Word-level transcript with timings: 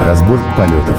Разбор 0.00 0.38
полетов. 0.56 0.96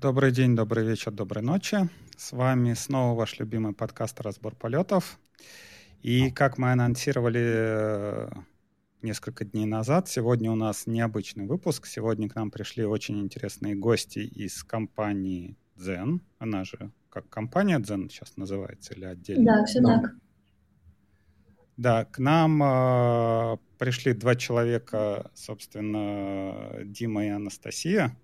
Добрый 0.00 0.30
день, 0.30 0.54
добрый 0.54 0.84
вечер, 0.84 1.10
доброй 1.10 1.42
ночи. 1.42 1.88
С 2.16 2.32
вами 2.32 2.74
снова 2.74 3.16
ваш 3.18 3.38
любимый 3.38 3.72
подкаст 3.72 4.20
«Разбор 4.20 4.54
полетов». 4.54 5.18
И 6.02 6.30
как 6.30 6.58
мы 6.58 6.72
анонсировали 6.72 7.42
э, 7.42 8.28
несколько 9.00 9.44
дней 9.44 9.66
назад, 9.66 10.08
сегодня 10.08 10.52
у 10.52 10.56
нас 10.56 10.86
необычный 10.86 11.46
выпуск. 11.46 11.86
Сегодня 11.86 12.28
к 12.28 12.34
нам 12.34 12.50
пришли 12.50 12.84
очень 12.84 13.18
интересные 13.20 13.74
гости 13.74 14.20
из 14.20 14.62
компании 14.62 15.56
Zen. 15.76 16.20
Она 16.38 16.64
же 16.64 16.92
как 17.12 17.28
компания 17.28 17.78
Zen 17.78 18.08
сейчас 18.08 18.38
называется 18.38 18.94
или 18.94 19.04
отдельно? 19.04 19.44
Да, 19.44 19.64
все 19.66 19.82
так. 19.82 20.14
Да, 21.76 22.04
к 22.06 22.18
нам 22.18 22.62
э, 22.62 23.56
пришли 23.78 24.14
два 24.14 24.34
человека, 24.34 25.30
собственно, 25.34 26.82
Дима 26.84 27.26
и 27.26 27.28
Анастасия. 27.28 28.16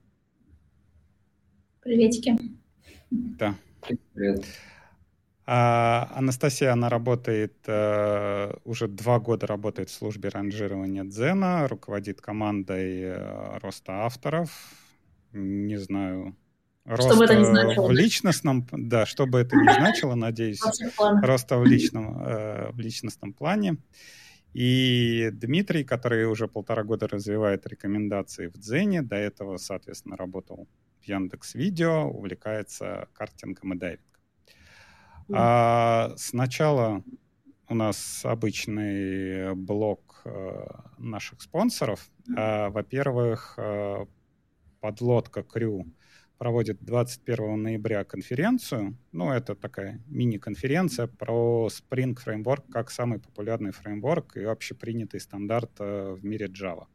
Приветики. 1.82 2.36
Да. 3.10 3.54
Привет. 4.14 4.46
А, 5.44 6.10
Анастасия, 6.14 6.72
она 6.72 6.88
работает, 6.88 7.56
э, 7.66 8.52
уже 8.64 8.88
два 8.88 9.18
года 9.18 9.46
работает 9.46 9.90
в 9.90 9.94
службе 9.94 10.30
ранжирования 10.30 11.04
Дзена, 11.04 11.68
руководит 11.68 12.20
командой 12.20 13.00
э, 13.02 13.58
роста 13.58 14.04
авторов. 14.04 14.50
Не 15.32 15.76
знаю, 15.76 16.36
роста 16.88 17.10
что 17.10 17.18
бы 17.18 17.24
это 17.24 17.36
ни 17.36 17.44
значило. 17.44 17.86
в 17.86 17.92
личностном, 17.92 18.66
да, 18.72 19.06
что 19.06 19.26
бы 19.26 19.38
это 19.40 19.56
ни 19.56 19.72
значило, 19.78 20.14
надеюсь, 20.14 20.60
роста 21.22 21.58
в 21.58 21.64
личном, 21.64 22.22
э, 22.24 22.70
в 22.72 22.80
личностном 22.80 23.32
плане. 23.32 23.76
И 24.54 25.30
Дмитрий, 25.32 25.84
который 25.84 26.24
уже 26.24 26.48
полтора 26.48 26.82
года 26.82 27.06
развивает 27.06 27.66
рекомендации 27.66 28.46
в 28.48 28.54
Дзене, 28.54 29.02
до 29.02 29.16
этого, 29.16 29.58
соответственно, 29.58 30.16
работал 30.16 30.66
Яндекс 31.02 31.54
Видео, 31.54 32.04
увлекается 32.08 33.08
картингом 33.12 33.74
и 33.74 33.78
дайвингом. 33.78 34.08
А, 35.30 36.12
сначала 36.16 37.04
у 37.68 37.74
нас 37.74 38.24
обычный 38.24 39.54
блок 39.54 40.22
э, 40.24 40.66
наших 40.96 41.42
спонсоров. 41.42 42.10
А, 42.34 42.70
во-первых, 42.70 43.54
э, 43.58 44.06
подлодка 44.80 45.42
Крю 45.42 45.86
проводит 46.38 46.78
21 46.82 47.62
ноября 47.62 48.04
конференцию. 48.04 48.96
Ну, 49.12 49.30
это 49.32 49.54
такая 49.54 50.00
мини-конференция 50.06 51.08
про 51.08 51.68
Spring 51.68 52.16
Framework 52.16 52.70
как 52.70 52.90
самый 52.90 53.18
популярный 53.18 53.72
фреймворк 53.72 54.36
и 54.36 54.44
общепринятый 54.44 55.20
стандарт 55.20 55.72
э, 55.80 56.14
в 56.14 56.24
мире 56.24 56.46
Java. 56.46 56.86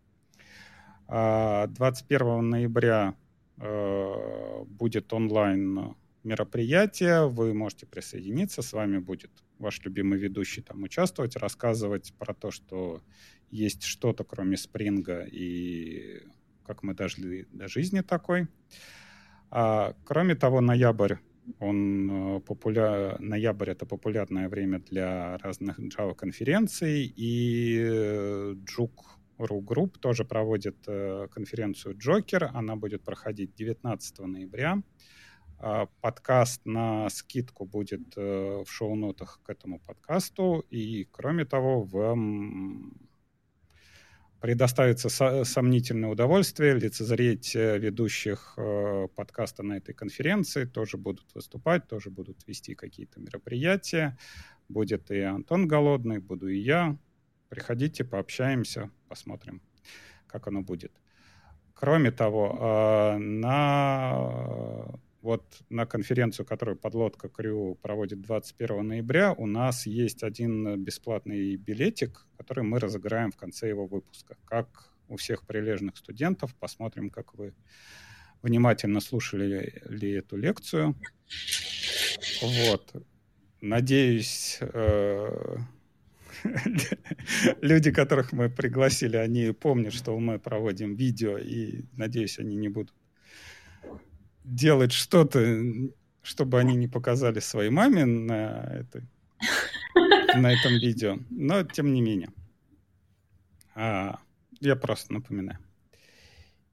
21 1.07 2.21
а, 2.21 2.41
ноября 2.41 3.15
Э, 3.57 4.63
будет 4.65 5.13
онлайн 5.13 5.95
мероприятие, 6.23 7.29
вы 7.29 7.53
можете 7.53 7.85
присоединиться, 7.85 8.61
с 8.61 8.73
вами 8.73 8.97
будет 8.97 9.31
ваш 9.59 9.83
любимый 9.85 10.17
ведущий 10.17 10.61
там 10.61 10.83
участвовать, 10.83 11.35
рассказывать 11.35 12.13
про 12.17 12.33
то, 12.33 12.49
что 12.49 13.01
есть 13.51 13.83
что-то 13.83 14.23
кроме 14.23 14.57
спринга 14.57 15.23
и 15.23 16.23
как 16.65 16.81
мы 16.81 16.93
дошли 16.93 17.45
до 17.51 17.67
жизни 17.67 18.01
такой. 18.01 18.47
А, 19.55 19.93
кроме 20.03 20.33
того, 20.35 20.61
ноябрь 20.61 21.17
он 21.59 22.37
э, 22.37 22.39
популя... 22.39 23.17
ноябрь 23.19 23.69
это 23.69 23.85
популярное 23.85 24.49
время 24.49 24.79
для 24.79 25.37
разных 25.37 25.79
Java 25.79 26.15
конференций 26.15 27.13
и 27.15 28.55
Джук 28.65 29.19
Ru 29.37 29.61
Group 29.61 29.99
тоже 29.99 30.25
проводит 30.25 30.77
э, 30.87 31.27
конференцию 31.31 31.95
Джокер. 31.97 32.49
Она 32.53 32.75
будет 32.75 33.03
проходить 33.03 33.53
19 33.53 34.19
ноября. 34.19 34.81
Э, 35.59 35.85
подкаст 36.01 36.65
на 36.65 37.07
скидку 37.09 37.65
будет 37.65 38.17
э, 38.17 38.63
в 38.65 38.71
шоу-нотах 38.71 39.39
к 39.43 39.49
этому 39.51 39.79
подкасту. 39.79 40.65
И, 40.71 41.07
кроме 41.11 41.45
того, 41.45 41.83
вам 41.83 42.93
предоставится 44.43 45.07
со- 45.07 45.45
сомнительное 45.45 46.09
удовольствие 46.09 46.73
лицезреть 46.77 47.55
э, 47.55 47.77
ведущих 47.77 48.55
э, 48.57 49.07
подкаста 49.15 49.63
на 49.63 49.77
этой 49.77 49.93
конференции. 49.93 50.65
Тоже 50.65 50.97
будут 50.97 51.33
выступать, 51.33 51.87
тоже 51.87 52.09
будут 52.09 52.45
вести 52.45 52.75
какие-то 52.75 53.21
мероприятия. 53.21 54.17
Будет 54.67 55.11
и 55.11 55.21
Антон 55.21 55.65
Голодный, 55.65 56.19
буду 56.19 56.49
и 56.49 56.57
я. 56.57 56.97
Приходите, 57.47 58.03
пообщаемся, 58.03 58.91
посмотрим, 59.07 59.61
как 60.27 60.45
оно 60.47 60.61
будет. 60.61 60.91
Кроме 61.73 62.11
того, 62.11 62.57
а, 62.59 63.17
на, 63.17 64.99
вот 65.23 65.63
на 65.69 65.85
конференцию, 65.85 66.45
которую 66.45 66.75
подлодка 66.75 67.29
Крю 67.29 67.75
проводит 67.81 68.21
21 68.21 68.85
ноября, 68.85 69.31
у 69.31 69.47
нас 69.47 69.85
есть 69.85 70.21
один 70.21 70.83
бесплатный 70.83 71.55
билетик, 71.55 72.27
который 72.37 72.65
мы 72.65 72.79
разыграем 72.79 73.31
в 73.31 73.37
конце 73.37 73.69
его 73.69 73.87
выпуска. 73.87 74.35
Как 74.43 74.91
у 75.07 75.15
всех 75.15 75.47
прилежных 75.47 75.95
студентов, 75.95 76.53
посмотрим, 76.55 77.09
как 77.09 77.35
вы 77.35 77.53
внимательно 78.41 78.99
слушали 78.99 79.81
ли 79.85 80.11
эту 80.11 80.35
лекцию. 80.35 80.95
Вот. 82.41 82.93
Надеюсь, 83.61 84.57
э, 84.59 85.57
люди, 87.61 87.91
которых 87.91 88.33
мы 88.33 88.49
пригласили, 88.49 89.15
они 89.15 89.53
помнят, 89.53 89.93
что 89.93 90.19
мы 90.19 90.37
проводим 90.37 90.95
видео, 90.95 91.37
и, 91.37 91.85
надеюсь, 91.93 92.39
они 92.39 92.57
не 92.57 92.67
будут 92.67 92.93
делать 94.43 94.91
что-то, 94.91 95.39
чтобы 96.21 96.59
они 96.59 96.75
не 96.75 96.87
показали 96.87 97.39
своей 97.39 97.69
маме 97.69 98.05
на, 98.05 98.63
этой, 98.71 99.07
на 100.35 100.51
этом 100.53 100.73
видео. 100.79 101.17
Но, 101.29 101.63
тем 101.63 101.93
не 101.93 102.01
менее. 102.01 102.29
А, 103.75 104.19
я 104.59 104.75
просто 104.75 105.13
напоминаю. 105.13 105.59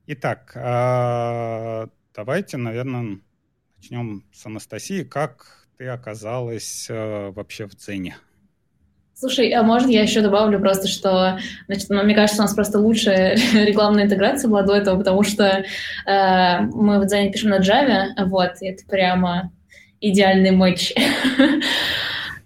Итак, 0.07 0.53
а, 0.57 1.89
давайте, 2.15 2.57
наверное, 2.57 3.21
начнем 3.77 4.25
с 4.33 4.47
Анастасии. 4.47 5.05
Как 5.05 5.69
ты 5.77 5.87
оказалась 5.87 6.89
а, 6.91 7.31
вообще 7.33 7.67
в 7.67 7.77
Дзене? 7.77 8.17
Слушай, 9.21 9.51
а 9.51 9.63
может 9.63 9.91
я 9.91 10.01
еще 10.01 10.23
добавлю 10.23 10.59
просто, 10.59 10.89
что, 10.89 11.39
значит, 11.67 11.91
ну, 11.91 12.03
мне 12.03 12.15
кажется, 12.15 12.41
у 12.41 12.47
нас 12.47 12.55
просто 12.55 12.79
лучшая 12.79 13.37
рекламная 13.53 14.05
интеграция 14.05 14.49
была 14.49 14.63
до 14.63 14.75
этого, 14.75 14.97
потому 14.97 15.23
что 15.25 15.45
э, 16.07 16.61
мы 16.73 16.99
в 16.99 17.05
Дзене 17.05 17.31
пишем 17.31 17.51
на 17.51 17.59
Java, 17.59 18.07
вот, 18.25 18.53
и 18.63 18.69
это 18.69 18.83
прямо 18.89 19.53
идеальный 20.01 20.53
матч. 20.53 20.95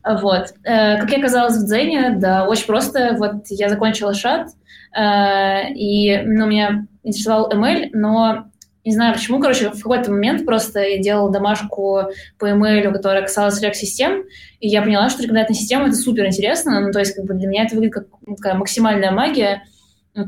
Вот. 0.07 0.53
Э, 0.65 0.99
как 0.99 1.11
я 1.13 1.17
оказалась 1.17 1.57
в 1.57 1.65
Дзене, 1.65 2.17
да, 2.19 2.47
очень 2.47 2.67
просто. 2.67 3.17
Вот 3.17 3.47
я 3.49 3.71
закончила 3.71 4.13
шат, 4.13 4.49
э, 4.95 5.73
и 5.73 6.19
ну, 6.19 6.45
меня 6.45 6.87
интересовал 7.03 7.51
ML, 7.51 7.89
но 7.95 8.51
не 8.85 8.93
знаю 8.93 9.15
почему, 9.15 9.41
короче, 9.41 9.71
в 9.71 9.83
какой-то 9.83 10.11
момент 10.11 10.45
просто 10.45 10.81
я 10.81 10.99
делала 10.99 11.33
домашку 11.33 12.03
по 12.39 12.49
email, 12.49 12.93
которая 12.93 13.23
касалась 13.23 13.63
React-систем, 13.63 14.25
и 14.61 14.69
я 14.69 14.83
поняла, 14.83 15.09
что 15.09 15.23
рекомендательная 15.23 15.59
система— 15.59 15.87
это 15.89 15.97
супер 15.97 16.27
интересно, 16.27 16.81
ну, 16.81 16.93
то 16.93 16.99
есть 16.99 17.15
как 17.15 17.25
бы 17.25 17.35
для 17.35 17.49
меня 17.49 17.65
это 17.65 17.75
выглядит 17.75 17.95
как 17.95 18.07
такая 18.37 18.55
максимальная 18.55 19.11
магия, 19.11 19.63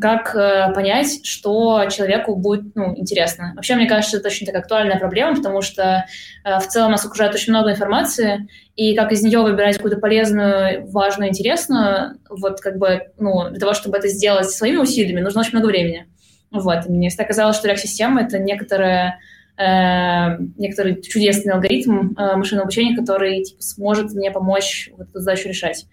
как 0.00 0.34
э, 0.34 0.72
понять, 0.74 1.24
что 1.24 1.86
человеку 1.88 2.34
будет 2.34 2.74
ну, 2.74 2.96
интересно. 2.96 3.52
Вообще, 3.54 3.76
мне 3.76 3.86
кажется, 3.86 4.16
это 4.16 4.26
очень 4.28 4.44
такая 4.44 4.62
актуальная 4.62 4.98
проблема, 4.98 5.36
потому 5.36 5.62
что 5.62 6.06
э, 6.44 6.58
в 6.58 6.66
целом 6.66 6.90
нас 6.90 7.04
окружает 7.04 7.34
очень 7.34 7.52
много 7.52 7.70
информации, 7.70 8.48
и 8.74 8.96
как 8.96 9.12
из 9.12 9.22
нее 9.22 9.40
выбирать 9.42 9.76
какую-то 9.76 10.00
полезную, 10.00 10.90
важную, 10.90 11.28
интересную, 11.28 12.18
вот 12.28 12.60
как 12.60 12.78
бы, 12.78 13.02
ну, 13.18 13.48
для 13.50 13.60
того, 13.60 13.74
чтобы 13.74 13.96
это 13.96 14.08
сделать 14.08 14.50
своими 14.50 14.78
усилиями, 14.78 15.20
нужно 15.20 15.42
очень 15.42 15.52
много 15.52 15.66
времени. 15.66 16.08
Вот. 16.50 16.86
мне 16.86 17.08
всегда 17.08 17.24
казалось, 17.24 17.56
что 17.56 17.68
React-система— 17.68 18.22
это 18.22 18.38
некоторая 18.38 19.18
э, 19.56 20.38
некоторый 20.56 21.02
чудесный 21.02 21.52
алгоритм 21.52 22.14
э, 22.16 22.36
машинного 22.36 22.64
обучения, 22.64 22.96
который 22.96 23.42
типа, 23.42 23.62
сможет 23.62 24.12
мне 24.12 24.30
помочь 24.30 24.90
вот 24.96 25.08
эту 25.08 25.18
задачу 25.20 25.48
решать. 25.48 25.86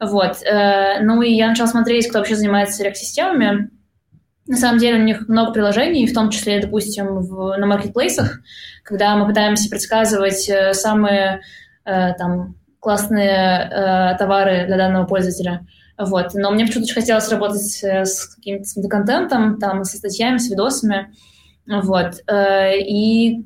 Вот. 0.00 0.42
Э, 0.42 1.00
ну 1.02 1.22
и 1.22 1.32
я 1.32 1.48
начала 1.48 1.68
смотреть, 1.68 2.08
кто 2.08 2.18
вообще 2.18 2.36
занимается 2.36 2.84
React-системами. 2.84 3.70
На 4.48 4.56
самом 4.56 4.78
деле 4.78 5.00
у 5.00 5.04
них 5.04 5.28
много 5.28 5.52
приложений, 5.52 6.06
в 6.06 6.14
том 6.14 6.30
числе, 6.30 6.60
допустим, 6.60 7.18
в, 7.20 7.56
на 7.56 7.66
маркетплейсах, 7.66 8.40
когда 8.84 9.16
мы 9.16 9.26
пытаемся 9.26 9.68
предсказывать 9.68 10.48
э, 10.48 10.72
самые 10.72 11.40
э, 11.84 12.14
там, 12.14 12.54
классные 12.78 13.28
э, 13.32 14.16
товары 14.18 14.66
для 14.66 14.76
данного 14.76 15.04
пользователя. 15.04 15.66
Вот. 15.98 16.34
Но 16.34 16.50
мне 16.50 16.66
почему-то 16.66 16.84
очень 16.84 17.00
хотелось 17.00 17.28
работать 17.30 17.82
э, 17.82 18.04
с 18.04 18.26
каким-то 18.34 18.88
контентом, 18.88 19.58
там, 19.58 19.84
со 19.84 19.96
статьями, 19.96 20.38
с 20.38 20.50
видосами. 20.50 21.14
Вот. 21.66 22.22
Э, 22.28 22.78
и 22.78 23.44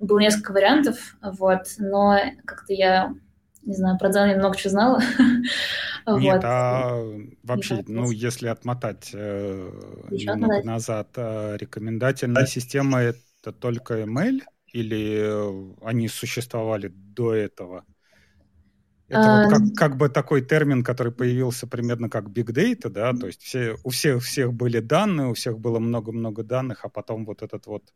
было 0.00 0.18
несколько 0.18 0.52
вариантов, 0.52 1.16
вот, 1.22 1.62
но 1.78 2.18
как-то 2.44 2.72
я 2.72 3.14
Не 3.62 3.74
знаю, 3.74 3.98
про 3.98 4.08
Дзен 4.08 4.30
я 4.30 4.36
много 4.36 4.56
чего 4.56 4.70
знала. 4.70 5.00
Нет, 6.06 6.34
вот. 6.34 6.40
а 6.44 7.04
вообще, 7.42 7.84
ну, 7.86 8.10
если 8.10 8.48
отмотать 8.48 9.10
э, 9.12 9.70
немного 10.10 10.44
отмотать? 10.44 10.64
назад, 10.64 11.08
э, 11.16 11.56
рекомендательная 11.58 12.46
система— 12.46 13.00
это 13.00 13.52
только 13.52 14.00
email 14.00 14.40
или 14.72 15.84
они 15.84 16.08
существовали 16.08 16.88
до 16.88 17.34
этого? 17.34 17.84
Это 19.08 19.20
а... 19.20 19.42
вот 19.44 19.50
как, 19.50 19.74
как 19.74 19.96
бы 19.96 20.08
такой 20.10 20.42
термин, 20.42 20.84
который 20.84 21.12
появился 21.12 21.66
примерно 21.66 22.10
как 22.10 22.28
big 22.28 22.52
data, 22.52 22.90
да, 22.90 23.12
то 23.14 23.26
есть 23.26 23.42
все, 23.42 23.76
у 23.82 23.88
всех, 23.88 24.22
всех 24.22 24.52
были 24.52 24.80
данные, 24.80 25.28
у 25.28 25.34
всех 25.34 25.58
было 25.58 25.78
много-много 25.78 26.42
данных, 26.42 26.84
а 26.84 26.90
потом 26.90 27.24
вот 27.24 27.42
этот 27.42 27.66
вот, 27.66 27.94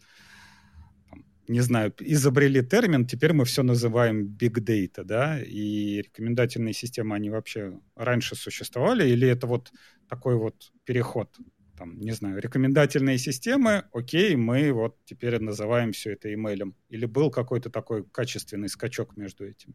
не 1.49 1.61
знаю, 1.61 1.93
изобрели 2.01 2.63
термин, 2.63 3.07
теперь 3.07 3.35
мы 3.35 3.45
все 3.45 3.63
называем 3.63 4.25
big 4.27 4.55
data, 4.65 5.05
да, 5.05 5.39
и 5.43 6.01
рекомендательные 6.01 6.73
системы, 6.73 7.15
они 7.15 7.29
вообще 7.29 7.79
раньше 7.95 8.35
существовали, 8.35 9.07
или 9.07 9.29
это 9.29 9.47
вот 9.47 9.71
такой 10.09 10.37
вот 10.37 10.73
переход, 10.85 11.37
там, 11.77 12.01
не 12.01 12.13
знаю, 12.13 12.41
рекомендательные 12.41 13.19
системы, 13.19 13.85
окей, 13.93 14.35
мы 14.35 14.73
вот 14.73 14.97
теперь 15.05 15.39
называем 15.41 15.93
все 15.93 16.13
это 16.13 16.33
имейлем, 16.33 16.75
или 16.89 17.05
был 17.05 17.31
какой-то 17.31 17.69
такой 17.69 18.03
качественный 18.03 18.71
скачок 18.71 19.19
между 19.19 19.45
этим? 19.45 19.75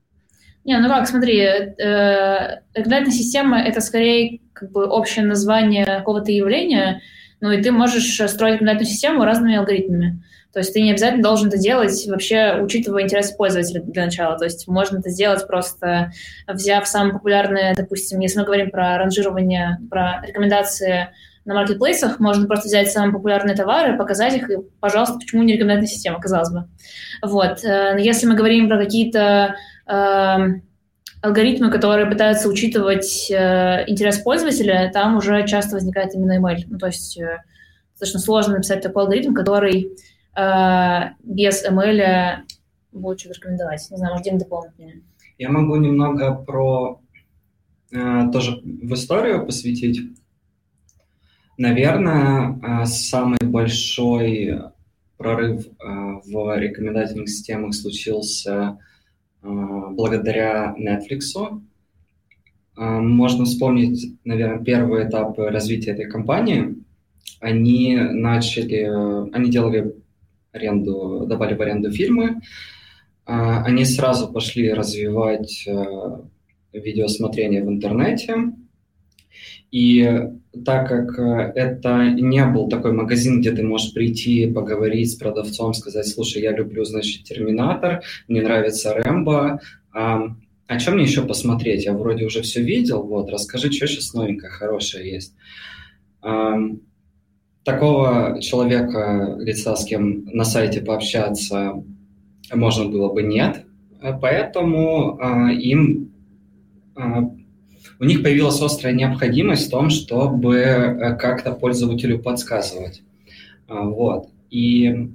Не, 0.67 0.77
ну 0.79 0.89
как, 0.89 1.07
смотри, 1.07 1.39
э, 1.39 2.59
регулярная 2.75 3.11
система— 3.11 3.61
это 3.63 3.79
скорее 3.79 4.41
как 4.51 4.69
бы 4.69 4.85
общее 4.85 5.25
название 5.25 5.85
какого-то 5.85 6.29
явления, 6.33 7.01
ну 7.39 7.51
и 7.51 7.61
ты 7.63 7.71
можешь 7.71 8.15
строить 8.29 8.55
рекомендательную 8.55 8.91
систему 8.91 9.23
разными 9.23 9.55
алгоритмами. 9.55 10.21
То 10.51 10.59
есть 10.59 10.73
ты 10.73 10.81
не 10.81 10.91
обязательно 10.91 11.23
должен 11.23 11.47
это 11.47 11.57
делать, 11.57 12.05
вообще 12.07 12.59
учитывая 12.61 13.03
интерес 13.03 13.31
пользователя 13.31 13.81
для 13.81 14.05
начала. 14.05 14.37
То 14.37 14.43
есть 14.43 14.67
можно 14.67 14.97
это 14.97 15.09
сделать 15.09 15.47
просто 15.47 16.11
взяв 16.47 16.85
самые 16.85 17.13
популярные, 17.13 17.73
допустим, 17.73 18.19
если 18.19 18.39
мы 18.39 18.45
говорим 18.45 18.69
про 18.69 18.97
ранжирование, 18.97 19.77
про 19.89 20.21
рекомендации 20.27 21.09
на 21.45 21.53
маркетплейсах, 21.53 22.19
можно 22.19 22.45
просто 22.45 22.67
взять 22.67 22.91
самые 22.91 23.13
популярные 23.13 23.55
товары, 23.55 23.97
показать 23.97 24.35
их, 24.35 24.49
и, 24.49 24.57
пожалуйста, 24.81 25.17
почему 25.17 25.43
не 25.43 25.53
рекомендательная 25.53 25.87
система, 25.87 26.19
казалось 26.19 26.51
бы. 26.51 26.65
Вот. 27.21 27.63
Э, 27.63 27.95
если 27.97 28.27
мы 28.27 28.35
говорим 28.35 28.67
про 28.67 28.77
какие-то 28.77 29.55
алгоритмы, 31.21 31.71
которые 31.71 32.09
пытаются 32.09 32.49
учитывать 32.49 33.29
э, 33.31 33.83
интерес 33.87 34.19
пользователя, 34.19 34.91
там 34.93 35.17
уже 35.17 35.45
часто 35.47 35.75
возникает 35.75 36.13
именно 36.13 36.39
email. 36.39 36.57
Ну, 36.67 36.77
то 36.77 36.87
есть 36.87 37.17
э, 37.19 37.43
достаточно 37.91 38.19
сложно 38.19 38.55
написать 38.55 38.81
такой 38.81 39.03
алгоритм, 39.03 39.33
который 39.33 39.91
э, 40.35 40.99
без 41.23 41.65
email 41.65 42.43
будет 42.91 43.19
что-то 43.19 43.35
рекомендовать. 43.35 43.87
Не 43.89 43.97
знаю, 43.97 44.13
может, 44.13 44.25
Дим 44.25 44.37
дополнит 44.37 44.77
меня. 44.77 44.93
Я 45.37 45.49
могу 45.49 45.75
немного 45.75 46.33
про 46.35 47.01
тоже 47.89 48.59
в 48.63 48.93
историю 48.95 49.45
посвятить. 49.45 50.01
Наверное, 51.57 52.85
самый 52.85 53.39
большой 53.41 54.59
прорыв 55.15 55.65
в 55.79 56.57
рекомендательных 56.59 57.29
системах 57.29 57.73
случился 57.73 58.77
благодаря 59.47 60.75
Netflix. 60.77 61.21
А, 62.75 62.99
можно 62.99 63.45
вспомнить, 63.45 64.17
наверное, 64.23 64.63
первые 64.63 65.07
этапы 65.07 65.49
развития 65.49 65.91
этой 65.91 66.09
компании. 66.09 66.75
Они 67.39 67.95
начали, 67.95 69.31
они 69.33 69.49
делали 69.49 69.95
аренду, 70.51 71.25
давали 71.27 71.55
в 71.55 71.61
аренду 71.61 71.91
фильмы. 71.91 72.41
Они 73.25 73.83
сразу 73.85 74.31
пошли 74.31 74.71
развивать 74.71 75.67
видеосмотрение 76.71 77.63
в 77.63 77.69
интернете. 77.69 78.53
И 79.71 80.29
так 80.65 80.87
как 80.87 81.19
это 81.55 82.09
не 82.09 82.45
был 82.45 82.69
такой 82.69 82.93
магазин, 82.93 83.41
где 83.41 83.51
ты 83.51 83.63
можешь 83.63 83.93
прийти, 83.93 84.51
поговорить 84.51 85.11
с 85.11 85.15
продавцом, 85.15 85.73
сказать, 85.73 86.07
слушай, 86.07 86.41
я 86.41 86.51
люблю, 86.51 86.83
значит, 86.83 87.23
Терминатор, 87.23 88.01
мне 88.27 88.41
нравится 88.41 88.93
Рэмбо, 88.93 89.59
а, 89.93 90.35
а 90.67 90.79
что 90.79 90.91
мне 90.91 91.03
еще 91.03 91.25
посмотреть? 91.25 91.85
Я 91.85 91.93
вроде 91.93 92.25
уже 92.25 92.41
все 92.41 92.61
видел, 92.61 93.03
вот, 93.03 93.29
расскажи, 93.29 93.71
что 93.71 93.87
сейчас 93.87 94.13
новенькое, 94.13 94.51
хорошее 94.51 95.11
есть. 95.11 95.33
А, 96.21 96.57
такого 97.63 98.39
человека, 98.41 99.37
лица, 99.39 99.75
с 99.75 99.85
кем 99.85 100.25
на 100.25 100.45
сайте 100.45 100.81
пообщаться, 100.81 101.83
можно 102.53 102.85
было 102.85 103.11
бы 103.11 103.23
нет, 103.23 103.65
поэтому 104.21 105.17
а, 105.19 105.51
им 105.51 106.11
а, 106.95 107.29
у 107.99 108.05
них 108.05 108.23
появилась 108.23 108.61
острая 108.61 108.93
необходимость 108.93 109.67
в 109.67 109.71
том, 109.71 109.89
чтобы 109.89 110.55
э, 110.55 111.15
как-то 111.17 111.51
пользователю 111.53 112.19
подсказывать. 112.19 113.01
А, 113.67 113.85
вот. 113.85 114.29
И 114.49 115.09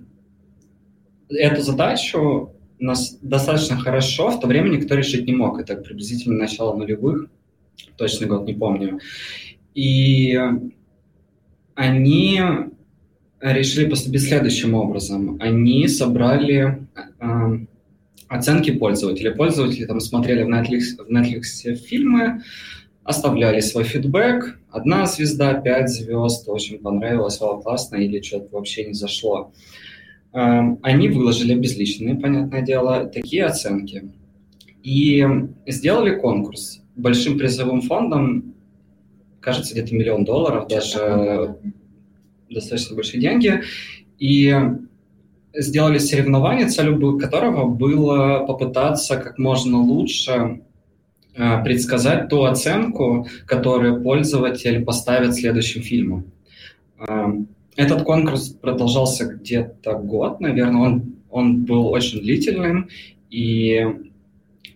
эту 1.28 1.62
задачу 1.62 2.52
нас 2.78 3.16
достаточно 3.22 3.76
хорошо 3.78 4.30
в 4.30 4.40
то 4.40 4.46
время 4.46 4.68
никто 4.68 4.94
решить 4.94 5.26
не 5.26 5.32
мог. 5.32 5.60
Это 5.60 5.76
приблизительно 5.76 6.38
начало 6.38 6.76
нулевых, 6.76 7.28
точный 7.96 8.26
год 8.26 8.46
не 8.46 8.54
помню. 8.54 8.98
И 9.74 10.38
они 11.74 12.40
решили 13.40 13.88
поступить 13.88 14.22
следующим 14.22 14.74
образом. 14.74 15.38
Они 15.40 15.88
собрали 15.88 16.86
э, 17.20 17.66
оценки 18.32 18.70
пользователей. 18.70 19.34
Пользователи 19.34 19.84
там 19.84 20.00
смотрели 20.00 20.42
в 20.42 20.48
Netflix, 20.48 20.96
в 20.98 21.10
Netflix 21.10 21.74
фильмы, 21.74 22.42
оставляли 23.04 23.60
свой 23.60 23.84
фидбэк. 23.84 24.58
Одна 24.70 25.06
звезда, 25.06 25.54
пять 25.54 25.90
звезд, 25.90 26.48
очень 26.48 26.78
понравилось, 26.78 27.40
вау, 27.40 27.60
классно, 27.60 27.96
или 27.96 28.22
что-то 28.22 28.48
вообще 28.52 28.86
не 28.86 28.94
зашло. 28.94 29.52
Эм, 30.32 30.78
они 30.82 31.08
выложили 31.08 31.54
безличные, 31.54 32.14
понятное 32.14 32.62
дело, 32.62 33.04
такие 33.04 33.44
оценки. 33.44 34.10
И 34.82 35.26
сделали 35.66 36.18
конкурс. 36.18 36.80
Большим 36.96 37.38
призовым 37.38 37.82
фондом, 37.82 38.54
кажется, 39.40 39.74
где-то 39.74 39.94
миллион 39.94 40.24
долларов, 40.24 40.68
даже 40.68 41.56
достаточно 42.48 42.96
большие 42.96 43.20
деньги. 43.20 43.62
И 44.18 44.54
сделали 45.54 45.98
соревнование, 45.98 46.68
целью 46.68 47.18
которого 47.18 47.66
было 47.66 48.44
попытаться 48.46 49.16
как 49.16 49.38
можно 49.38 49.78
лучше 49.78 50.60
э, 51.34 51.64
предсказать 51.64 52.28
ту 52.28 52.44
оценку, 52.44 53.26
которую 53.46 54.02
пользователь 54.02 54.84
поставит 54.84 55.34
следующим 55.34 55.82
фильму. 55.82 56.24
Э, 56.98 57.32
этот 57.76 58.02
конкурс 58.02 58.48
продолжался 58.48 59.26
где-то 59.26 59.94
год, 59.94 60.40
наверное, 60.40 60.80
он, 60.80 61.14
он 61.30 61.64
был 61.64 61.88
очень 61.88 62.20
длительным, 62.20 62.88
и 63.30 63.86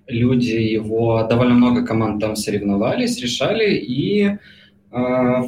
люди 0.06 0.52
его, 0.52 1.26
довольно 1.28 1.54
много 1.54 1.84
команд 1.84 2.20
там 2.20 2.36
соревновались, 2.36 3.20
решали, 3.20 3.74
и, 3.74 4.38
э, 4.92 5.42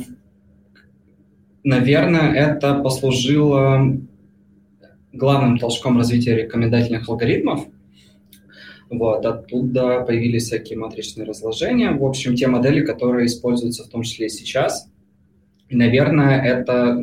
наверное, 1.64 2.33
это 2.33 2.75
послужило 2.75 3.99
главным 5.12 5.59
толчком 5.59 5.97
развития 5.99 6.37
рекомендательных 6.37 7.09
алгоритмов. 7.09 7.67
Вот, 8.91 9.25
оттуда 9.27 10.00
появились 10.00 10.45
всякие 10.45 10.79
матричные 10.79 11.27
разложения. 11.27 11.91
В 11.91 12.05
общем, 12.05 12.35
те 12.35 12.47
модели, 12.47 12.85
которые 12.85 13.27
используются 13.27 13.85
в 13.85 13.88
том 13.88 14.03
числе 14.03 14.27
и 14.27 14.31
сейчас. 14.31 14.91
И, 15.69 15.77
наверное, 15.77 16.43
это 16.43 16.99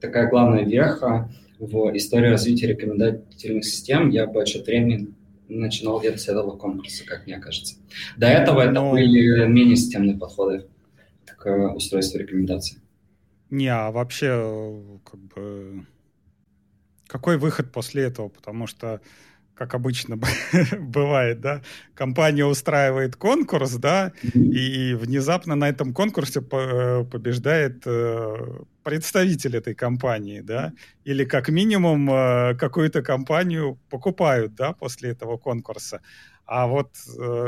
такая 0.00 0.28
главная 0.28 0.64
веха 0.64 1.30
в 1.58 1.96
истории 1.96 2.28
развития 2.28 2.66
рекомендательных 2.68 3.64
систем. 3.64 4.10
Я 4.10 4.26
бы 4.26 4.42
отчет 4.42 4.66
времени 4.66 5.08
начинал 5.48 6.00
где-то 6.00 6.18
с 6.18 6.28
этого 6.28 6.56
конкурса, 6.56 7.06
как 7.06 7.26
мне 7.26 7.38
кажется. 7.38 7.76
До 8.16 8.26
этого 8.26 8.60
это 8.62 8.72
Но... 8.72 8.90
были 8.90 9.46
менее 9.46 9.76
системные 9.76 10.16
подходы 10.16 10.66
к 11.36 11.74
устройству 11.74 12.18
рекомендаций. 12.18 12.78
Не, 13.50 13.68
а 13.68 13.92
вообще, 13.92 14.82
как 15.04 15.20
бы, 15.20 15.86
какой 17.16 17.38
выход 17.38 17.72
после 17.72 18.02
этого? 18.04 18.28
Потому 18.28 18.66
что, 18.66 19.00
как 19.54 19.74
обычно 19.74 20.18
бывает, 20.78 21.40
да, 21.40 21.62
компания 21.94 22.44
устраивает 22.44 23.16
конкурс, 23.16 23.72
да, 23.76 24.12
и 24.34 24.94
внезапно 24.94 25.54
на 25.54 25.66
этом 25.70 25.94
конкурсе 25.94 26.40
э, 26.40 27.04
побеждает 27.10 27.86
э, 27.86 28.60
представитель 28.82 29.56
этой 29.56 29.74
компании, 29.74 30.42
да, 30.42 30.74
или 31.04 31.24
как 31.24 31.48
минимум 31.48 32.10
э, 32.10 32.54
какую-то 32.54 33.02
компанию 33.02 33.78
покупают, 33.88 34.54
да, 34.54 34.74
после 34.74 35.10
этого 35.10 35.38
конкурса. 35.38 36.02
А 36.44 36.66
вот 36.66 36.90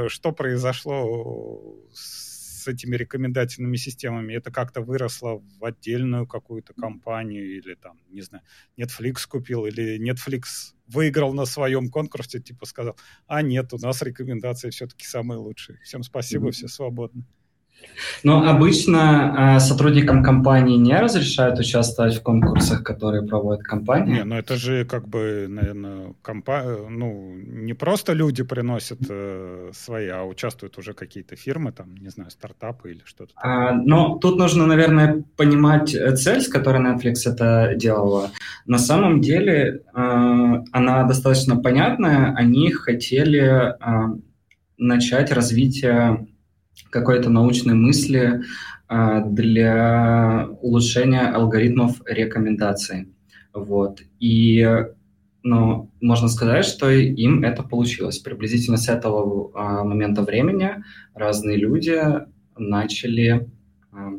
что 0.08 0.32
произошло 0.32 1.76
с 1.92 2.27
с 2.68 2.75
этими 2.75 2.96
рекомендательными 2.96 3.76
системами, 3.76 4.34
это 4.34 4.50
как-то 4.50 4.82
выросло 4.82 5.42
в 5.58 5.64
отдельную 5.64 6.26
какую-то 6.26 6.75
компанию 6.75 7.56
или 7.56 7.75
там, 7.75 7.98
не 8.10 8.22
знаю, 8.22 8.44
Netflix 8.78 9.26
купил 9.28 9.66
или 9.66 9.98
Netflix 9.98 10.75
выиграл 10.87 11.32
на 11.32 11.46
своем 11.46 11.88
конкурсе, 11.90 12.40
типа 12.40 12.66
сказал, 12.66 12.96
а 13.26 13.42
нет, 13.42 13.72
у 13.72 13.78
нас 13.78 14.02
рекомендации 14.02 14.70
все-таки 14.70 15.06
самые 15.06 15.38
лучшие. 15.38 15.78
Всем 15.82 16.02
спасибо, 16.02 16.48
mm-hmm. 16.48 16.52
все 16.52 16.68
свободны. 16.68 17.25
Но 18.23 18.49
обычно 18.49 19.56
э, 19.56 19.61
сотрудникам 19.61 20.23
компании 20.23 20.76
не 20.76 20.99
разрешают 20.99 21.58
участвовать 21.58 22.16
в 22.16 22.23
конкурсах, 22.23 22.82
которые 22.82 23.26
проводит 23.26 23.64
компания. 23.64 24.18
Не, 24.18 24.25
ну 24.25 24.37
это 24.37 24.56
же 24.56 24.85
как 24.85 25.08
бы, 25.08 25.47
наверное, 25.49 26.14
компа... 26.23 26.87
ну 26.88 27.35
не 27.37 27.75
просто 27.75 28.12
люди 28.12 28.42
приносят 28.42 28.99
э, 29.08 29.70
свои, 29.75 30.08
а 30.08 30.25
участвуют 30.25 30.78
уже 30.78 30.94
какие-то 30.94 31.37
фирмы, 31.37 31.73
там, 31.73 31.97
не 31.97 32.08
знаю, 32.08 32.30
стартапы 32.30 32.90
или 32.92 33.02
что-то. 33.04 33.32
А, 33.37 33.73
но 33.73 34.18
тут 34.18 34.38
нужно, 34.38 34.66
наверное, 34.66 35.25
понимать 35.37 35.94
э, 35.94 36.14
цель, 36.16 36.40
с 36.40 36.49
которой 36.49 36.80
Netflix 36.82 37.14
это 37.26 37.75
делала. 37.76 38.30
На 38.66 38.78
самом 38.78 39.20
деле 39.20 39.82
э, 39.94 40.62
она 40.73 41.04
достаточно 41.04 41.56
понятная. 41.56 42.35
Они 42.35 42.70
хотели 42.70 43.40
э, 43.40 44.18
начать 44.76 45.32
развитие 45.32 46.26
какой-то 46.90 47.30
научной 47.30 47.75
мысли 47.75 48.42
а, 48.88 49.20
для 49.20 50.49
улучшения 50.61 51.28
алгоритмов 51.28 52.00
рекомендаций. 52.06 53.08
Вот. 53.52 54.00
И 54.20 54.66
ну, 55.42 55.90
можно 56.00 56.28
сказать, 56.28 56.64
что 56.64 56.90
им 56.90 57.44
это 57.44 57.62
получилось. 57.62 58.18
Приблизительно 58.18 58.76
с 58.76 58.88
этого 58.88 59.50
а, 59.54 59.85
момента 59.85 60.23
времени 60.23 60.82
разные 61.14 61.56
люди 61.56 62.00
начали 62.56 63.49
а, 63.92 64.12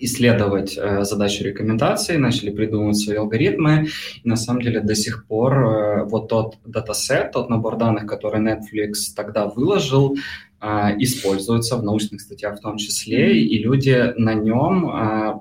исследовать 0.00 0.78
э, 0.78 1.04
задачу 1.04 1.44
рекомендаций, 1.44 2.18
начали 2.18 2.50
придумывать 2.50 2.98
свои 2.98 3.16
алгоритмы. 3.16 3.88
И 4.22 4.28
на 4.28 4.36
самом 4.36 4.62
деле 4.62 4.80
до 4.80 4.94
сих 4.94 5.26
пор 5.26 5.54
э, 5.54 6.04
вот 6.04 6.28
тот 6.28 6.56
датасет, 6.64 7.32
тот 7.32 7.50
набор 7.50 7.76
данных, 7.76 8.06
который 8.06 8.40
Netflix 8.40 9.14
тогда 9.16 9.46
выложил, 9.46 10.16
а, 10.16 10.20
используется 10.60 11.76
в 11.76 11.84
научных 11.84 12.20
статьях 12.20 12.58
в 12.58 12.62
том 12.62 12.78
числе, 12.78 13.40
и 13.40 13.62
люди 13.62 14.12
на 14.16 14.34
нем 14.34 14.88
а, 14.88 15.40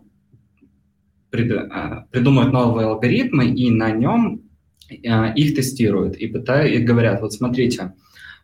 а, 1.31 2.05
придумывают 2.11 2.53
новые 2.53 2.87
алгоритмы, 2.87 3.47
и 3.47 3.71
на 3.71 3.91
нем 3.91 4.43
их 4.89 5.55
тестируют, 5.55 6.15
и, 6.15 6.27
пытают, 6.27 6.73
и 6.73 6.83
говорят, 6.83 7.21
вот 7.21 7.33
смотрите, 7.33 7.93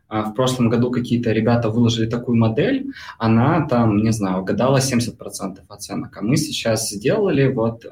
в 0.10 0.34
прошлом 0.34 0.68
году 0.68 0.92
какие-то 0.92 1.32
ребята 1.32 1.70
выложили 1.70 2.10
такую 2.10 2.38
модель, 2.38 2.88
она 3.18 3.66
там, 3.66 4.04
не 4.04 4.12
знаю, 4.12 4.42
угадала 4.42 4.80
70% 4.80 5.60
оценок, 5.70 6.18
а 6.18 6.22
мы 6.22 6.36
сейчас 6.36 6.90
сделали 6.90 7.48
вот 7.48 7.86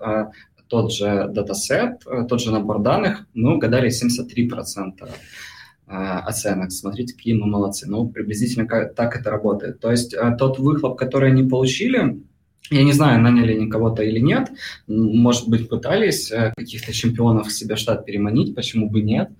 тот 0.67 0.93
же 0.93 1.29
датасет, 1.29 2.01
тот 2.29 2.41
же 2.41 2.51
набор 2.51 2.79
данных, 2.79 3.25
мы 3.33 3.55
угадали 3.55 3.89
73%. 3.89 5.09
А, 5.93 6.19
оценок. 6.19 6.71
Смотрите, 6.71 7.13
какие 7.13 7.33
мы 7.33 7.47
молодцы. 7.47 7.85
Ну, 7.85 8.07
приблизительно 8.07 8.65
так 8.65 9.17
это 9.17 9.29
работает. 9.29 9.81
То 9.81 9.91
есть 9.91 10.13
а, 10.13 10.31
тот 10.31 10.57
выхлоп, 10.57 10.97
который 10.97 11.31
они 11.31 11.43
получили, 11.43 12.21
я 12.69 12.83
не 12.83 12.93
знаю, 12.93 13.21
наняли 13.21 13.55
они 13.55 13.69
кого-то 13.69 14.01
или 14.01 14.19
нет. 14.19 14.51
Может 14.87 15.49
быть, 15.49 15.67
пытались 15.67 16.31
э, 16.31 16.53
каких-то 16.55 16.93
чемпионов 16.93 17.47
в 17.47 17.51
себя 17.51 17.75
штат 17.75 18.05
переманить, 18.05 18.55
почему 18.55 18.89
бы 18.89 19.01
нет. 19.01 19.31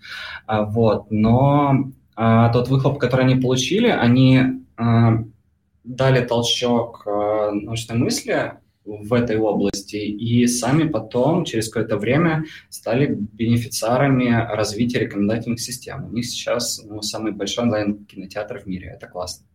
А, 0.46 0.66
вот. 0.66 1.10
Но 1.10 1.92
тот 2.18 2.68
выхлоп, 2.68 3.00
который 3.00 3.26
они 3.26 3.42
получили, 3.42 3.88
они 3.88 4.44
дали 4.78 6.26
толчок 6.26 7.04
научной 7.06 7.96
мысли, 7.96 8.52
в 8.86 9.14
этой 9.14 9.38
области, 9.38 9.98
и 9.98 10.48
сами 10.48 10.88
потом, 10.88 11.46
через 11.46 11.70
какое-то 11.70 11.98
время, 11.98 12.46
стали 12.70 13.14
бенефициарами 13.14 14.30
развития 14.56 15.00
рекомендательных 15.00 15.60
систем. 15.60 16.06
У 16.06 16.12
них 16.12 16.26
сейчас 16.26 16.84
ну, 16.84 17.02
самый 17.02 17.32
большой 17.32 17.66
онлайн-кинотеатр 17.66 18.60
в 18.60 18.66
мире. 18.66 18.92
Это 18.96 19.08
классно. 19.08 19.46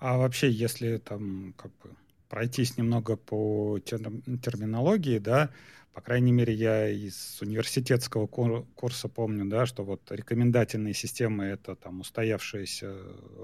А 0.00 0.16
вообще, 0.16 0.50
если 0.50 0.98
там 0.98 1.54
как 1.56 1.72
бы 1.82 1.90
пройтись 2.28 2.76
немного 2.76 3.16
по 3.16 3.78
терминологии, 3.80 5.18
да, 5.18 5.50
по 5.92 6.00
крайней 6.00 6.30
мере, 6.30 6.54
я 6.54 6.88
из 6.88 7.38
университетского 7.42 8.28
курса 8.28 9.08
помню, 9.08 9.46
да, 9.46 9.66
что 9.66 9.82
вот 9.82 10.00
рекомендательные 10.12 10.94
системы— 10.94 11.44
это 11.46 11.74
там 11.74 12.00
устоявшееся 12.00 12.94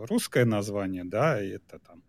русское 0.09 0.45
название, 0.45 1.03
да, 1.05 1.43
и 1.43 1.49
это 1.49 1.81
там 1.81 2.03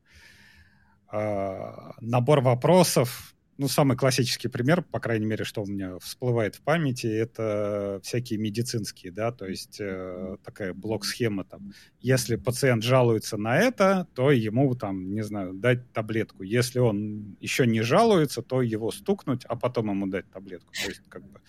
набор 1.11 2.41
вопросов. 2.41 3.35
Ну, 3.57 3.69
самый 3.69 3.95
классический 3.95 4.49
пример, 4.49 4.81
по 4.81 4.99
крайней 4.99 5.25
мере, 5.25 5.45
что 5.45 5.63
у 5.63 5.65
меня 5.65 5.97
всплывает 5.99 6.55
в 6.55 6.61
памяти, 6.61 7.07
это 7.07 8.01
всякие 8.03 8.37
медицинские, 8.37 9.13
да, 9.13 9.31
то 9.31 9.45
есть 9.45 9.79
э, 9.79 10.35
такая 10.43 10.73
блок-схема 10.73 11.45
там. 11.45 11.71
Если 12.01 12.35
пациент 12.35 12.83
жалуется 12.83 13.37
на 13.37 13.57
это, 13.57 14.09
то 14.13 14.31
ему 14.31 14.75
там, 14.75 15.13
не 15.13 15.21
знаю, 15.21 15.53
дать 15.53 15.89
таблетку. 15.93 16.43
Если 16.43 16.79
он 16.79 17.37
еще 17.39 17.65
не 17.65 17.81
жалуется, 17.81 18.41
то 18.41 18.61
его 18.61 18.91
стукнуть, 18.91 19.45
а 19.45 19.55
потом 19.55 19.89
ему 19.89 20.07
дать 20.07 20.29
таблетку. 20.29 20.73
То 20.73 20.89
есть 20.89 21.03
как 21.07 21.23
бы 21.23 21.39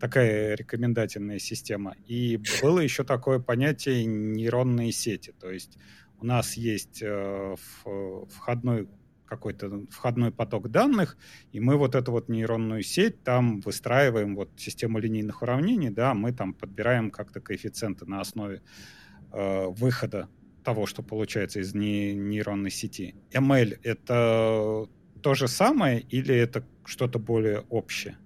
такая 0.00 0.56
рекомендательная 0.56 1.38
система. 1.38 1.94
И 2.08 2.40
было 2.60 2.80
еще 2.80 3.04
такое 3.04 3.38
понятие 3.38 4.04
нейронные 4.04 4.90
сети. 4.90 5.32
То 5.38 5.48
есть 5.48 5.78
у 6.20 6.26
нас 6.26 6.54
есть 6.54 7.02
э, 7.02 7.54
входной 8.30 8.88
какой-то 9.32 9.86
входной 9.90 10.30
поток 10.30 10.70
данных, 10.70 11.16
и 11.52 11.60
мы 11.60 11.78
вот 11.78 11.94
эту 11.94 12.12
вот 12.12 12.28
нейронную 12.28 12.82
сеть 12.82 13.22
там 13.22 13.60
выстраиваем 13.60 14.36
вот 14.36 14.50
систему 14.56 14.98
линейных 14.98 15.40
уравнений, 15.40 15.88
да, 15.88 16.12
мы 16.12 16.32
там 16.32 16.52
подбираем 16.52 17.10
как-то 17.10 17.40
коэффициенты 17.40 18.04
на 18.04 18.20
основе 18.20 18.60
э, 19.32 19.66
выхода 19.68 20.28
того, 20.62 20.84
что 20.86 21.02
получается 21.02 21.60
из 21.60 21.74
не, 21.74 22.14
нейронной 22.14 22.70
сети. 22.70 23.14
ML— 23.32 23.78
это 23.82 24.86
то 25.22 25.34
же 25.34 25.48
самое 25.48 26.00
или 26.00 26.36
это 26.36 26.62
что-то 26.84 27.18
более 27.18 27.60
общее? 27.70 28.18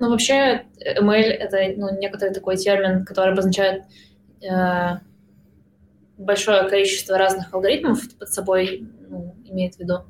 Ну, 0.00 0.10
вообще, 0.10 0.66
ML— 1.00 1.30
это 1.44 1.80
ну, 1.80 1.96
некоторый 2.00 2.34
такой 2.34 2.56
термин, 2.56 3.04
который 3.04 3.32
обозначает 3.32 3.84
э, 4.42 4.98
большое 6.18 6.68
количество 6.68 7.18
разных 7.18 7.52
алгоритмов 7.52 8.00
под 8.18 8.28
собой 8.28 8.88
ну, 9.08 9.34
имеет 9.44 9.76
в 9.76 9.80
виду. 9.80 10.04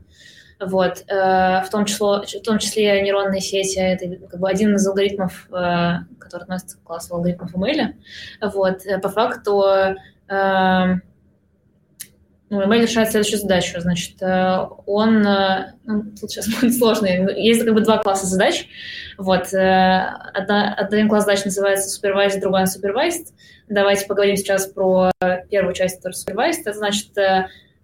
Вот. 0.58 1.04
Э, 1.08 1.62
в, 1.62 1.68
том 1.70 1.84
числе, 1.84 2.40
в 2.40 2.42
том 2.42 2.58
числе 2.58 3.02
нейронные 3.02 3.40
сети— 3.40 3.78
это 3.80 4.26
как 4.26 4.40
бы 4.40 4.48
один 4.48 4.74
из 4.74 4.86
алгоритмов, 4.86 5.48
э, 5.50 5.98
который 6.18 6.42
относится 6.42 6.78
к 6.78 6.82
классу 6.82 7.14
алгоритмов 7.14 7.54
ML. 7.54 7.94
Вот. 8.40 8.86
Э, 8.86 8.98
по 8.98 9.08
факту 9.08 9.64
ну, 12.48 12.62
ML 12.62 12.82
решает 12.82 13.10
следующую 13.10 13.40
задачу. 13.40 13.80
Значит, 13.80 14.22
он... 14.22 15.22
Ну, 15.22 16.02
тут 16.20 16.30
сейчас 16.30 16.48
будет 16.60 16.74
сложно. 16.76 17.06
Есть 17.06 17.64
как 17.64 17.74
бы 17.74 17.80
два 17.80 17.98
класса 17.98 18.26
задач. 18.26 18.66
Вот. 19.18 19.46
Одна, 19.52 20.74
один 20.76 21.08
класс 21.08 21.24
задач 21.24 21.44
называется 21.44 21.88
supervised, 22.00 22.40
другой 22.40 22.64
unsupervised. 22.64 23.32
Давайте 23.68 24.06
поговорим 24.06 24.36
сейчас 24.36 24.66
про 24.66 25.10
первую 25.50 25.74
часть, 25.74 25.96
которая 25.96 26.16
supervised. 26.16 26.60
Это 26.64 26.74
значит, 26.74 27.08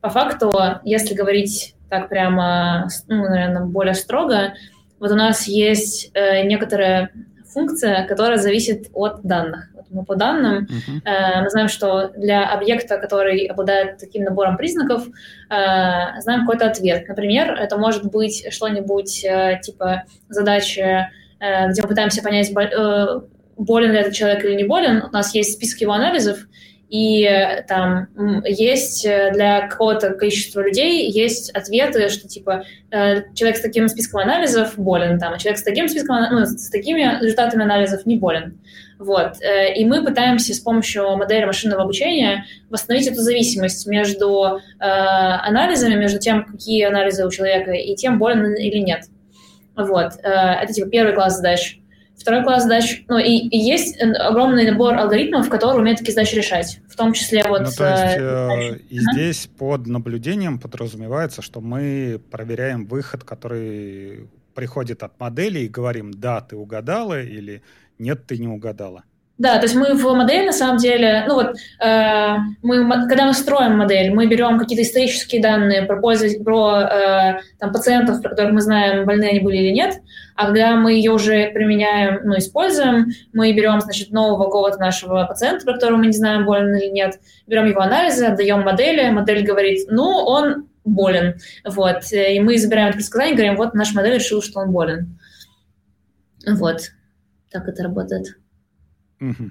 по 0.00 0.10
факту, 0.10 0.52
если 0.84 1.14
говорить 1.14 1.74
так 1.90 2.08
прямо, 2.08 2.88
ну, 3.08 3.28
наверное, 3.28 3.64
более 3.66 3.94
строго, 3.94 4.54
вот 4.98 5.10
у 5.10 5.16
нас 5.16 5.48
есть 5.48 6.12
э, 6.14 6.44
некоторая 6.44 7.10
функция, 7.44 8.06
которая 8.06 8.38
зависит 8.38 8.88
от 8.94 9.22
данных. 9.22 9.68
Мы 9.92 10.04
по 10.04 10.16
данным 10.16 10.64
uh-huh. 10.64 11.00
э, 11.04 11.42
мы 11.42 11.50
знаем, 11.50 11.68
что 11.68 12.08
для 12.16 12.48
объекта, 12.48 12.98
который 12.98 13.46
обладает 13.46 13.98
таким 13.98 14.24
набором 14.24 14.56
признаков, 14.56 15.06
э, 15.06 15.10
знаем 16.20 16.40
какой-то 16.40 16.66
ответ. 16.66 17.06
Например, 17.08 17.52
это 17.52 17.76
может 17.76 18.04
быть 18.10 18.46
что-нибудь 18.50 19.24
э, 19.24 19.60
типа 19.62 20.04
задачи, 20.28 20.80
э, 20.80 21.68
где 21.70 21.82
мы 21.82 21.88
пытаемся 21.88 22.22
понять, 22.22 22.52
болен 23.56 23.92
ли 23.92 23.98
этот 23.98 24.14
человек 24.14 24.44
или 24.44 24.54
не 24.54 24.64
болен. 24.64 25.02
У 25.02 25.10
нас 25.10 25.34
есть 25.34 25.52
список 25.52 25.80
его 25.80 25.92
анализов, 25.92 26.38
и 26.92 27.24
э, 27.24 27.62
там 27.62 28.08
есть 28.44 29.06
э, 29.06 29.30
для 29.32 29.66
какого-то 29.66 30.10
количества 30.10 30.60
людей 30.60 31.10
есть 31.10 31.50
ответы, 31.52 32.10
что 32.10 32.28
типа 32.28 32.64
э, 32.90 33.22
человек 33.34 33.56
с 33.56 33.62
таким 33.62 33.88
списком 33.88 34.20
анализов 34.20 34.74
болен, 34.76 35.18
там, 35.18 35.32
а 35.32 35.38
человек 35.38 35.58
с 35.58 35.62
таким 35.62 35.88
списком, 35.88 36.18
ну, 36.30 36.44
с 36.44 36.68
такими 36.68 37.18
результатами 37.22 37.62
анализов 37.62 38.04
не 38.04 38.16
болен. 38.16 38.60
Вот. 38.98 39.36
И 39.74 39.86
мы 39.86 40.04
пытаемся 40.04 40.52
с 40.52 40.60
помощью 40.60 41.16
модели 41.16 41.46
машинного 41.46 41.82
обучения 41.82 42.44
восстановить 42.68 43.08
эту 43.08 43.22
зависимость 43.22 43.86
между 43.86 44.60
э, 44.78 44.84
анализами, 44.84 45.94
между 45.94 46.18
тем, 46.18 46.44
какие 46.44 46.84
анализы 46.84 47.26
у 47.26 47.30
человека, 47.30 47.72
и 47.72 47.96
тем, 47.96 48.18
болен 48.18 48.54
или 48.54 48.76
нет. 48.76 49.04
Вот. 49.74 50.12
Это 50.22 50.70
типа 50.70 50.90
первый 50.90 51.14
класс 51.14 51.36
задач. 51.36 51.78
второй 52.22 52.44
класс 52.44 52.62
задач, 52.62 53.02
ну, 53.08 53.18
и, 53.18 53.32
и 53.32 53.58
есть 53.58 54.00
огромный 54.00 54.70
набор 54.70 54.94
алгоритмов, 54.94 55.48
которые 55.48 55.80
умеют 55.80 55.98
такие 55.98 56.14
задачи 56.14 56.36
решать, 56.36 56.78
в 56.92 56.96
том 56.96 57.14
числе 57.14 57.42
вот... 57.48 57.62
Ну, 57.62 57.70
то 57.70 57.90
есть, 57.90 58.18
э, 58.18 58.78
и 58.90 58.98
ага. 58.98 59.12
здесь 59.12 59.46
под 59.46 59.86
наблюдением 59.86 60.58
подразумевается, 60.58 61.40
что 61.40 61.62
мы 61.62 62.20
проверяем 62.30 62.84
выход, 62.84 63.24
который 63.24 64.28
приходит 64.54 65.02
от 65.02 65.18
модели, 65.18 65.60
и 65.60 65.68
говорим, 65.68 66.12
да, 66.12 66.42
ты 66.42 66.54
угадала, 66.54 67.22
или 67.22 67.62
нет, 67.98 68.26
ты 68.26 68.36
не 68.36 68.46
угадала. 68.46 69.04
Да, 69.42 69.56
то 69.56 69.64
есть 69.64 69.74
мы 69.74 69.94
в 69.96 70.14
модели 70.14 70.46
на 70.46 70.52
самом 70.52 70.76
деле, 70.76 71.24
ну 71.26 71.34
вот, 71.34 71.56
э, 71.80 72.36
мы, 72.62 73.08
когда 73.08 73.26
мы 73.26 73.34
строим 73.34 73.76
модель, 73.76 74.14
мы 74.14 74.28
берем 74.28 74.56
какие-то 74.56 74.84
исторические 74.84 75.42
данные 75.42 75.82
про 75.82 76.00
пользователей, 76.00 76.44
про 76.44 76.82
э, 76.82 77.40
там, 77.58 77.72
пациентов, 77.72 78.22
про 78.22 78.28
которых 78.30 78.52
мы 78.52 78.60
знаем, 78.60 79.04
больны 79.04 79.24
они 79.24 79.40
были 79.40 79.56
или 79.56 79.72
нет, 79.72 80.00
а 80.36 80.46
когда 80.46 80.76
мы 80.76 80.92
ее 80.92 81.10
уже 81.10 81.50
применяем, 81.50 82.20
ну, 82.22 82.38
используем, 82.38 83.08
мы 83.32 83.52
берем, 83.52 83.80
значит, 83.80 84.12
нового 84.12 84.44
какого-то 84.44 84.78
нашего 84.78 85.24
пациента, 85.24 85.64
про 85.64 85.74
которого 85.74 85.96
мы 85.96 86.06
не 86.06 86.12
знаем, 86.12 86.44
болен 86.44 86.76
или 86.76 86.90
нет, 86.92 87.18
берем 87.48 87.66
его 87.66 87.80
анализы, 87.80 88.26
отдаем 88.26 88.60
модели, 88.62 89.10
модель 89.10 89.44
говорит, 89.44 89.88
ну, 89.90 90.04
он 90.04 90.68
болен, 90.84 91.34
вот, 91.64 92.12
и 92.12 92.38
мы 92.38 92.58
забираем 92.58 92.90
это 92.90 92.98
предсказание, 92.98 93.34
говорим, 93.34 93.56
вот 93.56 93.74
наша 93.74 93.96
модель 93.96 94.14
решила, 94.14 94.40
что 94.40 94.60
он 94.60 94.70
болен. 94.70 95.18
Вот, 96.46 96.92
так 97.50 97.66
это 97.66 97.82
работает. 97.82 98.36
Угу. 99.22 99.50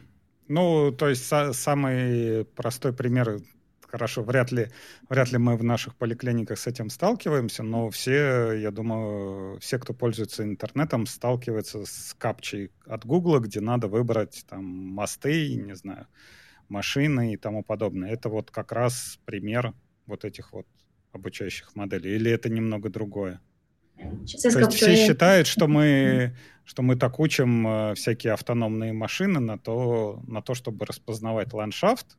Ну, 0.49 0.91
то 0.91 1.07
есть 1.07 1.31
са- 1.31 1.53
самый 1.53 2.45
простой 2.55 2.93
пример, 2.93 3.39
хорошо, 3.87 4.21
вряд 4.21 4.51
ли, 4.51 4.67
вряд 5.09 5.31
ли 5.31 5.37
мы 5.37 5.55
в 5.55 5.63
наших 5.63 5.95
поликлиниках 5.95 6.59
с 6.59 6.67
этим 6.67 6.89
сталкиваемся, 6.89 7.63
но 7.63 7.89
все, 7.89 8.51
я 8.53 8.71
думаю, 8.71 9.59
все, 9.59 9.79
кто 9.79 9.93
пользуется 9.93 10.43
интернетом, 10.43 11.05
сталкиваются 11.05 11.85
с 11.85 12.13
капчей 12.17 12.71
от 12.85 13.05
Гугла, 13.05 13.39
где 13.39 13.61
надо 13.61 13.87
выбрать 13.87 14.45
там 14.49 14.65
мосты, 14.65 15.55
не 15.55 15.75
знаю, 15.75 16.07
машины 16.67 17.33
и 17.33 17.37
тому 17.37 17.63
подобное. 17.63 18.11
Это 18.11 18.29
вот 18.29 18.51
как 18.51 18.71
раз 18.73 19.19
пример 19.25 19.73
вот 20.05 20.25
этих 20.25 20.51
вот 20.51 20.67
обучающих 21.13 21.75
моделей. 21.75 22.15
Или 22.15 22.31
это 22.31 22.49
немного 22.49 22.89
другое? 22.89 23.41
Сейчас 24.25 24.53
То 24.53 24.59
есть 24.59 24.73
все 24.73 24.95
считают, 24.95 25.47
что 25.47 25.67
мы 25.67 26.35
что 26.71 26.83
мы 26.83 26.95
так 26.95 27.19
учим 27.19 27.67
э, 27.67 27.95
всякие 27.95 28.31
автономные 28.31 28.93
машины 28.93 29.41
на 29.41 29.57
то, 29.57 30.23
на 30.25 30.41
то, 30.41 30.53
чтобы 30.53 30.85
распознавать 30.85 31.51
ландшафт. 31.51 32.17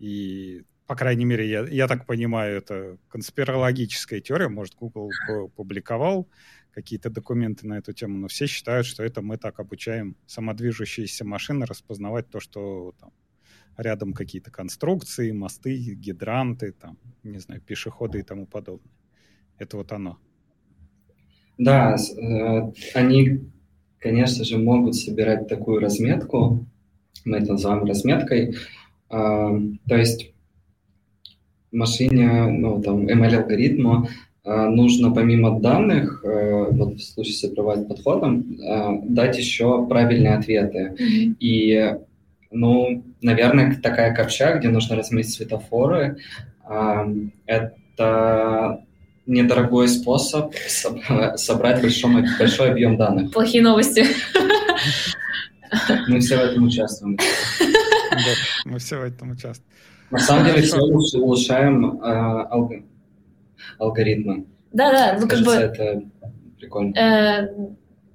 И, 0.00 0.64
по 0.88 0.96
крайней 0.96 1.24
мере, 1.24 1.48
я, 1.48 1.60
я 1.68 1.86
так 1.86 2.04
понимаю, 2.04 2.56
это 2.56 2.98
конспирологическая 3.06 4.20
теория. 4.20 4.48
Может, 4.48 4.74
Google 4.74 5.12
публиковал 5.54 6.28
какие-то 6.72 7.10
документы 7.10 7.68
на 7.68 7.74
эту 7.78 7.92
тему, 7.92 8.18
но 8.18 8.26
все 8.26 8.48
считают, 8.48 8.86
что 8.86 9.04
это 9.04 9.22
мы 9.22 9.36
так 9.36 9.60
обучаем 9.60 10.16
самодвижущиеся 10.26 11.24
машины 11.24 11.64
распознавать 11.64 12.28
то, 12.28 12.40
что 12.40 12.94
там 12.98 13.12
рядом 13.76 14.14
какие-то 14.14 14.50
конструкции, 14.50 15.30
мосты, 15.30 15.76
гидранты, 15.76 16.72
там, 16.72 16.98
не 17.22 17.38
знаю, 17.38 17.60
пешеходы 17.60 18.18
и 18.18 18.22
тому 18.22 18.46
подобное. 18.48 18.92
Это 19.58 19.76
вот 19.76 19.92
оно. 19.92 20.18
Да, 21.56 21.94
э, 21.94 22.72
они 22.94 23.52
конечно 24.02 24.44
же, 24.44 24.58
могут 24.58 24.96
собирать 24.96 25.48
такую 25.48 25.80
разметку, 25.80 26.66
мы 27.24 27.38
это 27.38 27.52
называем 27.52 27.84
разметкой, 27.84 28.56
а, 29.08 29.52
то 29.88 29.96
есть 29.96 30.32
машине, 31.70 32.46
ну, 32.48 32.82
там, 32.82 33.06
ML-алгоритму 33.06 34.08
а, 34.44 34.68
нужно 34.68 35.12
помимо 35.12 35.60
данных, 35.60 36.24
а, 36.24 36.70
вот 36.70 36.96
в 36.96 37.02
случае 37.02 37.34
с 37.34 37.40
сопроводительным 37.40 37.96
подходом, 37.96 38.44
дать 39.14 39.38
еще 39.38 39.86
правильные 39.86 40.34
ответы. 40.34 40.96
Mm-hmm. 40.98 41.36
И, 41.38 41.96
ну, 42.50 43.04
наверное, 43.22 43.78
такая 43.80 44.14
копча, 44.14 44.58
где 44.58 44.68
нужно 44.68 44.96
разметить 44.96 45.32
светофоры, 45.32 46.18
это 47.46 48.84
недорогой 49.26 49.88
способ 49.88 50.54
собрать 51.36 51.80
большой, 51.80 52.24
большой 52.38 52.70
объем 52.70 52.96
данных. 52.96 53.32
Плохие 53.32 53.62
новости. 53.62 54.04
Мы 56.08 56.20
все 56.20 56.36
в 56.36 56.40
этом 56.40 56.64
участвуем. 56.64 57.16
Да, 57.16 58.32
мы 58.66 58.78
все 58.78 58.98
в 58.98 59.04
этом 59.04 59.30
участвуем. 59.30 59.70
На 60.10 60.18
самом 60.18 60.44
деле 60.44 60.60
все 60.62 60.76
улучшаем 60.76 62.02
э, 62.02 62.46
алгоритмы. 63.78 64.46
Да, 64.72 64.90
да, 64.92 65.18
ну 65.18 65.26
как 65.26 65.40
бы... 65.40 65.52
это 65.52 66.02
прикольно. 66.58 67.48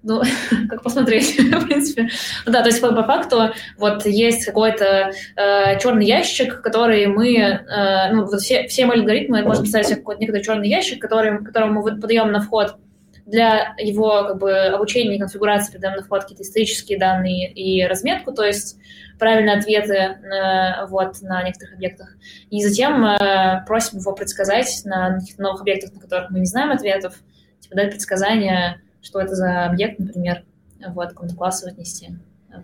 Ну, 0.07 0.21
как 0.69 0.83
посмотреть, 0.83 1.37
в 1.37 1.65
принципе. 1.67 2.07
Ну, 2.45 2.51
да, 2.51 2.61
то 2.61 2.69
есть 2.69 2.79
по, 2.81 2.93
по 2.93 3.03
факту 3.03 3.49
вот 3.77 4.05
есть 4.05 4.45
какой-то 4.45 5.11
э, 5.35 5.79
черный 5.79 6.05
ящик, 6.05 6.61
который 6.61 7.07
мы, 7.07 7.35
э, 7.35 8.11
ну, 8.13 8.25
вот 8.25 8.39
все, 8.39 8.67
все 8.67 8.85
мои 8.85 8.99
алгоритмы, 8.99 9.43
можно 9.43 9.63
представить 9.63 9.87
себе 9.87 9.97
какой-то 9.97 10.21
некоторый 10.21 10.43
черный 10.43 10.69
ящик, 10.69 11.01
который, 11.01 11.43
который 11.43 11.69
мы 11.69 11.83
подаем 11.99 12.31
на 12.31 12.39
вход 12.39 12.77
для 13.25 13.75
его 13.77 14.23
как 14.23 14.37
бы 14.37 14.57
обучения 14.67 15.17
и 15.17 15.19
конфигурации 15.19 15.73
передаем 15.73 15.97
на 15.97 16.03
вход 16.03 16.21
какие-то 16.21 16.43
исторические 16.43 16.97
данные 16.97 17.51
и 17.51 17.85
разметку, 17.85 18.31
то 18.31 18.45
есть 18.45 18.77
правильные 19.19 19.57
ответы 19.57 19.93
э, 19.93 20.85
вот, 20.87 21.21
на 21.21 21.43
некоторых 21.43 21.73
объектах. 21.73 22.15
И 22.49 22.63
затем 22.63 23.05
э, 23.05 23.65
просим 23.67 23.99
его 23.99 24.13
предсказать 24.13 24.83
на 24.85 25.19
новых 25.37 25.59
объектах, 25.59 25.93
на 25.93 25.99
которых 25.99 26.29
мы 26.29 26.39
не 26.39 26.45
знаем 26.45 26.71
ответов, 26.71 27.15
типа 27.59 27.75
дать 27.75 27.89
предсказания 27.89 28.81
что 29.07 29.19
это 29.21 29.35
за 29.35 29.65
объект, 29.65 29.99
например, 29.99 30.43
вот, 30.89 31.09
какому-то 31.09 31.35
классу 31.35 31.67
отнести. 31.67 32.09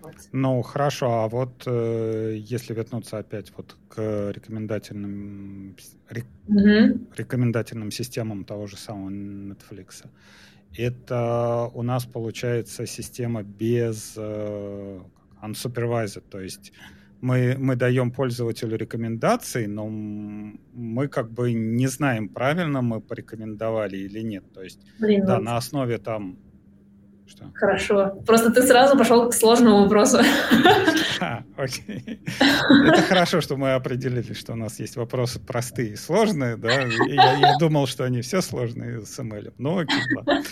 Вот. 0.02 0.16
Ну, 0.32 0.62
хорошо, 0.62 1.24
а 1.24 1.28
вот 1.28 1.64
э, 1.66 2.36
если 2.38 2.74
вернуться 2.74 3.20
опять 3.20 3.52
вот 3.56 3.76
к 3.90 4.32
рекомендательным, 4.32 5.76
рек, 6.10 6.26
mm 6.48 7.14
рекомендательным 7.16 7.92
системам 7.92 8.44
того 8.44 8.68
же 8.68 8.78
самого 8.78 9.10
Netflix, 9.10 10.06
это 10.76 11.70
у 11.74 11.84
нас 11.84 12.06
получается 12.06 12.86
система 12.88 13.44
без 13.44 14.16
э, 14.18 15.00
unsupervised, 15.44 16.24
то 16.30 16.40
есть 16.40 16.74
мы, 17.24 17.56
мы 17.58 17.78
даем 17.78 18.12
пользователю 18.12 18.78
рекомендации, 18.78 19.66
но 19.66 19.88
мы 19.88 21.08
как 21.08 21.32
бы 21.32 21.54
не 21.54 21.88
знаем, 21.88 22.28
правильно 22.28 22.82
мы 22.82 23.00
порекомендовали 23.00 23.96
или 23.96 24.20
нет. 24.20 24.44
То 24.54 24.62
есть, 24.62 24.82
Блин, 25.00 25.26
да, 25.26 25.36
вот. 25.36 25.44
на 25.44 25.56
основе 25.58 25.98
там... 26.00 26.38
Что? 27.26 27.46
Хорошо. 27.54 28.22
Просто 28.28 28.52
ты 28.52 28.62
сразу 28.64 28.98
пошел 28.98 29.30
к 29.30 29.34
сложному 29.34 29.84
вопросу. 29.84 30.20
А, 31.20 31.42
окей. 31.56 32.20
Это 32.88 33.02
хорошо, 33.04 33.40
что 33.40 33.56
мы 33.56 33.76
определили, 33.76 34.34
что 34.34 34.54
у 34.54 34.56
нас 34.58 34.82
есть 34.82 34.98
вопросы 34.98 35.40
простые 35.40 35.94
и 35.94 35.96
сложные, 35.96 36.58
да. 36.58 36.82
Я, 37.08 37.38
я 37.38 37.58
думал, 37.58 37.88
что 37.88 38.04
они 38.04 38.20
все 38.20 38.42
сложные 38.42 39.06
с 39.06 39.18
ML. 39.18 39.54
Ну, 39.58 39.80
окей, 39.80 40.02
ладно. 40.18 40.44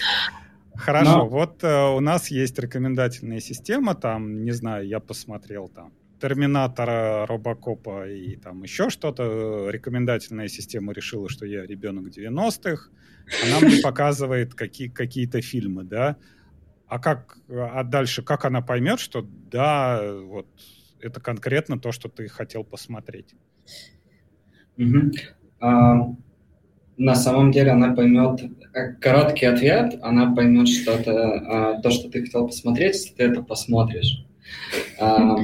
Хорошо, 0.75 1.17
Но... 1.17 1.27
вот 1.27 1.61
э, 1.63 1.89
у 1.89 1.99
нас 1.99 2.31
есть 2.31 2.57
рекомендательная 2.57 3.41
система, 3.41 3.95
там, 3.95 4.45
не 4.45 4.51
знаю, 4.51 4.87
я 4.87 5.01
посмотрел 5.01 5.67
там 5.67 5.91
Терминатора, 6.21 7.25
Робокопа 7.25 8.07
и 8.07 8.35
там 8.35 8.61
еще 8.63 8.89
что-то. 8.89 9.69
Рекомендательная 9.69 10.47
система 10.47 10.93
решила, 10.93 11.29
что 11.29 11.45
я 11.45 11.65
ребенок 11.65 12.07
90-х. 12.07 12.89
Она 13.43 13.59
мне 13.67 13.77
показывает 13.83 14.53
какие, 14.53 14.87
какие-то 14.87 15.41
фильмы, 15.41 15.83
да. 15.83 16.17
А 16.87 16.99
как, 16.99 17.37
а 17.49 17.83
дальше, 17.83 18.21
как 18.21 18.45
она 18.45 18.61
поймет, 18.61 18.99
что 18.99 19.25
да, 19.51 20.01
вот 20.23 20.47
это 20.99 21.19
конкретно 21.19 21.79
то, 21.79 21.91
что 21.91 22.09
ты 22.09 22.27
хотел 22.27 22.63
посмотреть? 22.63 23.33
Угу. 24.77 25.11
А, 25.59 26.15
на 26.97 27.15
самом 27.15 27.51
деле 27.51 27.71
она 27.71 27.95
поймет 27.95 28.41
э, 28.73 28.93
короткий 28.93 29.45
ответ, 29.45 29.97
она 30.01 30.35
поймет, 30.35 30.67
что 30.67 30.91
это 30.91 31.13
а, 31.13 31.81
то, 31.81 31.89
что 31.89 32.09
ты 32.09 32.25
хотел 32.25 32.45
посмотреть, 32.45 32.95
если 32.95 33.15
ты 33.15 33.23
это 33.23 33.41
посмотришь. 33.41 34.25
А, 34.99 35.37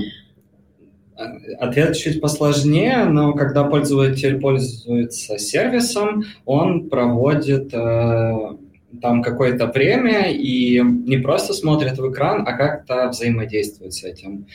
Ответ 1.60 1.98
чуть 1.98 2.22
посложнее, 2.22 3.06
но 3.06 3.34
когда 3.34 3.64
пользователь 3.64 4.40
пользуется 4.40 5.40
сервисом, 5.40 6.26
он 6.46 6.90
проводит 6.90 7.74
э, 7.74 8.58
там 9.02 9.24
какое-то 9.24 9.66
время 9.66 10.32
и 10.32 10.80
не 10.80 11.18
просто 11.18 11.54
смотрит 11.54 11.98
в 11.98 12.12
экран, 12.12 12.48
а 12.48 12.54
как-то 12.54 13.10
взаимодействует 13.10 13.94
с 13.94 14.04
этим. 14.04 14.46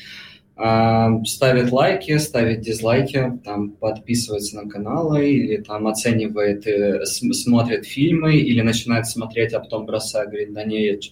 Э, 0.57 1.09
ставит 1.25 1.73
лайки, 1.73 2.17
ставит 2.19 2.61
дизлайки, 2.61 3.41
там 3.45 3.71
подписывается 3.71 4.63
на 4.63 4.71
каналы 4.71 5.31
или 5.31 5.57
там 5.57 5.89
оценивает, 5.89 6.65
э, 6.69 7.05
смотрит 7.07 7.87
фильмы 7.87 8.37
или 8.37 8.61
начинает 8.61 9.07
смотреть, 9.07 9.53
а 9.53 9.59
потом 9.59 9.85
бросает, 9.85 10.29
говорит, 10.29 10.53
да 10.53 10.63
нет, 10.63 11.03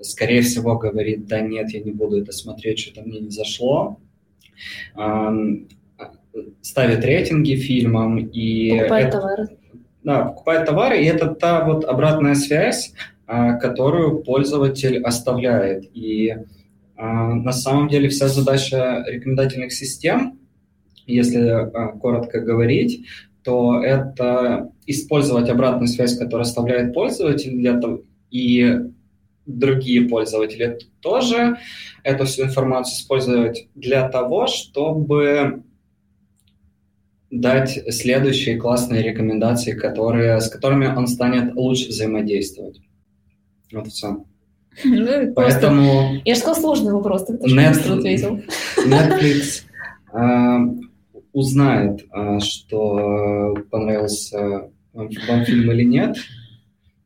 скорее 0.00 0.42
всего 0.42 0.78
говорит, 0.78 1.26
да 1.26 1.40
нет, 1.40 1.70
я 1.70 1.80
не 1.80 1.90
буду 1.90 2.22
это 2.22 2.30
смотреть, 2.30 2.78
что-то 2.78 3.02
мне 3.02 3.18
не 3.18 3.30
зашло 3.30 3.98
ставит 6.62 7.04
рейтинги 7.04 7.56
фильмам 7.56 8.18
и... 8.18 8.70
Покупает 8.70 9.08
это, 9.08 9.18
товары. 9.18 9.48
Да, 10.02 10.24
покупает 10.24 10.66
товары, 10.66 11.02
и 11.02 11.06
это 11.06 11.28
та 11.28 11.64
вот 11.64 11.84
обратная 11.84 12.34
связь, 12.34 12.92
а, 13.26 13.54
которую 13.54 14.22
пользователь 14.22 15.02
оставляет. 15.02 15.84
И 15.94 16.36
На 16.96 17.52
самом 17.52 17.88
деле 17.88 18.08
вся 18.08 18.28
задача 18.28 19.04
рекомендательных 19.08 19.72
систем, 19.72 20.38
если 21.06 21.68
коротко 21.98 22.40
говорить, 22.40 23.06
то 23.42 23.82
это 23.82 24.70
использовать 24.86 25.48
обратную 25.48 25.88
связь, 25.88 26.16
которую 26.16 26.42
оставляет 26.42 26.94
пользователь 26.94 27.56
для 27.56 27.80
того, 27.80 28.02
и 28.30 28.78
другие 29.46 30.08
пользователи 30.08 30.78
тоже 31.00 31.58
эту 32.04 32.24
всю 32.24 32.44
информацию 32.44 32.96
использовать 32.96 33.68
для 33.74 34.08
того, 34.08 34.46
чтобы 34.46 35.62
дать 37.30 37.82
следующие 37.92 38.58
классные 38.58 39.02
рекомендации, 39.02 39.72
которые, 39.72 40.40
с 40.40 40.48
которыми 40.48 40.86
он 40.86 41.06
станет 41.06 41.54
лучше 41.54 41.88
взаимодействовать. 41.88 42.80
Вот 43.72 43.88
все. 43.88 44.24
Ну, 44.84 45.32
Поэтому... 45.34 46.20
Я 46.24 46.34
же 46.34 46.40
сказал 46.40 46.60
сложный 46.60 46.92
вопрос, 46.92 47.26
ты 47.26 47.34
Netflix, 47.34 47.98
ответил. 47.98 48.40
Netflix 48.86 49.62
э, 50.12 50.58
узнает, 51.32 52.04
э, 52.12 52.38
что 52.40 53.54
понравился 53.70 54.70
вам 54.92 55.44
фильм 55.44 55.70
или 55.72 55.84
нет, 55.84 56.16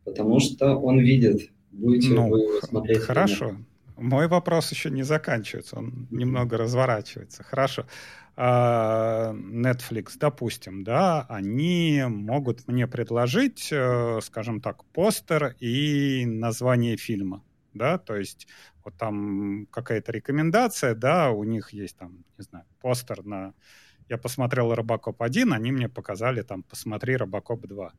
потому 0.05 0.40
что 0.40 0.77
он 0.77 0.99
видит, 0.99 1.51
будете 1.77 2.15
ну, 2.15 2.29
вы 2.29 2.41
его 2.41 2.61
смотреть. 2.61 3.03
Хорошо. 3.03 3.57
Мой 3.97 4.29
вопрос 4.29 4.71
еще 4.73 4.91
не 4.91 5.03
заканчивается, 5.05 5.79
он 5.79 6.07
немного 6.11 6.59
разворачивается. 6.59 7.43
Хорошо. 7.43 7.87
А, 8.39 9.33
Netflix, 9.33 10.19
допустим, 10.19 10.85
да, 10.85 11.25
они 11.31 12.05
могут 12.07 12.69
мне 12.69 12.87
предложить, 12.87 13.71
э, 13.73 14.21
скажем 14.21 14.61
так, 14.61 14.85
постер 14.85 15.57
и 15.59 16.27
название 16.27 16.99
фильма, 16.99 17.43
да, 17.73 17.97
то 17.97 18.15
есть 18.15 18.47
вот 18.85 18.95
там 18.99 19.67
какая-то 19.71 20.12
рекомендация, 20.12 20.95
да, 20.95 21.31
у 21.31 21.45
них 21.45 21.71
есть 21.71 21.97
там, 21.97 22.25
не 22.37 22.45
знаю, 22.45 22.67
постер 22.83 23.25
на... 23.25 23.55
Я 24.11 24.19
посмотрел 24.19 24.75
Робокоп 24.75 25.23
1, 25.23 25.55
они 25.55 25.73
мне 25.73 25.89
показали 25.89 26.43
там, 26.43 26.62
посмотри 26.62 27.17
Робокоп 27.17 27.67
2. 27.67 27.93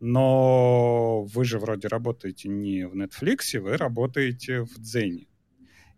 Но 0.00 1.24
вы 1.24 1.44
же 1.44 1.58
вроде 1.58 1.88
работаете 1.88 2.48
не 2.48 2.86
в 2.86 2.94
Netflix, 2.94 3.58
вы 3.58 3.76
работаете 3.76 4.62
в 4.62 4.78
Дзене. 4.78 5.26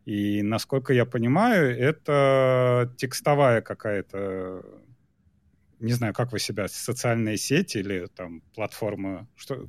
И, 0.04 0.42
насколько 0.42 0.92
я 0.92 1.06
понимаю, 1.06 1.78
это 1.78 2.92
текстовая 2.98 3.60
какая-то, 3.60 4.64
не 5.78 5.92
знаю, 5.92 6.12
как 6.12 6.32
вы 6.32 6.40
себя, 6.40 6.66
социальные 6.66 7.36
сети 7.36 7.78
или 7.78 8.06
там 8.06 8.42
платформа, 8.54 9.28
что, 9.36 9.68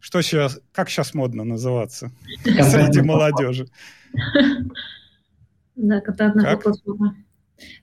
что 0.00 0.20
сейчас, 0.22 0.60
как 0.72 0.90
сейчас 0.90 1.14
модно 1.14 1.44
называться 1.44 2.10
среди 2.42 3.00
молодежи? 3.00 3.68
Да, 5.80 6.00
контентная 6.00 6.56
платформа. 6.56 7.14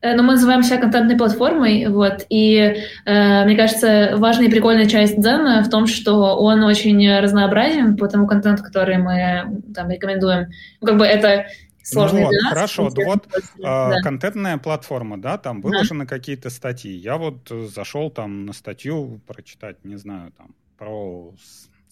Э, 0.02 0.16
но 0.16 0.24
мы 0.24 0.34
называем 0.34 0.64
себя 0.64 0.78
контентной 0.78 1.18
платформой, 1.18 1.88
вот, 1.88 2.26
и 2.30 2.76
э, 3.06 3.46
мне 3.46 3.56
кажется, 3.56 4.14
важная 4.16 4.48
и 4.48 4.52
прикольная 4.52 4.88
часть 4.88 5.20
Дзена 5.20 5.64
в 5.64 5.70
том, 5.70 5.88
что 5.88 6.38
он 6.38 6.64
очень 6.64 7.20
разнообразен 7.20 7.98
по 7.98 8.08
тому 8.08 8.28
контенту, 8.28 8.64
который 8.64 8.98
мы 8.98 9.62
там 9.74 9.90
рекомендуем. 9.90 10.48
Ну, 10.82 10.88
как 10.88 10.98
бы 10.98 11.06
это 11.06 11.46
сложный 11.84 12.22
ну, 12.22 12.26
вот, 12.26 12.32
для 12.32 12.42
нас. 12.42 12.54
Хорошо, 12.54 12.90
вот 12.90 13.28
а, 13.64 13.92
да. 13.92 14.02
контентная 14.02 14.58
платформа, 14.58 15.22
да, 15.22 15.38
там 15.38 15.62
выложены 15.62 16.06
да. 16.06 16.10
какие-то 16.10 16.50
статьи. 16.50 16.92
Я 16.92 17.18
вот 17.18 17.50
зашел 17.50 18.10
там 18.10 18.46
на 18.46 18.54
статью 18.54 19.20
прочитать, 19.28 19.84
не 19.84 19.98
знаю, 19.98 20.32
там 20.38 20.56
про 20.78 21.34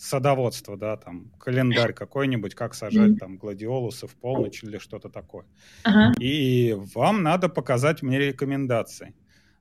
садоводство, 0.04 0.76
да, 0.76 0.98
там 0.98 1.32
календарь 1.40 1.94
какой-нибудь, 1.94 2.56
как 2.56 2.76
сажать 2.76 3.12
mm-hmm. 3.12 3.18
там 3.18 3.38
гладиолусы 3.38 4.08
в 4.08 4.16
полночь 4.16 4.64
или 4.64 4.78
что-то 4.78 5.10
такое. 5.10 5.46
Uh-huh. 5.86 6.14
И 6.20 6.76
вам 6.94 7.24
надо 7.24 7.48
показать 7.48 8.04
мне 8.04 8.20
рекомендации. 8.20 9.16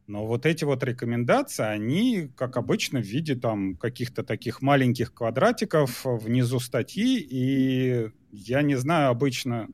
Но 0.09 0.27
вот 0.27 0.45
эти 0.45 0.65
вот 0.65 0.83
рекомендации, 0.83 1.65
они, 1.65 2.29
как 2.37 2.57
обычно, 2.57 2.99
в 2.99 3.05
виде 3.05 3.37
там 3.37 3.77
каких-то 3.77 4.25
таких 4.25 4.63
маленьких 4.63 5.15
квадратиков 5.15 6.01
внизу 6.05 6.59
статьи, 6.59 7.21
и 7.21 8.11
я 8.33 8.63
не 8.63 8.75
знаю, 8.75 9.11
обычно 9.11 9.69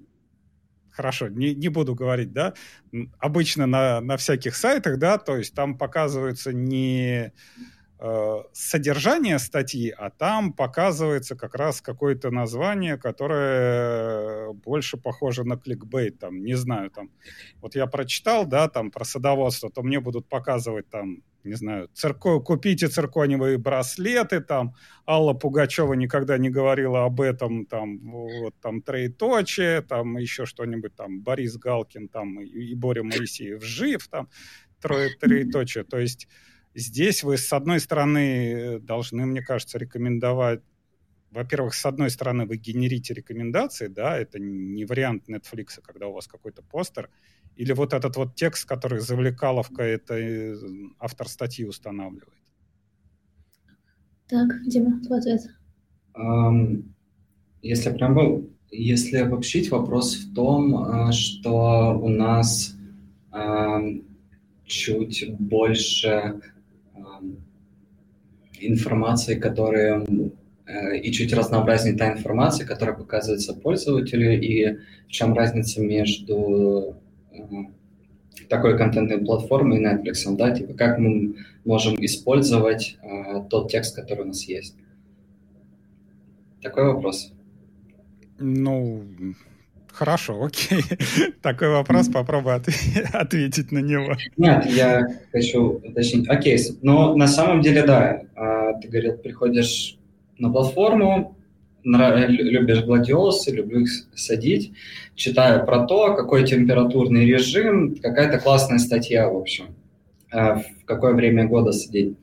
хорошо, 0.91 1.29
не, 1.29 1.55
не 1.55 1.69
буду 1.69 1.95
говорить, 1.95 2.33
да, 2.33 2.53
обычно 3.19 3.67
на, 3.67 4.01
на 4.03 4.19
всяких 4.19 4.55
сайтах, 4.55 4.99
да, 4.99 5.17
то 5.17 5.37
есть 5.37 5.55
там 5.55 5.79
показываются 5.79 6.53
не 6.53 7.33
содержание 8.53 9.39
статьи, 9.39 9.91
а 9.91 10.11
там 10.11 10.53
показывается 10.53 11.35
как 11.35 11.55
раз 11.55 11.81
какое-то 11.81 12.31
название, 12.31 12.97
которое 12.97 14.53
больше 14.53 14.97
похоже 14.97 15.45
на 15.45 15.57
кликбейт, 15.57 16.19
там, 16.19 16.45
не 16.45 16.55
знаю, 16.55 16.91
там, 16.91 17.11
вот 17.61 17.75
я 17.75 17.87
прочитал, 17.87 18.47
да, 18.47 18.69
там, 18.69 18.91
про 18.91 19.05
садоводство, 19.05 19.71
то 19.71 19.83
мне 19.83 20.01
будут 20.01 20.29
показывать 20.29 20.89
там 20.89 21.23
не 21.45 21.55
знаю, 21.55 21.89
цирко... 21.95 22.41
купите 22.41 22.89
цирконевые 22.89 23.59
браслеты, 23.59 24.41
там, 24.41 24.75
Алла 25.07 25.35
Пугачева 25.35 25.95
никогда 25.95 26.37
не 26.39 26.51
говорила 26.51 27.05
об 27.05 27.21
этом, 27.21 27.65
там, 27.67 27.99
вот, 28.11 28.55
там, 28.61 28.83
троеточие, 28.83 29.83
там, 29.83 30.19
еще 30.19 30.47
что-нибудь, 30.47 30.95
там, 30.95 31.23
Борис 31.23 31.57
Галкин, 31.57 32.09
там, 32.09 32.41
и, 32.41 32.47
и 32.47 32.75
Боря 32.75 33.03
Моисеев 33.03 33.65
жив, 33.65 34.09
там, 34.09 34.29
трое, 34.81 35.11
троеточие, 35.21 35.85
то 35.85 35.99
есть 35.99 36.29
здесь 36.79 37.23
вы, 37.23 37.37
с 37.37 37.53
одной 37.53 37.81
стороны, 37.81 38.79
должны, 38.81 39.27
мне 39.27 39.43
кажется, 39.43 39.79
рекомендовать 39.79 40.61
во-первых, 41.31 41.75
с 41.75 41.85
одной 41.85 42.11
стороны, 42.11 42.47
вы 42.47 42.57
генерите 42.57 43.14
рекомендации, 43.14 43.88
да, 43.88 44.19
это 44.19 44.38
не 44.38 44.85
вариант 44.85 45.29
Netflix, 45.29 45.81
когда 45.83 46.07
у 46.07 46.12
вас 46.12 46.27
какой-то 46.27 46.62
постер, 46.62 47.11
или 47.57 47.73
вот 47.73 47.93
этот 47.93 48.17
вот 48.17 48.35
текст, 48.35 48.67
который 48.67 49.01
завлекаловка, 49.01 49.83
это 49.83 50.14
э, 50.14 50.57
автор 50.99 51.29
статьи 51.29 51.67
устанавливает? 51.67 52.33
Так, 54.29 54.49
Дима, 54.67 55.03
твой 55.03 55.19
ответ. 55.19 55.43
Um, 56.14 56.85
если 57.62 57.93
прям 57.93 58.14
был, 58.14 58.51
если 58.71 59.17
обобщить, 59.17 59.71
вопрос 59.71 60.17
в 60.17 60.35
том, 60.35 60.77
а, 60.77 61.12
что 61.12 61.99
у 61.99 62.09
нас 62.09 62.77
um, 63.33 64.05
чуть 64.64 65.35
больше 65.38 66.41
информации, 68.61 69.38
которая 69.38 70.05
э, 70.66 70.99
и 70.99 71.12
чуть 71.12 71.33
разнообразнее 71.33 71.97
та 71.97 72.12
информация, 72.12 72.66
которая 72.66 72.97
показывается 72.97 73.55
пользователю, 73.55 74.40
и 74.40 74.79
в 75.07 75.11
чем 75.11 75.35
разница 75.35 75.81
между 75.81 76.97
такой 78.49 78.79
контентной 78.79 79.18
платформы 79.18 79.79
и 79.79 79.85
Netflix, 79.85 80.25
да, 80.37 80.51
типа 80.51 80.75
как 80.75 80.99
мы 80.99 81.35
можем 81.64 81.94
использовать 82.05 82.99
э, 83.03 83.44
тот 83.49 83.71
текст, 83.71 83.94
который 83.94 84.25
у 84.25 84.29
нас 84.29 84.44
есть. 84.44 84.77
Такой 86.62 86.85
вопрос. 86.85 87.33
Ну, 88.38 89.05
хорошо, 89.92 90.42
окей. 90.42 90.83
Такой 91.42 91.68
вопрос, 91.68 92.09
попробуй 92.09 92.55
от 92.55 92.68
ответить 93.12 93.72
на 93.72 93.79
него. 93.79 94.16
Нет, 94.37 94.66
я 94.66 95.07
хочу 95.33 95.81
уточнить. 95.85 96.29
Окей, 96.29 96.59
но 96.83 97.14
на 97.14 97.27
самом 97.27 97.61
деле, 97.61 97.83
да, 97.83 98.22
э, 98.37 98.81
ты 98.81 98.88
говорил, 98.88 99.16
приходишь 99.16 99.98
на 100.38 100.51
платформу, 100.51 101.37
любишь 101.85 102.85
гладиолусы, 102.85 103.51
люблю 103.51 103.81
их 103.81 103.90
садить, 104.14 104.72
читаю 105.14 105.64
про 105.64 105.87
то, 105.87 106.14
какой 106.14 106.46
температурный 106.46 107.27
режим, 107.27 107.96
какая-то 107.96 108.38
классная 108.38 108.79
статья, 108.79 109.29
в 109.29 109.37
общем, 109.37 109.74
э, 110.33 110.57
в 110.57 110.85
какое 110.85 111.14
время 111.14 111.46
года 111.46 111.72
садить. 111.72 112.16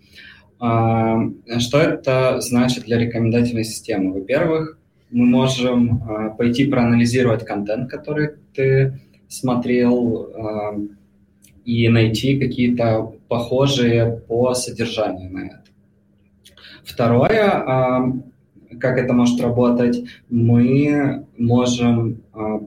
А, 0.60 1.20
что 1.60 1.80
это 1.80 2.40
значит 2.42 2.86
для 2.86 2.98
рекомендательной 2.98 3.66
системы? 3.66 4.14
Во-первых, 4.14 4.78
мы 5.12 5.26
можем 5.26 6.04
а, 6.04 6.30
пойти 6.30 6.66
проанализировать 6.66 7.46
контент, 7.46 7.90
который 7.90 8.32
ты 8.54 9.00
смотрел, 9.28 10.32
а, 10.34 10.80
и 11.66 11.90
найти 11.90 12.40
какие-то 12.40 13.16
похожие 13.28 14.22
по 14.28 14.54
содержанию 14.54 15.32
на 15.32 15.48
это. 15.48 15.64
Второе, 16.84 18.22
как 18.80 18.98
это 18.98 19.14
может 19.14 19.42
работать, 19.42 20.04
мы 20.30 21.26
можем 21.38 22.22
а, 22.34 22.60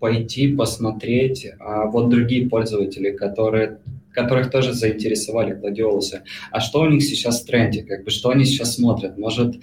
пойти 0.00 0.54
посмотреть 0.54 1.46
а, 1.58 1.86
вот 1.86 2.08
другие 2.10 2.48
пользователи, 2.48 3.12
которые 3.12 3.78
которых 4.12 4.50
тоже 4.50 4.72
заинтересовали 4.72 5.54
гладиолусы. 5.54 6.24
А 6.50 6.58
что 6.58 6.80
у 6.80 6.88
них 6.88 7.04
сейчас 7.04 7.42
в 7.42 7.46
тренде? 7.46 7.84
Как 7.84 8.02
бы, 8.02 8.10
что 8.10 8.30
они 8.30 8.44
сейчас 8.44 8.74
смотрят? 8.74 9.16
Может, 9.16 9.60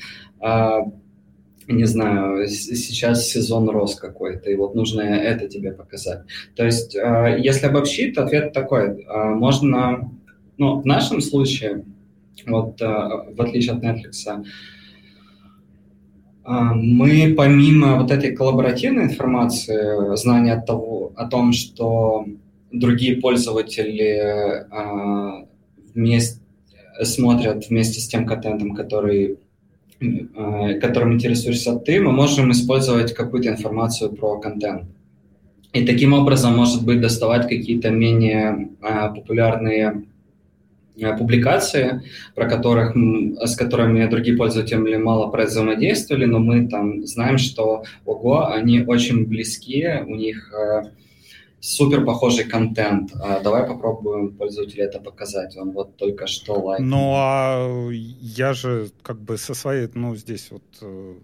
не 1.67 1.85
знаю, 1.85 2.47
сейчас 2.47 3.27
сезон 3.27 3.69
роз 3.69 3.95
какой-то, 3.95 4.49
и 4.49 4.55
вот 4.55 4.75
нужно 4.75 5.01
это 5.01 5.47
тебе 5.47 5.71
показать. 5.71 6.21
То 6.55 6.65
есть, 6.65 6.95
если 6.95 7.65
обобщить, 7.65 8.17
ответ 8.17 8.53
такой. 8.53 9.05
Можно, 9.05 10.09
ну, 10.57 10.79
в 10.79 10.85
нашем 10.85 11.21
случае, 11.21 11.83
вот 12.45 12.79
в 12.79 13.41
отличие 13.41 13.75
от 13.75 13.83
Netflix, 13.83 14.43
А, 16.47 16.73
мы 16.73 17.33
помимо 17.35 17.99
вот 17.99 18.09
этой 18.09 18.33
коллаборативной 18.33 19.03
информации, 19.03 20.15
знания 20.15 20.53
от 20.53 20.65
того, 20.65 21.11
о 21.17 21.27
том, 21.27 21.51
что 21.51 22.25
другие 22.71 23.17
пользователи 23.17 24.65
а, 24.71 25.45
вместе, 25.93 26.39
смотрят 27.03 27.67
вместе 27.67 27.99
с 27.99 28.07
тем 28.07 28.25
контентом, 28.25 28.75
который, 28.75 29.33
а, 29.33 29.37
которым 29.99 31.13
интересуешься 31.13 31.75
ты, 31.75 31.99
мы 31.99 32.11
можем 32.11 32.51
использовать 32.51 33.13
какую-то 33.13 33.49
информацию 33.49 34.11
про 34.11 34.39
контент. 34.39 34.83
И 35.73 35.85
таким 35.85 36.13
образом, 36.13 36.55
может 36.55 36.85
быть, 36.85 37.01
доставать 37.01 37.47
какие-то 37.47 37.89
менее 37.89 38.69
популярные 38.79 40.03
Э, 40.99 41.15
публикации, 41.15 42.01
про 42.33 42.49
которых, 42.49 42.95
с 42.95 43.55
которыми 43.55 44.07
другие 44.07 44.35
пользователи 44.35 44.97
мало 44.97 45.31
взаимодействовали, 45.31 46.25
но 46.25 46.39
мы 46.39 46.67
там 46.67 47.05
знаем, 47.05 47.37
что 47.37 47.83
ого, 48.05 48.47
они 48.47 48.81
очень 48.81 49.25
близкие, 49.25 50.03
у 50.07 50.15
них 50.15 50.51
э, 50.51 50.89
супер 51.59 52.05
похожий 52.05 52.45
контент. 52.45 53.11
А 53.15 53.39
давай 53.39 53.67
попробуем 53.67 54.33
пользователю 54.33 54.83
это 54.83 54.99
показать. 54.99 55.57
Он 55.57 55.71
вот 55.71 55.97
только 55.97 56.27
что 56.27 56.53
лайк. 56.53 56.81
Ну, 56.81 57.13
а 57.15 57.89
я 57.91 58.53
же 58.53 58.89
как 59.01 59.19
бы 59.19 59.37
со 59.37 59.53
своей, 59.53 59.89
ну, 59.93 60.15
здесь 60.15 60.51
вот 60.51 60.63
э, 60.81 61.15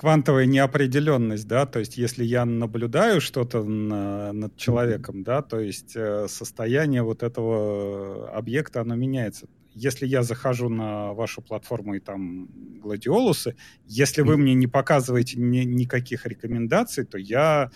квантовая 0.00 0.46
неопределенность, 0.46 1.46
да, 1.46 1.66
то 1.66 1.78
есть 1.78 1.98
если 1.98 2.24
я 2.24 2.46
наблюдаю 2.46 3.20
что-то 3.20 3.62
на, 3.62 4.32
над 4.32 4.56
человеком, 4.56 5.22
да, 5.22 5.42
то 5.42 5.60
есть 5.60 5.92
э, 5.94 6.26
состояние 6.26 7.02
вот 7.02 7.22
этого 7.22 8.30
объекта, 8.30 8.80
оно 8.80 8.94
меняется. 8.94 9.46
Если 9.74 10.06
я 10.06 10.22
захожу 10.22 10.70
на 10.70 11.12
вашу 11.12 11.42
платформу 11.42 11.96
и 11.96 12.00
там 12.00 12.48
гладиолусы, 12.82 13.56
если 13.84 14.22
вы 14.22 14.38
мне 14.38 14.54
не 14.54 14.66
показываете 14.66 15.38
ни, 15.38 15.64
никаких 15.64 16.24
рекомендаций, 16.24 17.04
то 17.04 17.18
я 17.18 17.70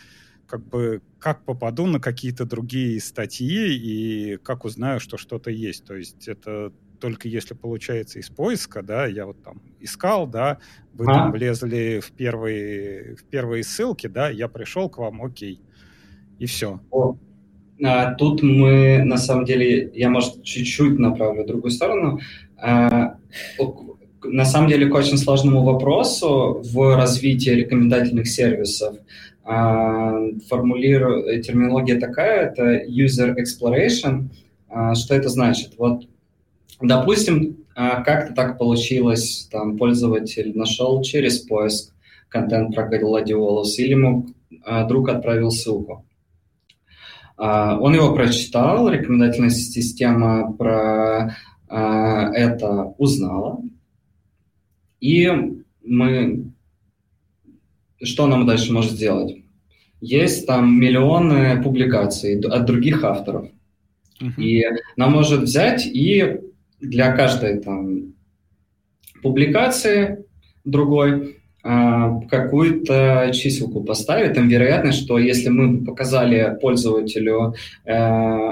как 0.55 0.69
бы 0.69 1.03
как 1.19 1.45
попаду 1.45 1.87
на 1.87 1.99
какие-то 1.99 2.45
другие 2.45 3.01
статьи 3.01 3.75
и 3.75 4.37
как 4.37 4.65
узнаю, 4.65 5.01
что 5.01 5.17
что-то 5.17 5.51
есть. 5.51 5.85
То 5.85 5.97
есть 5.97 6.29
это 6.29 6.73
только 7.01 7.27
если 7.27 7.55
получается 7.55 8.21
из 8.21 8.29
поиска, 8.29 8.81
да, 8.81 9.05
я 9.07 9.27
вот 9.27 9.43
там 9.43 9.61
искал, 9.81 10.29
да, 10.29 10.59
вы 10.93 11.07
а? 11.07 11.15
там 11.15 11.33
влезли 11.33 11.99
в 11.99 12.13
первые, 12.13 13.17
в 13.17 13.25
первые 13.25 13.65
ссылки, 13.65 14.07
да, 14.07 14.29
я 14.29 14.47
пришел 14.47 14.89
к 14.89 14.99
вам, 14.99 15.25
окей, 15.25 15.61
и 16.39 16.47
все. 16.47 16.79
О. 16.93 17.17
А, 17.85 18.15
тут 18.15 18.45
мы, 18.45 19.03
на 19.05 19.17
самом 19.17 19.47
деле, 19.47 19.91
я, 19.93 20.09
может, 20.09 20.45
чуть-чуть 20.45 21.01
направлю 21.01 21.43
в 21.43 21.47
другую 21.49 21.73
сторону. 21.73 22.21
А, 22.59 23.17
на 24.23 24.45
самом 24.45 24.69
деле, 24.69 24.87
к 24.87 24.95
очень 24.95 25.19
сложному 25.19 25.65
вопросу 25.65 26.63
в 26.63 26.97
развитии 26.97 27.51
рекомендательных 27.51 28.29
сервисов 28.29 28.99
формулирую, 29.45 31.43
терминология 31.43 32.01
такая, 32.01 32.51
это 32.51 32.83
user 32.87 33.37
exploration. 33.37 34.31
А, 34.69 34.95
что 34.95 35.15
это 35.15 35.29
значит? 35.29 35.75
Вот 35.77 36.05
Допустим, 36.81 37.65
а, 37.75 38.03
как-то 38.03 38.35
так 38.35 38.59
получилось, 38.59 39.49
там 39.51 39.77
пользователь 39.77 40.57
нашел 40.57 41.03
через 41.03 41.39
поиск 41.39 41.95
контент 42.29 42.75
про 42.75 42.87
гладиолус, 42.89 43.79
или 43.79 43.93
ему 43.93 44.27
а, 44.65 44.85
друг 44.85 45.09
отправил 45.09 45.51
ссылку. 45.51 46.05
А, 47.37 47.79
он 47.79 47.95
его 47.95 48.15
прочитал, 48.15 48.89
рекомендательная 48.89 49.51
система 49.51 50.53
про 50.53 51.37
это 51.67 52.95
узнала, 52.99 53.61
и 55.01 55.29
мы... 55.83 56.53
Что 58.05 58.27
нам 58.27 58.47
дальше 58.47 58.73
может 58.73 58.93
сделать? 58.93 59.37
Есть 60.01 60.47
там 60.47 60.79
миллионы 60.79 61.63
публикаций 61.63 62.39
от 62.39 62.65
других 62.67 63.05
авторов. 63.05 63.49
Uh-huh. 64.21 64.43
И 64.43 64.65
нам 64.97 65.13
может 65.13 65.43
взять 65.43 65.87
и 65.87 66.41
для 66.81 67.13
каждой 67.13 67.61
там 67.61 68.15
публикации 69.23 70.25
другой 70.65 71.39
а, 71.67 72.21
какую-то 72.29 73.31
чиселку 73.33 73.83
поставить. 73.83 74.35
Там 74.35 74.49
вероятность, 74.49 75.03
что 75.03 75.19
если 75.19 75.49
мы 75.49 75.83
показали 75.83 76.59
пользователю 76.61 77.55
э, 77.87 77.93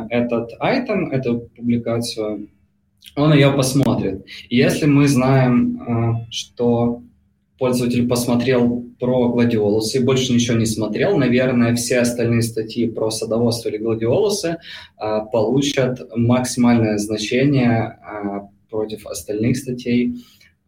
этот 0.08 0.52
айтем, 0.58 1.10
эту 1.10 1.40
публикацию, 1.54 2.48
он 3.14 3.34
ее 3.34 3.52
посмотрит. 3.52 4.24
И 4.48 4.56
если 4.56 4.86
мы 4.86 5.08
знаем, 5.08 5.82
э, 5.82 6.26
что 6.30 7.02
пользователь 7.58 8.08
посмотрел 8.08 8.84
про 8.98 9.28
гладиолусы 9.28 9.98
и 9.98 10.02
больше 10.02 10.32
ничего 10.32 10.56
не 10.56 10.66
смотрел, 10.66 11.16
наверное, 11.16 11.74
все 11.74 11.98
остальные 11.98 12.42
статьи 12.42 12.88
про 12.88 13.10
садоводство 13.10 13.68
или 13.68 13.78
гладиолусы 13.78 14.58
а, 14.96 15.20
получат 15.20 16.00
максимальное 16.16 16.98
значение 16.98 17.98
а, 18.02 18.48
против 18.70 19.06
остальных 19.06 19.56
статей 19.56 20.16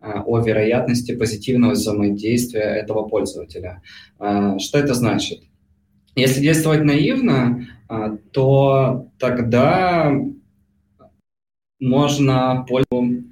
а, 0.01 0.23
о 0.23 0.39
вероятности 0.41 1.15
позитивного 1.17 1.73
взаимодействия 1.73 2.61
этого 2.61 3.09
пользователя. 3.09 3.83
А, 4.19 4.59
что 4.59 4.79
это 4.79 4.95
значит? 4.95 5.41
Если 6.15 6.41
действовать 6.41 6.85
наивно, 6.85 7.67
а, 7.89 8.17
то 8.33 9.09
тогда 9.19 10.13
можно 11.81 12.67
пользователю, 12.69 13.25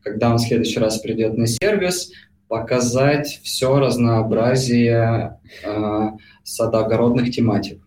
когда 0.00 0.30
он 0.30 0.38
в 0.38 0.42
следующий 0.42 0.80
раз 0.80 0.98
придет 0.98 1.36
на 1.36 1.46
сервис, 1.46 2.10
показать 2.48 3.40
все 3.42 3.78
разнообразие 3.78 5.38
э, 5.62 6.08
садоогородных 6.42 7.30
тематик. 7.30 7.82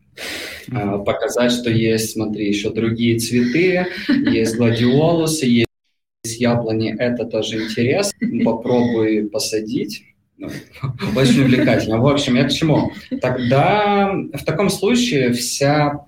Э, 0.71 0.99
показать, 1.03 1.51
что 1.51 1.69
есть, 1.69 2.13
смотри, 2.13 2.47
еще 2.47 2.71
другие 2.71 3.19
цветы, 3.19 3.87
есть 4.07 4.55
гладиолусы, 4.55 5.45
есть 5.45 6.39
яблони, 6.39 6.95
это 6.97 7.25
тоже 7.25 7.63
интересно, 7.63 8.27
попробуй 8.43 9.29
посадить. 9.29 10.03
Ну, 10.37 10.49
очень 11.15 11.41
увлекательно. 11.41 11.99
В 11.99 12.07
общем, 12.07 12.35
я 12.35 12.45
к 12.45 12.51
чему? 12.51 12.91
Тогда 13.21 14.11
в 14.33 14.43
таком 14.45 14.69
случае 14.69 15.33
вся 15.33 16.05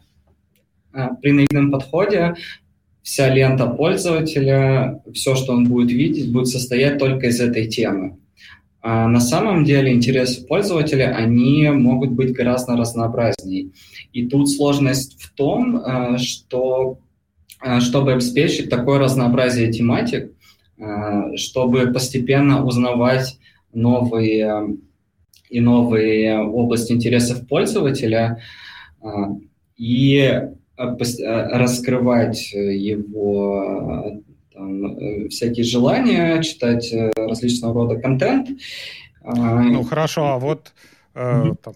э, 0.94 1.08
при 1.22 1.32
наивном 1.32 1.72
подходе 1.72 2.36
вся 3.04 3.34
лента 3.34 3.68
пользователя, 3.68 5.02
все, 5.14 5.36
что 5.36 5.54
он 5.54 5.66
будет 5.68 5.92
видеть, 5.92 6.32
будет 6.32 6.48
состоять 6.48 6.98
только 6.98 7.28
из 7.28 7.40
этой 7.40 7.68
темы. 7.68 8.18
А 8.86 9.08
на 9.08 9.22
самом 9.22 9.64
деле 9.64 9.94
интересы 9.94 10.46
пользователя, 10.46 11.16
они 11.16 11.70
могут 11.70 12.12
быть 12.12 12.34
гораздо 12.34 12.76
разнообразнее. 12.76 13.70
И 14.12 14.28
тут 14.28 14.50
сложность 14.50 15.22
в 15.22 15.34
том, 15.34 15.78
э, 15.78 16.18
что 16.18 17.00
э, 17.64 17.80
чтобы 17.80 18.12
обеспечить 18.12 18.70
такое 18.70 19.00
разнообразие 19.00 19.72
тематик, 19.72 20.34
э, 20.78 21.38
чтобы 21.38 21.94
постепенно 21.94 22.66
узнавать 22.66 23.40
новые 23.72 24.76
и 25.50 25.62
новые 25.62 26.42
области 26.42 26.92
интересов 26.92 27.48
пользователя 27.48 28.40
и 29.78 30.42
раскрывать 30.76 32.52
его 32.52 34.22
всякие 35.30 35.64
желания, 35.64 36.42
читать 36.42 36.92
э, 36.94 37.12
различного 37.16 37.74
рода 37.74 38.00
контент. 38.00 38.50
А, 39.22 39.62
ну 39.62 39.84
хорошо, 39.84 40.34
а 40.34 40.40
вот 40.40 40.74
э, 41.16 41.54
там, 41.62 41.74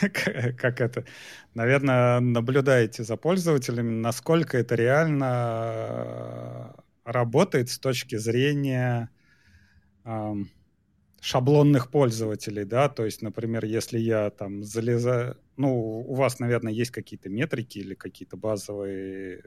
как 0.56 0.80
это, 0.80 1.04
наверное, 1.54 2.20
наблюдаете 2.20 3.04
за 3.04 3.16
пользователями, 3.16 4.00
насколько 4.00 4.58
это 4.58 4.74
реально 4.74 6.74
э, 6.74 6.80
работает 7.04 7.70
с 7.70 7.78
точки 7.78 8.16
зрения 8.16 9.10
э, 10.04 10.34
шаблонных 11.20 11.90
пользователей, 11.90 12.64
да, 12.64 12.88
то 12.88 13.04
есть, 13.04 13.22
например, 13.22 13.64
если 13.64 13.98
я 13.98 14.30
там 14.30 14.62
залезаю, 14.62 15.36
ну, 15.56 16.00
у 16.00 16.14
вас, 16.14 16.38
наверное, 16.38 16.72
есть 16.72 16.90
какие-то 16.90 17.28
метрики 17.28 17.78
или 17.78 17.94
какие-то 17.94 18.36
базовые 18.36 19.42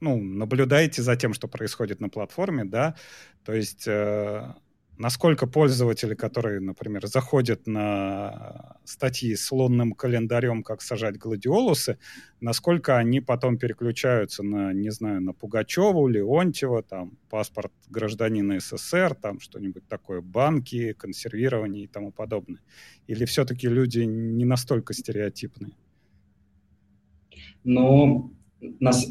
ну, 0.00 0.20
наблюдаете 0.20 1.02
за 1.02 1.16
тем, 1.16 1.34
что 1.34 1.48
происходит 1.48 2.00
на 2.00 2.08
платформе, 2.08 2.64
да, 2.64 2.96
то 3.44 3.52
есть 3.52 3.86
э, 3.86 4.54
насколько 5.00 5.46
пользователи, 5.46 6.14
которые, 6.14 6.60
например, 6.60 7.06
заходят 7.06 7.66
на 7.66 8.76
статьи 8.84 9.34
с 9.34 9.50
лунным 9.50 9.92
календарем, 9.92 10.62
как 10.62 10.82
сажать 10.82 11.16
гладиолусы, 11.16 11.98
насколько 12.40 12.98
они 12.98 13.22
потом 13.22 13.56
переключаются 13.56 14.42
на, 14.42 14.74
не 14.74 14.90
знаю, 14.90 15.22
на 15.22 15.32
Пугачеву, 15.32 16.06
Леонтьева, 16.06 16.82
там, 16.82 17.16
паспорт 17.30 17.72
гражданина 17.88 18.60
СССР, 18.60 19.14
там 19.14 19.40
что-нибудь 19.40 19.88
такое, 19.88 20.20
банки, 20.20 20.92
консервирование 20.92 21.84
и 21.84 21.88
тому 21.88 22.12
подобное. 22.12 22.60
Или 23.06 23.24
все-таки 23.24 23.68
люди 23.68 24.00
не 24.00 24.44
настолько 24.44 24.92
стереотипные? 24.92 25.72
Ну, 27.64 28.34
нас 28.80 29.06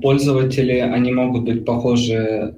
пользователи, 0.00 0.78
они 0.78 1.12
могут 1.12 1.44
быть 1.44 1.64
похожи 1.64 2.56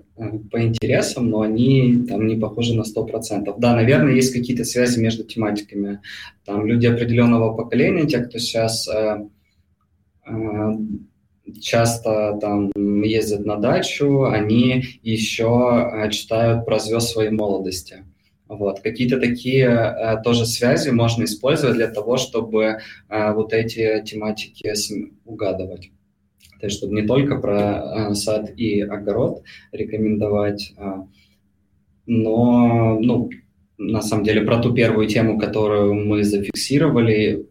по 0.51 0.63
интересам, 0.63 1.29
но 1.29 1.41
они 1.41 2.07
там 2.09 2.27
не 2.27 2.37
похожи 2.37 2.75
на 2.75 2.83
100%. 2.83 3.53
Да, 3.59 3.75
наверное, 3.75 4.15
есть 4.15 4.33
какие-то 4.33 4.65
связи 4.65 5.01
между 5.01 5.25
тематиками. 5.25 6.01
Там 6.45 6.67
люди 6.67 6.87
определенного 6.87 7.55
поколения, 7.57 8.07
те, 8.07 8.19
кто 8.19 8.39
сейчас 8.39 8.87
э, 8.89 9.27
э, 10.29 10.73
часто 11.61 12.39
там 12.41 12.71
ездят 13.03 13.45
на 13.45 13.57
дачу, 13.57 14.25
они 14.25 14.85
еще 15.03 15.91
э, 15.93 16.11
читают 16.11 16.65
про 16.65 16.79
звезд 16.79 17.09
своей 17.11 17.31
молодости. 17.31 18.05
Вот. 18.47 18.81
Какие-то 18.81 19.19
такие 19.19 19.67
э, 19.67 20.23
тоже 20.23 20.47
связи 20.47 20.91
можно 20.91 21.25
использовать 21.25 21.77
для 21.77 21.89
того, 21.89 22.19
чтобы 22.19 22.79
э, 23.09 23.33
вот 23.33 23.53
эти 23.53 24.03
тематики 24.07 24.73
угадывать. 25.25 25.91
То 26.65 26.69
есть, 26.69 26.79
чтобы 26.79 26.95
не 26.95 27.07
только 27.07 27.37
про 27.37 28.09
э, 28.09 28.15
сад 28.15 28.51
и 28.57 28.81
огород 28.81 29.43
рекомендовать, 29.71 30.73
э, 30.79 31.03
но, 32.07 32.99
ну, 33.03 33.29
на 33.77 34.01
самом 34.01 34.25
деле, 34.25 34.41
про 34.41 34.63
ту 34.63 34.73
первую 34.73 35.07
тему, 35.07 35.39
которую 35.39 35.93
мы 35.93 36.25
зафиксировали, 36.25 37.47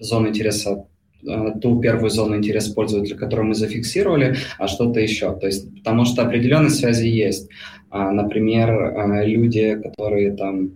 зону 0.00 0.30
интереса 0.30 0.88
э, 1.22 1.60
ту 1.62 1.80
первую 1.80 2.10
зону 2.10 2.34
интереса 2.34 2.74
пользователя, 2.74 3.16
которую 3.16 3.50
мы 3.50 3.54
зафиксировали, 3.54 4.34
а 4.58 4.66
что-то 4.66 4.98
еще. 4.98 5.38
То 5.38 5.46
есть, 5.46 5.72
потому 5.76 6.04
что 6.04 6.22
определенные 6.22 6.70
связи 6.70 7.06
есть. 7.06 7.48
А, 7.88 8.10
например, 8.10 9.26
люди, 9.26 9.80
которые 9.80 10.34
там 10.34 10.72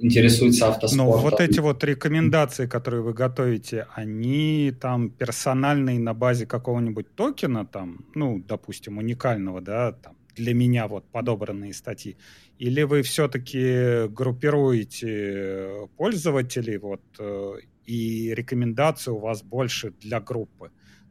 интересуется 0.00 0.68
автоспортом. 0.68 1.06
Ну, 1.06 1.18
вот 1.18 1.40
эти 1.40 1.60
вот 1.60 1.84
рекомендации, 1.84 2.66
которые 2.66 3.02
вы 3.02 3.12
готовите, 3.12 3.86
они 3.94 4.72
там 4.80 5.10
персональные 5.10 5.98
на 5.98 6.14
базе 6.14 6.46
какого-нибудь 6.46 7.14
токена, 7.14 7.66
там, 7.66 8.06
ну, 8.14 8.38
допустим, 8.38 8.98
уникального, 8.98 9.60
да, 9.60 9.92
там, 9.92 10.16
для 10.34 10.54
меня 10.54 10.88
вот 10.88 11.04
подобранные 11.10 11.74
статьи, 11.74 12.16
или 12.58 12.82
вы 12.82 13.02
все-таки 13.02 14.08
группируете 14.08 15.88
пользователей, 15.96 16.78
вот, 16.78 17.02
э, 17.18 17.54
и 17.84 18.32
рекомендации 18.34 19.10
у 19.10 19.18
вас 19.18 19.42
больше 19.42 19.92
для 20.00 20.20
группы? 20.20 20.70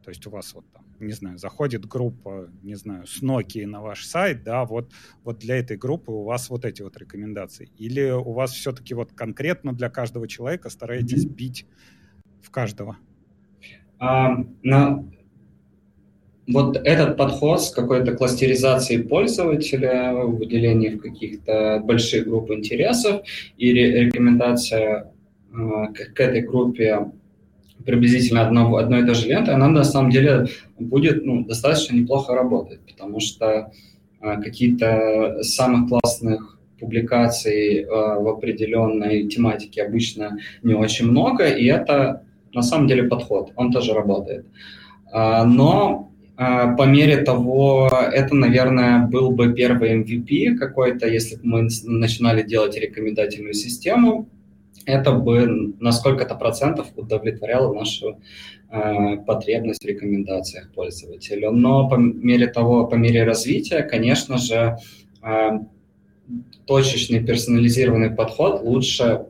То 0.09 0.11
есть 0.11 0.25
у 0.25 0.31
вас 0.31 0.55
вот 0.55 0.65
там 0.73 0.83
не 0.99 1.13
знаю, 1.13 1.37
заходит 1.37 1.85
группа, 1.85 2.49
не 2.63 2.73
знаю, 2.73 3.05
с 3.05 3.21
Nokia 3.21 3.67
на 3.67 3.79
ваш 3.79 4.07
сайт, 4.07 4.43
да, 4.43 4.65
вот, 4.65 4.91
вот 5.23 5.37
для 5.37 5.57
этой 5.57 5.77
группы 5.77 6.11
у 6.11 6.23
вас 6.23 6.49
вот 6.49 6.65
эти 6.65 6.81
вот 6.81 6.97
рекомендации? 6.97 7.69
Или 7.77 8.09
у 8.09 8.31
вас 8.31 8.53
все-таки 8.53 8.95
вот 8.95 9.13
конкретно 9.13 9.71
для 9.71 9.91
каждого 9.91 10.27
человека 10.27 10.71
стараетесь 10.71 11.25
mm-hmm. 11.25 11.35
бить 11.35 11.67
в 12.41 12.49
каждого? 12.49 12.97
А, 13.99 14.43
на... 14.63 15.05
Вот 16.47 16.75
этот 16.77 17.15
подход 17.15 17.61
с 17.61 17.69
какой-то 17.69 18.15
кластеризацией 18.15 19.03
пользователя, 19.03 20.13
выделение 20.25 20.97
в 20.97 21.01
каких-то 21.01 21.83
больших 21.85 22.25
групп 22.25 22.49
интересов 22.49 23.21
и 23.57 23.71
рекомендация 23.71 25.13
а, 25.53 25.93
к 25.93 26.19
этой 26.19 26.41
группе 26.41 27.11
приблизительно 27.85 28.45
одно, 28.45 28.75
одной 28.75 29.01
и 29.01 29.05
той 29.05 29.15
же 29.15 29.27
ленты, 29.27 29.51
она 29.51 29.67
на 29.67 29.83
самом 29.83 30.11
деле 30.11 30.47
будет 30.77 31.25
ну, 31.25 31.45
достаточно 31.45 31.95
неплохо 31.95 32.33
работать, 32.33 32.79
потому 32.81 33.19
что 33.19 33.71
э, 34.21 34.41
какие-то 34.41 35.41
самых 35.43 35.89
классных 35.89 36.59
публикаций 36.79 37.81
э, 37.81 37.85
в 37.85 38.27
определенной 38.27 39.27
тематике 39.27 39.83
обычно 39.83 40.37
не 40.63 40.73
очень 40.73 41.07
много, 41.07 41.47
и 41.47 41.65
это 41.65 42.23
на 42.53 42.61
самом 42.61 42.87
деле 42.87 43.03
подход, 43.03 43.51
он 43.55 43.71
тоже 43.71 43.93
работает. 43.93 44.45
Э, 45.13 45.43
но 45.43 46.11
э, 46.37 46.75
по 46.77 46.83
мере 46.83 47.17
того, 47.17 47.89
это, 48.13 48.35
наверное, 48.35 49.07
был 49.07 49.31
бы 49.31 49.53
первый 49.53 50.01
MVP 50.01 50.55
какой-то, 50.55 51.07
если 51.07 51.35
бы 51.35 51.41
мы 51.43 51.67
начинали 51.83 52.43
делать 52.43 52.77
рекомендательную 52.77 53.53
систему, 53.53 54.29
это 54.89 55.13
бы 55.13 55.73
на 55.79 55.91
сколько-то 55.91 56.35
процентов 56.35 56.87
удовлетворяло 56.95 57.73
нашу 57.73 58.19
э, 58.71 59.17
потребность 59.25 59.83
в 59.83 59.87
рекомендациях 59.87 60.71
пользователя. 60.73 61.51
Но 61.51 61.89
по 61.89 61.95
мере 61.95 62.47
того, 62.47 62.87
по 62.87 62.95
мере 62.95 63.23
развития, 63.23 63.83
конечно 63.83 64.37
же, 64.37 64.77
э, 65.23 65.49
точечный 66.65 67.23
персонализированный 67.23 68.11
подход 68.11 68.61
лучше 68.63 69.25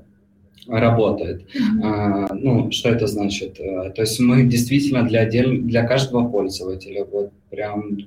работает. 0.68 1.44
Mm-hmm. 1.44 1.82
А, 1.84 2.34
ну, 2.34 2.72
что 2.72 2.90
это 2.90 3.08
значит? 3.08 3.60
Э, 3.60 3.92
то 3.92 4.02
есть 4.02 4.20
мы 4.20 4.44
действительно 4.44 5.04
для, 5.04 5.22
отдель... 5.22 5.62
для 5.62 5.88
каждого 5.88 6.30
пользователя 6.30 7.06
вот 7.06 7.32
прям 7.50 7.98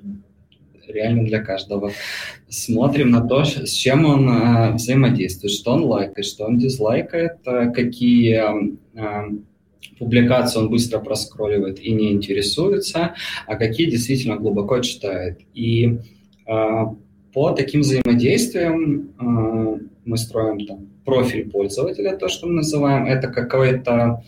реально 0.87 1.25
для 1.25 1.41
каждого. 1.41 1.91
Смотрим 2.49 3.11
на 3.11 3.21
то, 3.21 3.43
с 3.43 3.71
чем 3.71 4.05
он 4.05 4.29
э, 4.29 4.73
взаимодействует, 4.73 5.53
что 5.53 5.73
он 5.73 5.83
лайкает, 5.83 6.25
что 6.25 6.45
он 6.45 6.57
дизлайкает, 6.57 7.37
э, 7.45 7.71
какие 7.71 8.41
э, 8.93 9.31
публикации 9.97 10.59
он 10.59 10.69
быстро 10.69 10.99
проскролливает 10.99 11.79
и 11.79 11.91
не 11.91 12.11
интересуется, 12.11 13.15
а 13.47 13.55
какие 13.55 13.89
действительно 13.89 14.37
глубоко 14.37 14.79
читает. 14.79 15.39
И 15.53 15.99
э, 16.47 16.85
по 17.33 17.51
таким 17.51 17.81
взаимодействиям 17.81 19.09
э, 19.19 19.79
мы 20.05 20.17
строим 20.17 20.65
там 20.65 20.89
профиль 21.05 21.49
пользователя, 21.49 22.15
то, 22.17 22.29
что 22.29 22.47
мы 22.47 22.53
называем. 22.53 23.05
Это 23.05 23.27
какой-то 23.27 24.23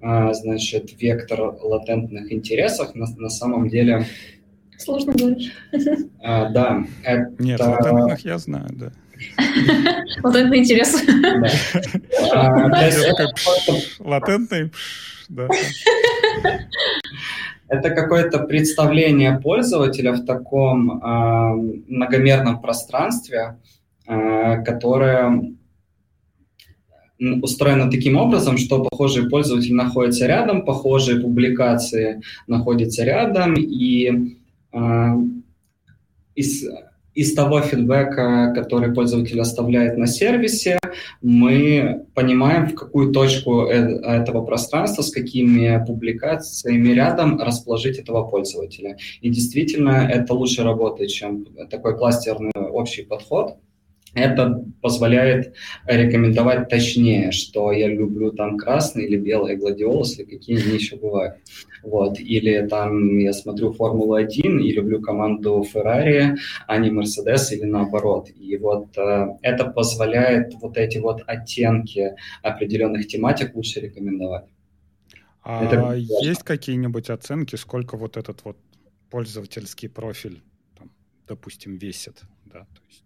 э, 0.00 0.32
значит, 0.34 1.00
вектор 1.00 1.56
латентных 1.62 2.32
интересов. 2.32 2.94
На, 2.94 3.06
на 3.16 3.28
самом 3.28 3.68
деле 3.68 4.06
Сложно 4.78 5.12
говоришь. 5.12 5.52
А, 6.22 6.48
да. 6.50 6.84
Это... 7.02 7.32
Нет, 7.38 7.60
латентных 7.60 8.24
я 8.24 8.38
знаю, 8.38 8.68
да. 8.72 8.92
Латентный 10.22 10.58
интерес. 10.58 11.02
А, 12.32 12.68
латентный, 14.00 14.72
да. 15.28 15.48
Это 17.68 17.90
какое-то 17.90 18.40
представление 18.40 19.40
пользователя 19.40 20.12
в 20.12 20.24
таком 20.26 21.02
э, 21.02 21.82
многомерном 21.88 22.60
пространстве, 22.60 23.58
э, 24.06 24.62
которое 24.62 25.54
устроено 27.42 27.90
таким 27.90 28.16
образом, 28.16 28.58
что 28.58 28.82
похожие 28.84 29.30
пользователи 29.30 29.72
находятся 29.72 30.26
рядом, 30.26 30.64
похожие 30.64 31.20
публикации 31.20 32.20
находятся 32.46 33.04
рядом, 33.04 33.54
и 33.54 34.10
а, 34.10 34.14
из, 36.34 36.64
из 37.14 37.34
того 37.34 37.60
фидбэка, 37.60 38.52
который 38.54 38.92
пользователь 38.92 39.40
оставляет 39.40 39.96
на 39.96 40.06
сервисе, 40.06 40.78
мы 41.22 42.06
понимаем, 42.14 42.66
в 42.68 42.74
какую 42.74 43.12
точку 43.12 43.66
э, 43.66 44.00
этого 44.02 44.44
пространства, 44.44 45.02
с 45.02 45.10
какими 45.10 45.84
публикациями 45.86 46.90
рядом 46.90 47.40
расположить 47.40 47.98
этого 47.98 48.28
пользователя. 48.28 48.96
И 49.20 49.30
действительно, 49.30 50.08
это 50.10 50.34
лучше 50.34 50.62
работает, 50.62 51.10
чем 51.10 51.46
такой 51.70 51.96
кластерный 51.96 52.52
общий 52.54 53.02
подход 53.02 53.58
это 54.14 54.64
позволяет 54.80 55.54
рекомендовать 55.86 56.68
точнее, 56.68 57.32
что 57.32 57.72
я 57.72 57.88
люблю 57.88 58.32
там 58.32 58.56
красный 58.56 59.04
или 59.04 59.16
белый 59.16 59.56
гладиолус, 59.56 60.18
или 60.18 60.24
какие 60.24 60.60
они 60.60 60.74
еще 60.74 60.96
бывают. 60.96 61.36
Вот. 61.82 62.18
Или 62.18 62.66
там 62.66 63.18
я 63.18 63.32
смотрю 63.32 63.72
Формулу-1 63.72 64.60
и 64.60 64.72
люблю 64.72 65.00
команду 65.00 65.64
Ferrari, 65.72 66.34
а 66.66 66.78
не 66.78 66.90
Mercedes 66.90 67.52
или 67.52 67.64
наоборот. 67.64 68.30
И 68.34 68.56
вот 68.56 68.96
э, 68.96 69.26
это 69.42 69.66
позволяет 69.66 70.54
вот 70.62 70.78
эти 70.78 70.98
вот 70.98 71.22
оттенки 71.26 72.14
определенных 72.42 73.06
тематик 73.06 73.54
лучше 73.54 73.80
рекомендовать. 73.80 74.46
А 75.42 75.64
это 75.64 75.92
есть 75.92 76.42
какие-нибудь 76.42 77.10
оценки, 77.10 77.56
сколько 77.56 77.98
вот 77.98 78.16
этот 78.16 78.42
вот 78.44 78.56
пользовательский 79.10 79.90
профиль, 79.90 80.42
там, 80.78 80.90
допустим, 81.28 81.76
весит? 81.76 82.22
Да, 82.46 82.60
то 82.60 82.80
есть 82.88 83.03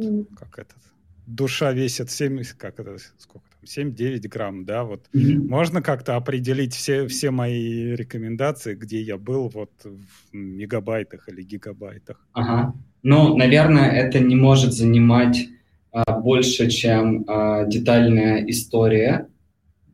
mm. 0.00 0.26
как 0.36 0.58
этот, 0.58 0.78
душа 1.26 1.72
весит 1.72 2.10
7, 2.10 2.42
как 2.56 2.80
это, 2.80 2.96
сколько 3.18 3.46
там, 3.50 3.60
7-9 3.64 4.28
грамм, 4.28 4.64
да, 4.64 4.84
вот 4.84 5.06
mm-hmm. 5.14 5.48
можно 5.48 5.82
как-то 5.82 6.16
определить 6.16 6.74
все, 6.74 7.06
все 7.06 7.30
мои 7.30 7.94
рекомендации, 7.94 8.74
где 8.74 9.00
я 9.00 9.16
был 9.16 9.48
вот 9.48 9.70
в 9.84 10.34
мегабайтах 10.34 11.28
или 11.28 11.42
гигабайтах? 11.42 12.26
Ага. 12.32 12.74
Ну, 13.02 13.36
наверное, 13.36 13.90
это 13.90 14.18
не 14.20 14.36
может 14.36 14.72
занимать 14.72 15.48
а, 15.92 16.18
больше, 16.18 16.68
чем 16.68 17.24
а, 17.26 17.64
детальная 17.64 18.44
история 18.46 19.28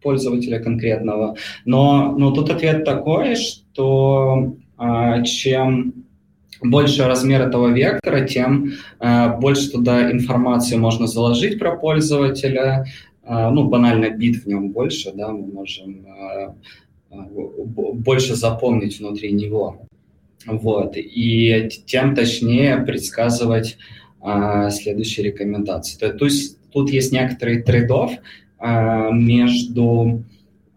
пользователя 0.02 0.60
конкретного. 0.60 1.36
Но, 1.64 2.16
но 2.16 2.30
тут 2.30 2.50
ответ 2.50 2.84
такой, 2.84 3.36
что 3.36 4.56
а, 4.76 5.22
чем 5.22 6.05
больше 6.62 7.04
размер 7.04 7.42
этого 7.42 7.68
вектора, 7.68 8.26
тем 8.26 8.72
э, 9.00 9.38
больше 9.38 9.70
туда 9.70 10.10
информации 10.10 10.76
можно 10.76 11.06
заложить 11.06 11.58
про 11.58 11.76
пользователя. 11.76 12.86
Э, 13.24 13.50
ну, 13.50 13.68
банально 13.68 14.10
бит 14.10 14.44
в 14.44 14.46
нем 14.46 14.70
больше, 14.70 15.12
да, 15.12 15.28
мы 15.28 15.46
можем 15.46 16.06
э, 16.06 16.48
э 17.10 17.16
больше 17.94 18.34
запомнить 18.34 18.98
внутри 18.98 19.32
него. 19.32 19.86
Вот, 20.46 20.96
и 20.96 21.68
тем 21.86 22.14
точнее 22.14 22.76
предсказывать 22.78 23.78
а, 24.20 24.70
следующие 24.70 25.26
рекомендации. 25.26 25.96
То, 25.96 26.24
есть 26.24 26.58
тут 26.70 26.90
есть 26.90 27.12
некоторый 27.12 27.62
трейдов 27.62 28.12
а, 28.58 29.10
между 29.10 30.24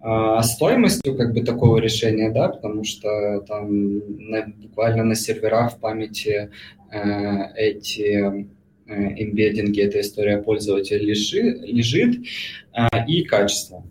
а, 0.02 0.42
стоимостью 0.44 1.16
как 1.18 1.34
бы 1.34 1.42
такого 1.42 1.78
решения, 1.78 2.32
да, 2.32 2.50
потому 2.50 2.84
что 2.84 3.42
там 3.42 3.98
на, 4.30 4.48
буквально 4.48 5.04
на 5.04 5.16
серверах 5.16 5.74
в 5.74 5.80
памяти 5.80 6.52
э, 6.92 7.54
эти 7.56 8.48
эмбеддинги, 8.88 9.82
эта 9.82 10.00
история 10.02 10.42
пользователя 10.42 11.00
лежи, 11.00 11.42
лежит, 11.42 12.26
э, 12.74 13.06
и 13.08 13.24
качество. 13.24 13.84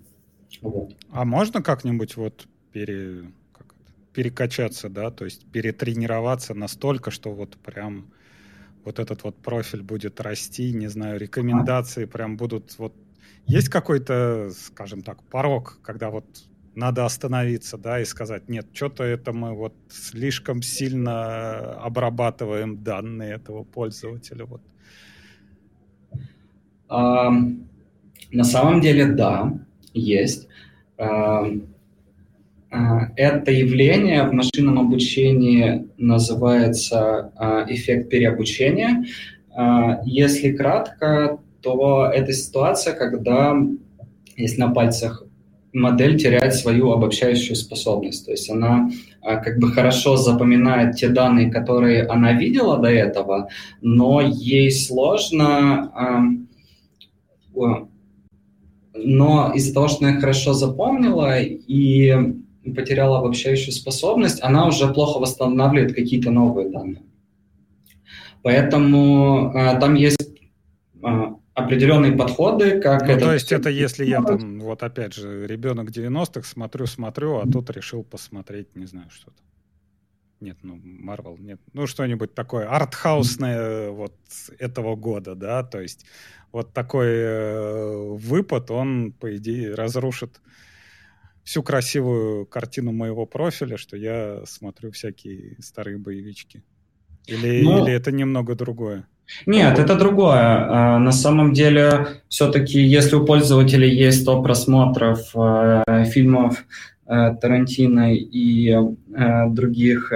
Вот. 0.63 0.97
А 1.11 1.25
можно 1.25 1.63
как-нибудь 1.63 2.17
вот 2.17 2.49
пере, 2.73 3.31
как 3.53 3.67
это, 3.67 3.93
перекачаться, 4.13 4.89
да, 4.89 5.11
то 5.11 5.25
есть 5.25 5.45
перетренироваться 5.53 6.55
настолько, 6.55 7.11
что 7.11 7.33
вот 7.33 7.57
прям 7.59 8.11
вот 8.85 8.99
этот 8.99 9.25
вот 9.25 9.37
профиль 9.37 9.83
будет 9.83 10.21
расти, 10.21 10.73
не 10.73 10.89
знаю, 10.89 11.21
рекомендации 11.21 12.07
прям 12.07 12.37
будут 12.37 12.79
вот 12.79 12.95
есть 13.47 13.69
какой-то, 13.69 14.51
скажем 14.51 15.03
так, 15.03 15.23
порог, 15.25 15.79
когда 15.83 16.11
вот 16.11 16.27
надо 16.75 17.05
остановиться, 17.05 17.77
да, 17.77 18.01
и 18.01 18.05
сказать, 18.05 18.49
нет, 18.49 18.67
что-то 18.73 19.03
это 19.03 19.33
мы 19.33 19.55
вот 19.55 19.75
слишком 19.89 20.63
сильно 20.63 21.73
обрабатываем 21.83 22.85
данные 22.85 23.35
этого 23.35 23.65
пользователя. 23.65 24.45
Вот. 24.45 24.61
А, 26.89 27.31
на 28.31 28.45
самом 28.45 28.81
деле, 28.81 29.07
да, 29.07 29.53
есть. 29.93 30.47
А, 30.99 31.47
это 33.17 33.51
явление 33.51 34.29
в 34.29 34.33
машинном 34.33 34.79
обучении 34.79 35.89
называется 35.97 37.33
эффект 37.69 38.11
переобучения. 38.11 39.07
Если 40.05 40.53
кратко, 40.53 41.41
то 41.63 42.11
это 42.13 42.33
ситуация, 42.33 42.95
когда, 42.95 43.57
если 44.37 44.61
на 44.61 44.71
пальцах 44.71 45.25
модель 45.73 46.19
теряет 46.19 46.55
свою 46.55 46.93
обобщающую 46.93 47.57
способность. 47.57 48.25
То 48.25 48.33
есть 48.33 48.51
она 48.51 48.91
а, 49.21 49.37
как 49.37 49.59
бы 49.59 49.71
хорошо 49.71 50.17
запоминает 50.17 50.97
те 50.97 51.09
данные, 51.09 51.51
которые 51.51 52.07
она 52.07 52.33
видела 52.33 52.79
до 52.79 52.89
этого, 52.89 53.49
но 53.81 54.21
ей 54.21 54.71
сложно... 54.71 55.93
А, 55.95 56.23
но 58.95 59.53
из-за 59.55 59.75
того, 59.75 59.89
что 59.89 60.07
она 60.07 60.21
хорошо 60.21 60.55
запомнила 60.55 61.41
и 61.41 62.15
потеряла 62.75 63.19
обобщающую 63.19 63.73
способность, 63.73 64.43
она 64.43 64.67
уже 64.67 64.93
плохо 64.93 65.19
восстанавливает 65.19 65.95
какие-то 65.95 66.31
новые 66.31 66.69
данные. 66.69 67.03
Поэтому 68.43 69.53
э, 69.55 69.79
там 69.81 69.95
есть 69.95 70.29
определенные 71.59 72.13
подходы, 72.13 72.81
как 72.81 73.03
ну, 73.03 73.13
это... 73.13 73.21
То 73.27 73.33
есть 73.35 73.53
это 73.53 73.71
если 73.71 74.05
я 74.05 74.23
там, 74.23 74.61
вот 74.61 74.83
опять 74.83 75.15
же, 75.15 75.47
ребенок 75.47 75.91
90-х, 75.91 76.43
смотрю-смотрю, 76.43 77.39
а 77.39 77.47
тут 77.51 77.71
решил 77.71 78.05
посмотреть, 78.05 78.75
не 78.77 78.87
знаю, 78.87 79.11
что-то. 79.11 79.43
Нет, 80.41 80.59
ну, 80.63 80.81
Марвел, 80.83 81.37
нет. 81.37 81.61
Ну, 81.73 81.87
что-нибудь 81.87 82.35
такое 82.35 82.69
артхаусное 82.69 83.91
вот 83.91 84.15
этого 84.59 84.95
года, 84.95 85.35
да, 85.35 85.65
то 85.65 85.81
есть 85.81 86.07
вот 86.53 86.73
такой 86.73 87.09
э, 87.09 88.15
выпад, 88.15 88.71
он, 88.71 89.13
по 89.13 89.37
идее, 89.37 89.75
разрушит 89.75 90.41
всю 91.43 91.63
красивую 91.63 92.47
картину 92.47 92.93
моего 92.93 93.27
профиля, 93.27 93.77
что 93.77 93.97
я 93.97 94.43
смотрю 94.47 94.93
всякие 94.93 95.57
старые 95.61 95.99
боевички. 95.99 96.63
Или, 97.27 97.63
ну, 97.63 97.85
или 97.85 97.93
это 97.93 98.13
немного 98.13 98.55
другое? 98.55 99.09
Нет, 99.47 99.79
это 99.79 99.95
другое. 99.95 100.39
А, 100.39 100.99
на 100.99 101.13
самом 101.13 101.53
деле, 101.53 102.07
все-таки, 102.29 102.81
если 102.81 103.17
у 103.17 103.25
пользователей 103.25 103.91
есть 103.91 104.23
100 104.23 104.43
просмотров 104.43 105.35
э, 105.35 106.05
фильмов 106.07 106.65
э, 107.07 107.35
Тарантино 107.41 108.15
и 108.15 108.71
э, 108.71 109.47
других 109.49 110.13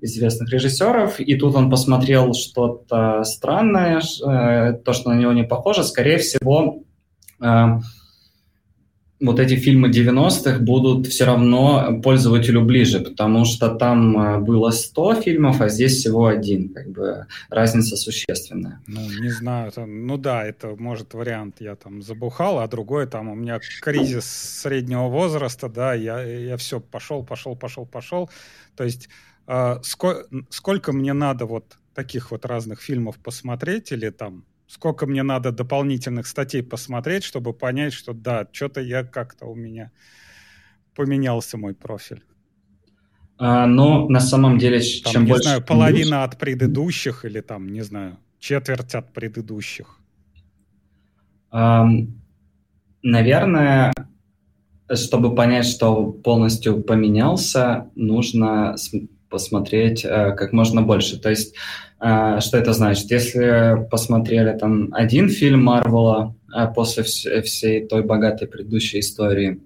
известных 0.00 0.50
режиссеров, 0.50 1.20
и 1.20 1.36
тут 1.36 1.54
он 1.54 1.70
посмотрел 1.70 2.34
что-то 2.34 3.22
странное, 3.22 4.00
то, 4.00 4.92
что 4.92 5.10
на 5.10 5.14
него 5.14 5.32
не 5.32 5.44
похоже, 5.44 5.84
скорее 5.84 6.18
всего, 6.18 6.82
вот 9.22 9.38
эти 9.38 9.54
фильмы 9.54 9.88
90-х 9.88 10.58
будут 10.58 11.06
все 11.06 11.24
равно 11.24 12.00
пользователю 12.02 12.62
ближе, 12.62 13.00
потому 13.00 13.44
что 13.44 13.68
там 13.68 14.18
э, 14.18 14.38
было 14.40 14.70
100 14.70 15.22
фильмов, 15.22 15.60
а 15.60 15.68
здесь 15.68 15.96
всего 15.96 16.26
один. 16.26 16.70
Как 16.70 16.88
бы 16.90 17.26
разница 17.48 17.96
существенная. 17.96 18.80
Ну, 18.86 19.00
не 19.20 19.30
знаю. 19.30 19.68
Это, 19.68 19.86
ну 19.86 20.16
да, 20.18 20.44
это 20.44 20.74
может 20.78 21.14
вариант. 21.14 21.56
Я 21.60 21.76
там 21.76 22.02
забухал, 22.02 22.58
а 22.58 22.66
другой 22.66 23.06
там 23.06 23.28
у 23.28 23.34
меня 23.34 23.60
кризис 23.80 24.24
среднего 24.24 25.08
возраста, 25.08 25.68
да, 25.68 25.94
я, 25.94 26.20
я 26.22 26.56
все 26.56 26.80
пошел, 26.80 27.24
пошел, 27.24 27.54
пошел, 27.54 27.86
пошел. 27.86 28.30
То 28.76 28.84
есть 28.84 29.08
э, 29.46 29.76
сколько, 29.82 30.26
сколько 30.50 30.92
мне 30.92 31.12
надо 31.12 31.46
вот 31.46 31.78
таких 31.94 32.30
вот 32.30 32.44
разных 32.44 32.80
фильмов 32.80 33.18
посмотреть 33.18 33.92
или 33.92 34.10
там 34.10 34.44
сколько 34.66 35.06
мне 35.06 35.22
надо 35.22 35.52
дополнительных 35.52 36.26
статей 36.26 36.62
посмотреть, 36.62 37.24
чтобы 37.24 37.52
понять, 37.52 37.92
что 37.92 38.12
да, 38.12 38.46
что-то 38.52 38.80
я 38.80 39.04
как-то 39.04 39.46
у 39.46 39.54
меня 39.54 39.90
поменялся 40.94 41.58
мой 41.58 41.74
профиль. 41.74 42.22
А, 43.38 43.66
ну, 43.66 44.08
на 44.08 44.20
самом 44.20 44.58
деле, 44.58 44.78
там, 45.02 45.12
чем 45.12 45.24
не 45.24 45.30
больше... 45.30 45.44
знаю, 45.44 45.64
половина 45.64 46.24
от 46.24 46.38
предыдущих 46.38 47.24
или 47.24 47.40
там, 47.40 47.68
не 47.68 47.82
знаю, 47.82 48.18
четверть 48.38 48.94
от 48.94 49.12
предыдущих. 49.12 49.98
Um, 51.52 52.12
наверное, 53.02 53.92
чтобы 54.94 55.34
понять, 55.34 55.66
что 55.66 56.12
полностью 56.12 56.82
поменялся, 56.82 57.90
нужно 57.94 58.76
посмотреть 59.28 60.04
uh, 60.04 60.34
как 60.34 60.52
можно 60.52 60.82
больше. 60.82 61.18
То 61.18 61.30
есть 61.30 61.54
а, 61.54 61.91
что 62.02 62.58
это 62.58 62.72
значит? 62.72 63.10
Если 63.10 63.86
посмотрели 63.88 64.56
там 64.58 64.88
один 64.92 65.28
фильм 65.28 65.64
Марвела 65.64 66.34
а, 66.52 66.66
после 66.66 67.04
всей 67.04 67.86
той 67.86 68.02
богатой 68.02 68.48
предыдущей 68.48 68.98
истории, 69.00 69.60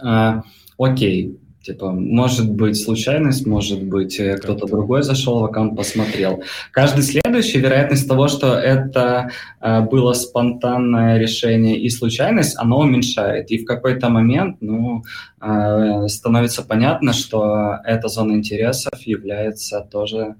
а, 0.00 0.44
окей, 0.78 1.38
Типа, 1.62 1.92
может 1.92 2.50
быть 2.50 2.76
случайность, 2.76 3.46
может 3.46 3.84
быть 3.84 4.18
э, 4.18 4.36
кто-то 4.36 4.66
другой 4.66 5.04
зашел 5.04 5.38
в 5.38 5.44
аккаунт, 5.44 5.76
посмотрел. 5.76 6.42
Каждый 6.72 7.04
следующий, 7.04 7.60
вероятность 7.60 8.08
того, 8.08 8.26
что 8.26 8.54
это 8.54 9.30
э, 9.60 9.80
было 9.82 10.12
спонтанное 10.12 11.18
решение 11.18 11.78
и 11.78 11.88
случайность, 11.88 12.56
оно 12.58 12.80
уменьшает. 12.80 13.52
И 13.52 13.58
в 13.58 13.64
какой-то 13.64 14.08
момент, 14.08 14.56
ну, 14.60 15.04
э, 15.40 16.08
становится 16.08 16.62
понятно, 16.62 17.12
что 17.12 17.76
эта 17.84 18.08
зона 18.08 18.32
интересов 18.32 19.00
является 19.02 19.86
тоже 19.88 20.34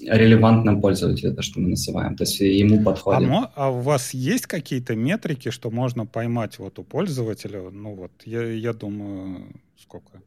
релевантным 0.00 0.80
пользователю, 0.80 1.34
то, 1.34 1.42
что 1.42 1.60
мы 1.60 1.68
называем. 1.70 2.16
То 2.16 2.24
есть 2.24 2.40
ему 2.40 2.82
подходит. 2.82 3.28
А, 3.30 3.52
а 3.54 3.70
у 3.70 3.80
вас 3.80 4.12
есть 4.12 4.46
какие-то 4.46 4.94
метрики, 4.94 5.50
что 5.50 5.70
можно 5.70 6.04
поймать 6.06 6.58
вот 6.58 6.78
у 6.78 6.84
пользователя? 6.84 7.70
Ну 7.70 7.94
вот, 7.94 8.12
я, 8.24 8.42
я 8.42 8.72
думаю, 8.72 9.46
сколько? 9.78 10.20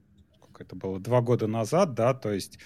сколько 0.59 0.63
это 0.63 0.76
было? 0.76 0.99
Два 0.99 1.22
года 1.22 1.47
назад, 1.47 1.93
да, 1.93 2.13
то 2.13 2.32
есть 2.32 2.59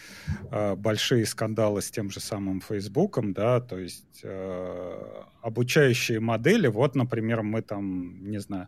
э, 0.51 0.75
большие 0.75 1.25
скандалы 1.25 1.81
с 1.81 1.91
тем 1.91 2.09
же 2.09 2.19
самым 2.19 2.61
Фейсбуком, 2.61 3.33
да, 3.33 3.59
то 3.59 3.77
есть 3.77 4.21
э, 4.23 5.23
обучающие 5.41 6.19
модели, 6.19 6.67
вот, 6.67 6.95
например, 6.95 7.43
мы 7.43 7.61
там, 7.61 8.29
не 8.29 8.39
знаю, 8.39 8.67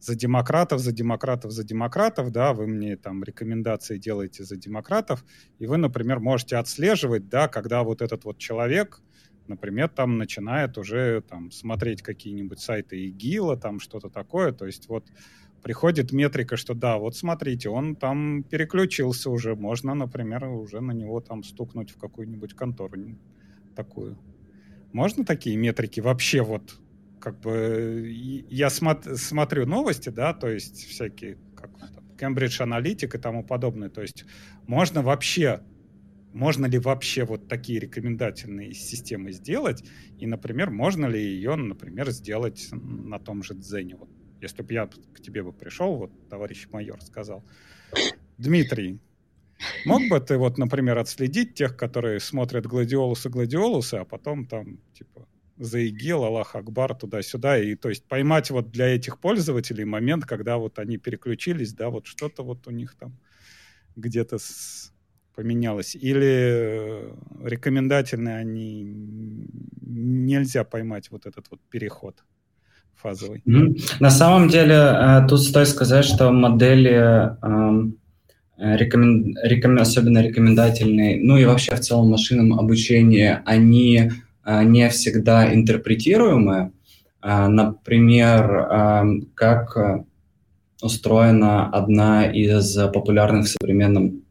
за 0.00 0.14
демократов, 0.14 0.80
за 0.80 0.92
демократов, 0.92 1.52
за 1.52 1.62
демократов, 1.62 2.32
да, 2.32 2.52
вы 2.52 2.66
мне 2.66 2.96
там 2.96 3.22
рекомендации 3.22 3.98
делаете 3.98 4.44
за 4.44 4.56
демократов, 4.56 5.24
и 5.58 5.66
вы, 5.66 5.76
например, 5.76 6.20
можете 6.20 6.56
отслеживать, 6.56 7.28
да, 7.28 7.48
когда 7.48 7.82
вот 7.82 8.00
этот 8.00 8.24
вот 8.24 8.38
человек, 8.38 9.02
например, 9.46 9.88
там 9.88 10.16
начинает 10.16 10.78
уже 10.78 11.22
там 11.28 11.50
смотреть 11.50 12.02
какие-нибудь 12.02 12.60
сайты 12.60 13.08
ИГИЛа, 13.08 13.58
там 13.58 13.78
что-то 13.78 14.08
такое, 14.08 14.52
то 14.52 14.64
есть 14.64 14.88
вот 14.88 15.06
приходит 15.62 16.12
метрика, 16.12 16.56
что 16.56 16.72
да, 16.72 16.96
вот 16.96 17.14
смотрите, 17.14 17.68
он 17.68 17.94
там 17.94 18.42
переключился 18.42 19.28
уже, 19.28 19.54
можно, 19.54 19.94
например, 19.94 20.44
уже 20.44 20.80
на 20.80 20.92
него 20.92 21.20
там 21.20 21.42
стукнуть 21.42 21.90
в 21.90 21.98
какую-нибудь 21.98 22.54
контору 22.54 22.96
такую. 23.76 24.18
Можно 24.92 25.24
такие 25.24 25.56
метрики 25.56 26.00
вообще 26.00 26.42
вот 26.42 26.80
как 27.20 27.40
бы 27.40 28.08
я 28.48 28.68
смо- 28.68 29.14
смотрю 29.16 29.66
новости, 29.66 30.08
да, 30.08 30.34
то 30.34 30.48
есть 30.48 30.86
всякие, 30.86 31.38
как 31.54 31.70
там, 31.78 32.04
Cambridge 32.16 32.60
Analytic 32.60 33.16
и 33.16 33.20
тому 33.20 33.44
подобное. 33.44 33.90
То 33.90 34.02
есть 34.02 34.24
можно 34.66 35.02
вообще, 35.02 35.60
можно 36.32 36.66
ли 36.66 36.78
вообще 36.78 37.24
вот 37.24 37.48
такие 37.48 37.78
рекомендательные 37.78 38.72
системы 38.74 39.32
сделать? 39.32 39.84
И, 40.18 40.26
например, 40.26 40.70
можно 40.70 41.06
ли 41.06 41.20
ее, 41.20 41.56
например, 41.56 42.10
сделать 42.10 42.68
на 42.72 43.18
том 43.18 43.42
же 43.42 43.54
Дзене? 43.54 43.96
Вот, 43.96 44.08
если 44.40 44.62
бы 44.62 44.72
я 44.72 44.86
к 44.86 45.20
тебе 45.20 45.42
бы 45.42 45.52
пришел, 45.52 45.96
вот 45.96 46.28
товарищ 46.28 46.68
майор 46.70 47.00
сказал, 47.02 47.44
Дмитрий, 48.38 49.00
Мог 49.84 50.08
бы 50.08 50.20
ты 50.20 50.38
вот, 50.38 50.58
например, 50.58 50.98
отследить 50.98 51.54
тех, 51.54 51.76
которые 51.76 52.20
смотрят 52.20 52.66
гладиолусы 52.66 53.28
гладиолусы, 53.28 53.96
а 53.96 54.04
потом 54.04 54.46
там, 54.46 54.78
типа, 54.94 55.28
заигил, 55.60 56.24
Аллах 56.24 56.56
Акбар, 56.56 56.94
туда-сюда, 56.94 57.58
и 57.58 57.74
то 57.74 57.90
есть 57.90 58.04
поймать 58.04 58.50
вот 58.50 58.70
для 58.70 58.86
этих 58.86 59.18
пользователей 59.18 59.84
момент, 59.84 60.24
когда 60.24 60.56
вот 60.56 60.78
они 60.78 60.96
переключились, 60.96 61.74
да, 61.74 61.90
вот 61.90 62.06
что-то 62.06 62.42
вот 62.42 62.66
у 62.66 62.70
них 62.70 62.94
там 62.98 63.18
где-то 63.96 64.38
с... 64.38 64.92
поменялось. 65.34 65.94
Или 65.94 66.32
э, 66.32 67.14
рекомендательные 67.44 68.36
они 68.36 68.84
нельзя 69.82 70.64
поймать 70.64 71.10
вот 71.10 71.26
этот 71.26 71.46
вот 71.50 71.60
переход 71.68 72.24
фазовый. 72.94 73.42
На 74.00 74.10
самом 74.10 74.48
деле, 74.48 74.74
э, 74.74 75.26
тут 75.28 75.42
стоит 75.42 75.68
сказать, 75.68 76.04
что 76.04 76.30
модели 76.32 77.36
эм, 77.42 77.96
рекомен... 78.56 79.36
Рекомен... 79.42 79.80
особенно 79.80 80.22
рекомендательные, 80.22 81.20
ну 81.22 81.36
и 81.36 81.44
вообще 81.44 81.74
в 81.74 81.80
целом 81.80 82.08
машинном 82.10 82.58
обучении, 82.58 83.38
они 83.44 83.96
э, 83.96 84.10
не 84.64 84.88
всегда 84.88 85.52
интерпретируемы. 85.54 86.72
Э, 87.22 87.46
например, 87.48 89.26
как 89.34 89.76
устроена 90.82 91.68
одна 91.68 92.26
из 92.26 92.74
популярных 92.92 93.46
в 93.46 93.48
современном 93.48 94.22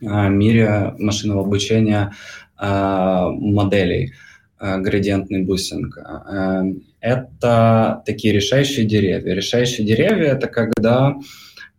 мире 0.00 0.94
машинного 0.98 1.42
обучения 1.42 2.12
моделей 2.58 4.14
градиентный 4.58 5.44
бусинг 5.44 5.98
это 7.00 8.02
такие 8.06 8.34
решающие 8.34 8.84
деревья. 8.84 9.34
Решающие 9.34 9.86
деревья– 9.86 10.32
это 10.32 10.48
когда, 10.48 11.10
э, 11.10 11.22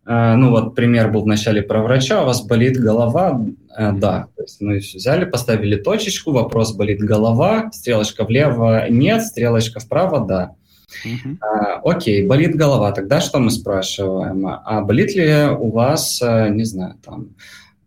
ну 0.06 0.50
вот 0.50 0.74
пример 0.74 1.10
был 1.10 1.22
вначале 1.22 1.62
про 1.62 1.82
врача, 1.82 2.22
у 2.22 2.26
вас 2.26 2.42
болит 2.42 2.78
голова, 2.78 3.40
э, 3.76 3.92
да, 3.92 4.28
то 4.36 4.42
есть 4.42 4.60
мы 4.60 4.78
взяли, 4.78 5.24
поставили 5.24 5.76
точечку, 5.76 6.32
вопрос 6.32 6.72
болит 6.72 7.00
голова, 7.00 7.70
стрелочка 7.72 8.24
влево 8.24 8.88
нет, 8.88 9.22
стрелочка 9.22 9.80
вправо 9.80 10.26
да. 10.26 10.54
Uh-huh. 11.06 11.36
А, 11.40 11.80
окей, 11.84 12.26
болит 12.26 12.56
голова, 12.56 12.92
тогда 12.92 13.20
что 13.20 13.38
мы 13.38 13.50
спрашиваем? 13.50 14.46
А 14.46 14.80
болит 14.80 15.14
ли 15.14 15.48
у 15.56 15.70
вас, 15.70 16.20
э, 16.20 16.48
не 16.50 16.64
знаю, 16.64 16.96
там, 17.04 17.28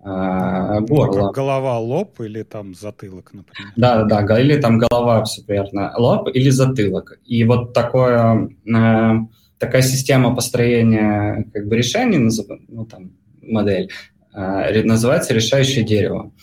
а, 0.05 0.81
горло. 0.81 1.27
Ну, 1.27 1.31
голова, 1.31 1.79
лоб 1.79 2.19
или 2.19 2.43
там 2.43 2.73
затылок, 2.73 3.31
например. 3.33 3.71
Да, 3.77 4.03
да, 4.03 4.21
да, 4.21 4.39
или 4.39 4.59
там 4.59 4.77
голова, 4.77 5.23
все 5.23 5.41
верно, 5.47 5.93
лоб 5.97 6.27
или 6.33 6.49
затылок. 6.49 7.19
И 7.25 7.43
вот 7.45 7.73
такое, 7.73 8.49
э, 8.65 9.11
такая 9.65 9.81
система 9.81 10.35
построения 10.35 11.45
как 11.53 11.67
бы 11.67 11.77
решений, 11.77 12.29
ну, 12.67 12.85
там, 12.85 13.11
модель, 13.41 13.89
э, 14.33 14.83
называется 14.83 15.33
решающее 15.33 15.83
дерево. 15.83 16.33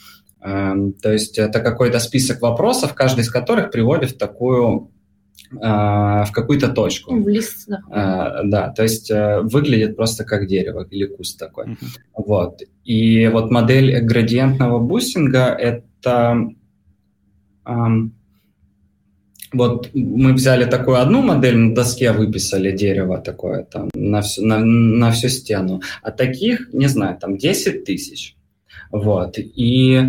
Э, 0.42 0.74
то 1.02 1.12
есть 1.12 1.38
это 1.38 1.60
какой-то 1.60 1.98
список 1.98 2.40
вопросов, 2.40 2.94
каждый 2.94 3.20
из 3.20 3.30
которых 3.30 3.70
приводит 3.70 4.12
в 4.12 4.18
такую 4.18 4.90
а, 5.60 6.24
в 6.26 6.32
какую-то 6.32 6.68
точку. 6.68 7.16
В 7.16 7.28
лист, 7.28 7.66
да. 7.66 7.80
А, 7.90 8.44
да, 8.44 8.68
то 8.68 8.84
есть 8.84 9.10
э, 9.10 9.40
выглядит 9.40 9.96
просто 9.96 10.24
как 10.24 10.46
дерево 10.46 10.86
или 10.88 11.06
куст 11.06 11.40
такой. 11.40 11.66
Uh-huh. 11.66 11.86
Вот. 12.14 12.62
И 12.84 13.26
вот 13.26 13.50
модель 13.50 14.00
градиентного 14.00 14.78
бустинга– 14.78 15.46
это… 15.58 16.36
Вот 19.52 19.90
мы 19.94 20.32
взяли 20.32 20.64
такую 20.64 21.00
одну 21.00 21.22
модель, 21.22 21.56
на 21.56 21.74
доске 21.74 22.12
выписали 22.12 22.70
дерево 22.70 23.18
такое 23.18 23.64
там 23.64 23.88
на 23.94 24.20
всю, 24.20 24.46
на, 24.46 24.58
на 24.58 25.10
всю 25.10 25.28
стену, 25.28 25.80
а 26.02 26.12
таких, 26.12 26.72
не 26.72 26.86
знаю, 26.86 27.18
там 27.18 27.36
10 27.36 27.84
тысяч. 27.84 28.36
Вот. 28.92 29.38
И 29.38 30.02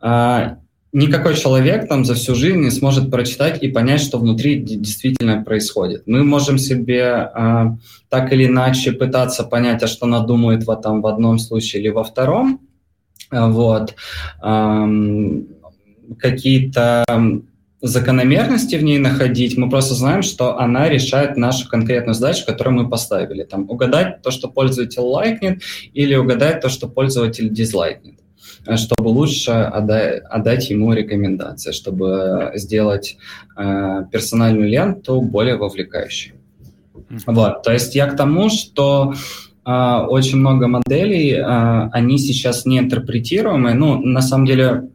а, 0.00 0.58
никакой 0.96 1.36
человек 1.36 1.88
там 1.88 2.04
за 2.04 2.14
всю 2.14 2.34
жизнь 2.34 2.60
не 2.60 2.70
сможет 2.70 3.10
прочитать 3.10 3.62
и 3.62 3.68
понять, 3.68 4.00
что 4.00 4.18
внутри 4.18 4.60
действительно 4.60 5.42
происходит. 5.42 6.04
Мы 6.06 6.24
можем 6.24 6.56
себе 6.56 7.30
э, 7.34 7.64
так 8.08 8.32
или 8.32 8.46
иначе 8.46 8.92
пытаться 8.92 9.44
понять, 9.44 9.82
а 9.82 9.88
что 9.88 10.06
надумает 10.06 10.64
в, 10.64 10.70
этом, 10.70 11.02
в 11.02 11.06
одном 11.06 11.38
случае 11.38 11.82
или 11.82 11.90
во 11.90 12.02
втором. 12.02 12.60
Вот. 13.30 13.94
Эм, 14.42 15.48
какие-то 16.18 17.04
закономерности 17.86 18.76
в 18.76 18.82
ней 18.82 18.98
находить, 18.98 19.56
мы 19.56 19.68
просто 19.70 19.94
знаем, 19.94 20.22
что 20.22 20.58
она 20.58 20.88
решает 20.88 21.36
нашу 21.36 21.68
конкретную 21.68 22.14
задачу, 22.14 22.44
которую 22.46 22.76
мы 22.76 22.88
поставили. 22.88 23.44
Там, 23.44 23.68
угадать 23.70 24.22
то, 24.22 24.30
что 24.30 24.48
пользователь 24.48 25.00
лайкнет, 25.00 25.62
или 25.92 26.14
угадать 26.14 26.60
то, 26.60 26.68
что 26.68 26.88
пользователь 26.88 27.50
дизлайкнет 27.50 28.16
чтобы 28.74 29.08
лучше 29.08 29.52
отдать, 29.52 30.22
отдать 30.24 30.70
ему 30.70 30.92
рекомендации, 30.92 31.70
чтобы 31.70 32.50
сделать 32.54 33.16
э, 33.56 34.04
персональную 34.10 34.68
ленту 34.68 35.20
более 35.20 35.56
вовлекающей. 35.56 36.32
Вот, 37.26 37.62
то 37.62 37.72
есть 37.72 37.94
я 37.94 38.06
к 38.06 38.16
тому, 38.16 38.48
что 38.48 39.14
э, 39.64 39.70
очень 39.70 40.38
много 40.38 40.66
моделей, 40.66 41.34
э, 41.34 41.88
они 41.92 42.18
сейчас 42.18 42.66
не 42.66 42.78
интерпретируемые. 42.78 43.74
Ну, 43.74 44.00
на 44.00 44.20
самом 44.20 44.46
деле, 44.46 44.88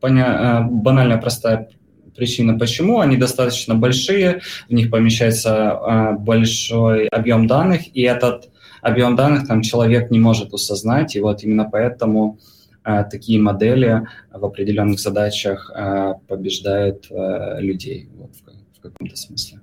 поня- 0.00 0.60
э, 0.60 0.68
банальная 0.70 1.18
простая 1.18 1.68
причина, 2.14 2.58
почему. 2.58 3.00
Они 3.00 3.16
достаточно 3.16 3.74
большие, 3.74 4.40
в 4.68 4.72
них 4.72 4.90
помещается 4.90 5.50
э, 5.50 6.12
большой 6.18 7.08
объем 7.08 7.46
данных, 7.46 7.94
и 7.94 8.02
этот 8.02 8.50
объем 8.80 9.16
данных 9.16 9.46
там 9.46 9.62
человек 9.62 10.10
не 10.10 10.18
может 10.18 10.52
осознать, 10.52 11.16
и 11.16 11.20
вот 11.20 11.42
именно 11.44 11.68
поэтому 11.70 12.38
Э, 12.84 13.04
такие 13.08 13.40
модели 13.40 14.06
в 14.32 14.44
определенных 14.44 14.98
задачах 14.98 15.70
э, 15.74 16.14
побеждают 16.26 17.08
людей 17.10 18.08
вот, 18.14 18.30
в 18.76 18.80
каком-то 18.80 19.16
смысле. 19.16 19.60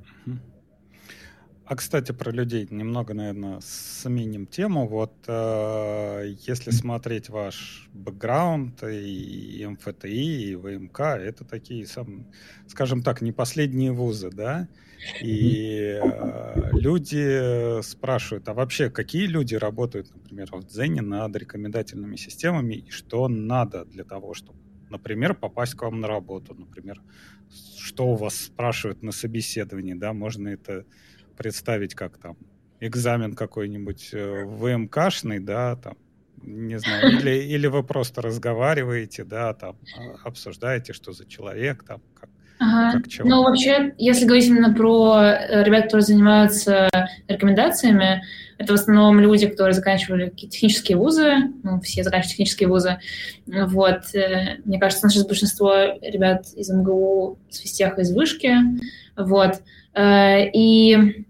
А, 1.70 1.76
кстати, 1.76 2.12
про 2.14 2.32
людей 2.32 2.68
немного, 2.72 3.14
наверное, 3.14 3.60
сменим 3.62 4.48
тему. 4.48 4.88
Вот 4.88 5.14
э, 5.28 6.34
если 6.48 6.72
смотреть 6.72 7.30
ваш 7.30 7.88
бэкграунд 7.94 8.82
и 8.86 9.64
МФТИ, 9.70 10.08
и 10.08 10.56
ВМК, 10.56 11.02
это 11.02 11.46
такие, 11.46 11.86
сам, 11.86 12.26
скажем 12.68 13.04
так, 13.04 13.22
не 13.22 13.32
последние 13.32 13.92
вузы, 13.92 14.32
да? 14.32 14.68
И 15.22 16.00
э, 16.02 16.72
люди 16.72 17.84
спрашивают, 17.84 18.50
а 18.50 18.56
вообще 18.56 18.90
какие 18.90 19.28
люди 19.28 19.54
работают, 19.54 20.12
например, 20.12 20.50
в 20.52 20.66
Дзене 20.66 21.04
над 21.04 21.36
рекомендательными 21.36 22.16
системами, 22.16 22.74
и 22.74 22.90
что 22.90 23.28
надо 23.28 23.86
для 23.86 24.06
того, 24.06 24.34
чтобы, 24.34 24.58
например, 24.90 25.36
попасть 25.36 25.76
к 25.76 25.84
вам 25.84 26.00
на 26.00 26.08
работу, 26.08 26.56
например, 26.56 27.00
что 27.78 28.08
у 28.08 28.16
вас 28.16 28.36
спрашивают 28.38 29.04
на 29.04 29.12
собеседовании, 29.12 29.94
да, 29.94 30.14
можно 30.14 30.48
это 30.48 30.88
представить 31.40 31.96
как 31.96 32.18
там 32.18 32.36
экзамен 32.82 33.34
какой-нибудь 33.34 34.10
э, 34.14 34.44
ВМКшный, 34.46 35.40
да, 35.40 35.78
там, 35.78 35.96
не 36.42 36.78
знаю, 36.80 37.12
или, 37.20 37.44
или 37.44 37.68
вы 37.68 37.84
просто 37.84 38.22
разговариваете, 38.22 39.24
да, 39.24 39.54
там, 39.54 39.78
а, 39.98 40.28
обсуждаете, 40.28 40.94
что 40.94 41.14
за 41.14 41.26
человек, 41.26 41.84
там, 41.84 42.02
как, 42.14 42.30
ага. 42.60 43.02
Ну, 43.24 43.44
вообще, 43.44 43.94
если 43.98 44.26
говорить 44.26 44.48
именно 44.48 44.74
про 44.74 45.18
э, 45.22 45.64
ребят, 45.64 45.86
которые 45.86 46.04
занимаются 46.04 46.90
рекомендациями, 47.30 48.22
это 48.58 48.74
в 48.74 48.76
основном 48.76 49.22
люди, 49.22 49.48
которые 49.48 49.74
заканчивали 49.74 50.30
технические 50.30 50.98
вузы, 50.98 51.36
ну, 51.64 51.80
все 51.80 52.04
заканчивают 52.04 52.32
технические 52.32 52.68
вузы. 52.68 53.00
Вот. 53.46 54.14
Э, 54.14 54.58
мне 54.66 54.78
кажется, 54.78 55.06
наше 55.06 55.26
большинство 55.26 55.74
ребят 56.02 56.48
из 56.54 56.70
МГУ, 56.70 57.40
из 57.50 57.60
физтеха, 57.60 58.02
из 58.02 58.12
вышки. 58.12 58.54
Вот. 59.16 59.62
И 59.98 61.26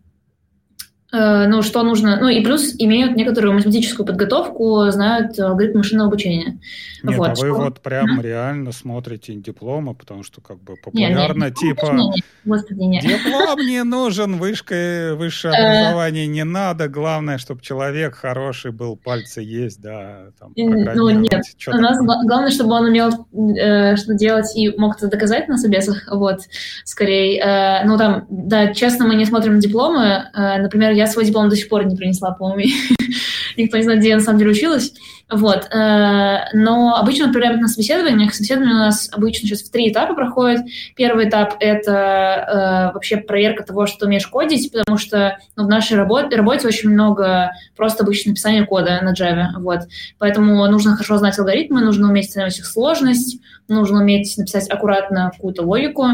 ну, 1.11 1.61
что 1.63 1.83
нужно, 1.83 2.19
ну 2.19 2.27
и 2.27 2.43
плюс 2.43 2.75
имеют 2.77 3.15
некоторую 3.15 3.53
математическую 3.53 4.05
подготовку, 4.05 4.89
знают 4.91 5.39
алгоритм 5.39 5.79
машинного 5.79 6.07
обучения. 6.07 6.59
Нет, 7.03 7.17
вот, 7.17 7.29
а 7.29 7.31
вы 7.31 7.47
что... 7.47 7.53
вот 7.53 7.79
прям 7.81 8.19
mm-hmm. 8.19 8.23
реально 8.23 8.71
смотрите 8.71 9.33
дипломы, 9.33 9.95
потому 9.95 10.23
что 10.23 10.41
как 10.41 10.61
бы 10.61 10.75
популярно 10.75 11.45
нет, 11.45 11.55
нет, 11.61 11.77
типа 11.77 11.91
нет, 11.93 12.25
Господи, 12.45 12.83
нет. 12.83 13.03
диплом 13.03 13.59
не 13.59 13.83
нужен, 13.83 14.37
вышка, 14.37 15.15
высшее 15.15 15.53
э. 15.53 15.57
образование 15.57 16.27
не 16.27 16.43
надо, 16.43 16.87
главное, 16.87 17.37
чтобы 17.37 17.61
человек 17.61 18.15
хороший 18.15 18.71
был, 18.71 18.95
пальцы 18.95 19.41
есть, 19.41 19.81
да, 19.81 20.27
там, 20.39 20.53
Ну 20.55 21.09
нет, 21.09 21.41
у 21.67 21.77
нас 21.77 21.97
главное, 22.01 22.51
чтобы 22.51 22.73
он 22.73 22.85
умел 22.85 23.27
э, 23.57 23.95
что 23.95 24.13
делать 24.13 24.55
и 24.55 24.69
мог 24.77 24.97
это 24.97 25.07
доказать 25.07 25.47
на 25.47 25.57
собесах, 25.57 26.07
вот, 26.11 26.41
скорее. 26.83 27.39
Э, 27.39 27.85
ну 27.85 27.97
там, 27.97 28.25
да, 28.29 28.73
честно, 28.73 29.07
мы 29.07 29.15
не 29.15 29.25
смотрим 29.25 29.59
дипломы, 29.59 30.29
э, 30.33 30.61
например, 30.61 30.91
я 30.99 31.07
свой 31.07 31.25
диплом 31.25 31.49
до 31.49 31.55
сих 31.55 31.69
пор 31.69 31.85
не 31.85 31.95
принесла, 31.95 32.31
по-моему. 32.31 32.73
никто 33.57 33.77
не 33.77 33.83
знает, 33.83 33.99
где 33.99 34.09
я 34.09 34.15
на 34.15 34.21
самом 34.21 34.39
деле 34.39 34.51
училась. 34.51 34.93
Вот. 35.29 35.67
Э, 35.71 36.45
но 36.53 36.95
обычно 36.95 37.27
отправляют 37.27 37.61
на 37.61 37.67
собеседование. 37.67 38.31
Собеседование 38.31 38.75
у 38.75 38.79
нас 38.79 39.09
обычно 39.11 39.47
сейчас 39.47 39.61
в 39.61 39.71
три 39.71 39.89
этапа 39.91 40.15
проходит. 40.15 40.61
Первый 40.95 41.29
этап— 41.29 41.55
это 41.59 41.91
э, 41.91 42.93
вообще 42.93 43.17
проверка 43.17 43.63
того, 43.63 43.85
что 43.85 43.99
ты 43.99 44.05
умеешь 44.07 44.27
кодить, 44.27 44.71
потому 44.71 44.97
что 44.97 45.37
ну, 45.55 45.65
в 45.65 45.67
нашей 45.67 45.97
работе, 45.97 46.35
работе 46.35 46.67
очень 46.67 46.89
много 46.89 47.51
просто 47.75 48.03
обычно 48.03 48.31
написания 48.31 48.65
кода 48.65 48.99
на 49.01 49.13
Java. 49.13 49.59
Вот. 49.59 49.81
Поэтому 50.17 50.67
нужно 50.67 50.93
хорошо 50.93 51.17
знать 51.17 51.37
алгоритмы, 51.37 51.81
нужно 51.81 52.09
уметь 52.09 52.29
оценивать 52.29 52.57
их 52.57 52.65
сложность, 52.65 53.39
нужно 53.67 53.99
уметь 53.99 54.35
написать 54.37 54.69
аккуратно 54.69 55.31
какую-то 55.33 55.63
логику. 55.63 56.07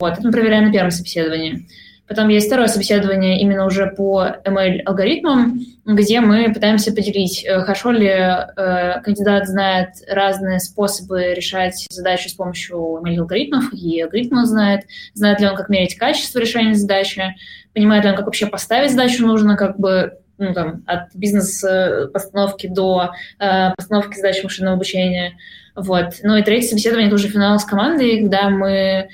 Вот. 0.00 0.12
Это 0.12 0.22
мы 0.22 0.32
проверяем 0.32 0.66
на 0.66 0.72
первом 0.72 0.90
собеседовании. 0.90 1.66
Потом 2.06 2.28
есть 2.28 2.48
второе 2.48 2.68
собеседование 2.68 3.40
именно 3.40 3.64
уже 3.64 3.86
по 3.86 4.26
ML-алгоритмам, 4.44 5.58
где 5.86 6.20
мы 6.20 6.52
пытаемся 6.52 6.92
поделить, 6.92 7.44
э, 7.44 7.60
хорошо 7.60 7.92
ли 7.92 8.08
э, 8.08 9.00
кандидат 9.00 9.46
знает 9.48 9.88
разные 10.06 10.60
способы 10.60 11.32
решать 11.32 11.86
задачи 11.88 12.28
с 12.28 12.34
помощью 12.34 13.00
ML-алгоритмов, 13.02 13.72
и 13.72 14.02
алгоритмы 14.02 14.44
знает, 14.44 14.82
знает 15.14 15.40
ли 15.40 15.48
он, 15.48 15.56
как 15.56 15.70
мерить 15.70 15.96
качество 15.96 16.38
решения 16.38 16.74
задачи, 16.74 17.34
понимает 17.72 18.04
ли 18.04 18.10
он, 18.10 18.16
как 18.16 18.26
вообще 18.26 18.46
поставить 18.46 18.90
задачу 18.90 19.26
нужно, 19.26 19.56
как 19.56 19.78
бы 19.78 20.18
ну, 20.36 20.52
там, 20.52 20.82
от 20.86 21.14
бизнес-постановки 21.14 22.66
до 22.66 23.12
э, 23.38 23.70
постановки 23.76 24.16
задач 24.16 24.42
машинного 24.42 24.76
обучения. 24.76 25.38
Вот. 25.76 26.14
Ну 26.22 26.36
и 26.36 26.42
третье 26.42 26.68
собеседование– 26.68 27.06
это 27.08 27.16
уже 27.16 27.28
финал 27.28 27.58
с 27.58 27.64
командой, 27.64 28.20
когда 28.20 28.48
мы 28.48 28.70
э, 28.70 29.08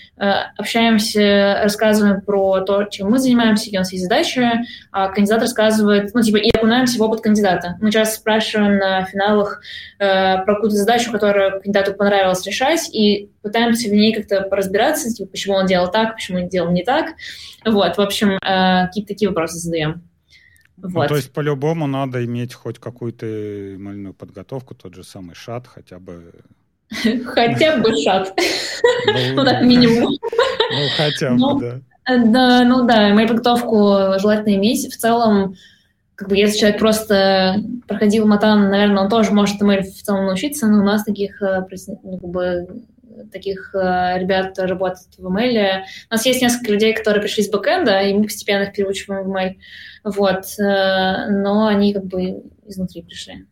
общаемся, 0.58 1.60
рассказываем 1.62 2.20
про 2.20 2.60
то, 2.60 2.84
чем 2.84 3.10
мы 3.10 3.18
занимаемся, 3.18 3.64
какие 3.64 3.78
у 3.78 3.80
нас 3.80 3.92
есть 3.92 4.04
задачи, 4.04 4.46
а 4.92 5.08
кандидат 5.08 5.40
рассказывает, 5.40 6.10
ну, 6.12 6.20
типа, 6.20 6.36
и 6.36 6.50
окунаемся 6.50 6.98
в 6.98 7.02
опыт 7.02 7.22
кандидата. 7.22 7.78
Мы 7.80 7.90
часто 7.90 8.16
спрашиваем 8.16 8.76
на 8.76 9.04
финалах 9.06 9.62
э, 9.98 10.44
про 10.44 10.54
какую-то 10.54 10.76
задачу, 10.76 11.10
которую 11.10 11.62
кандидату 11.62 11.94
понравилось 11.94 12.46
решать, 12.46 12.90
и 12.92 13.30
пытаемся 13.42 13.88
в 13.88 13.92
ней 13.92 14.12
как-то 14.12 14.42
поразбираться, 14.42 15.08
типа, 15.10 15.30
почему 15.30 15.54
он 15.54 15.66
делал 15.66 15.90
так, 15.90 16.14
почему 16.16 16.40
он 16.40 16.48
делал 16.48 16.70
не 16.72 16.84
так. 16.84 17.14
Вот, 17.64 17.96
в 17.96 18.00
общем, 18.00 18.32
э, 18.32 18.86
какие-то 18.86 19.08
такие 19.08 19.30
вопросы 19.30 19.56
задаем. 19.56 20.09
Ну, 20.82 20.88
вот. 20.88 21.02
Ну, 21.02 21.08
то 21.08 21.16
есть 21.16 21.32
по-любому 21.32 21.86
надо 21.86 22.24
иметь 22.24 22.54
хоть 22.54 22.78
какую-то 22.78 23.26
мальную 23.78 24.14
подготовку, 24.14 24.74
тот 24.74 24.94
же 24.94 25.04
самый 25.04 25.34
шат, 25.34 25.66
хотя 25.66 25.98
бы... 25.98 26.32
Хотя 27.24 27.76
бы 27.76 27.94
шат. 28.02 28.36
Ну, 29.34 29.44
так 29.44 29.62
минимум. 29.62 30.12
Ну, 30.12 30.88
хотя 30.96 31.30
бы, 31.30 31.36
ну, 31.36 31.60
да. 31.60 31.80
Да, 32.06 32.64
ну 32.64 32.86
да, 32.86 33.14
мою 33.14 33.28
подготовку 33.28 34.18
желательно 34.18 34.56
иметь. 34.56 34.92
В 34.92 34.96
целом, 34.96 35.54
как 36.16 36.28
бы 36.28 36.36
если 36.36 36.58
человек 36.58 36.80
просто 36.80 37.62
проходил 37.86 38.26
матан, 38.26 38.68
наверное, 38.70 39.04
он 39.04 39.08
тоже 39.08 39.32
может 39.32 39.62
ML 39.62 39.82
в 39.82 40.02
целом 40.02 40.26
научиться, 40.26 40.66
но 40.66 40.80
у 40.80 40.84
нас 40.84 41.04
таких 41.04 41.40
э, 41.40 41.64
ну, 42.02 42.18
как 42.18 42.30
бы, 42.30 42.66
таких 43.32 43.74
э, 43.74 44.18
ребят 44.18 44.58
работают 44.58 45.16
в 45.16 45.26
ML. 45.26 45.82
У 46.10 46.14
нас 46.14 46.26
есть 46.26 46.42
несколько 46.42 46.72
людей, 46.72 46.94
которые 46.94 47.22
пришли 47.22 47.42
с 47.42 47.50
бэкэнда, 47.50 48.02
и 48.02 48.14
мы 48.14 48.24
постепенно 48.24 48.64
их 48.64 48.72
переучиваем 48.72 49.24
в 49.24 49.34
ML. 49.34 49.56
Вот. 50.04 50.44
Э, 50.58 51.30
но 51.30 51.66
они 51.66 51.92
как 51.92 52.06
бы 52.06 52.42
изнутри 52.66 53.02
пришли. 53.02 53.46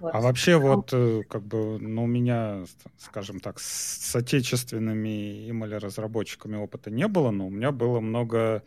Вот. 0.00 0.14
А 0.14 0.20
вообще 0.20 0.56
вот 0.56 0.90
э, 0.92 1.22
как 1.28 1.42
бы, 1.42 1.78
ну, 1.78 2.04
у 2.04 2.06
меня, 2.06 2.64
скажем 2.98 3.40
так, 3.40 3.58
с 3.58 4.14
отечественными 4.14 5.48
email-разработчиками 5.48 6.56
опыта 6.56 6.90
не 6.90 7.08
было, 7.08 7.30
но 7.30 7.46
у 7.46 7.50
меня 7.50 7.72
было 7.72 8.00
много 8.00 8.62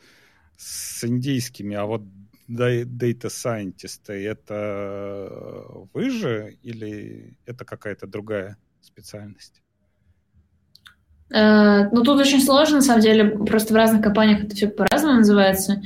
с 0.58 1.04
индийскими, 1.04 1.76
а 1.76 1.86
вот 1.86 2.02
data 2.50 3.30
scientist 3.30 4.12
это 4.12 5.88
вы 5.94 6.10
же 6.10 6.58
или 6.62 7.38
это 7.46 7.66
какая-то 7.66 8.08
другая 8.08 8.58
специальность? 8.82 9.63
Э, 11.34 11.90
ну, 11.92 12.04
тут 12.04 12.20
очень 12.20 12.42
сложно, 12.42 12.78
на 12.78 12.82
самом 12.82 13.02
деле, 13.02 13.26
просто 13.26 13.74
в 13.74 13.78
разных 13.78 14.04
компаниях 14.04 14.44
это 14.44 14.56
все 14.56 14.68
по-разному 14.68 15.18
называется. 15.18 15.82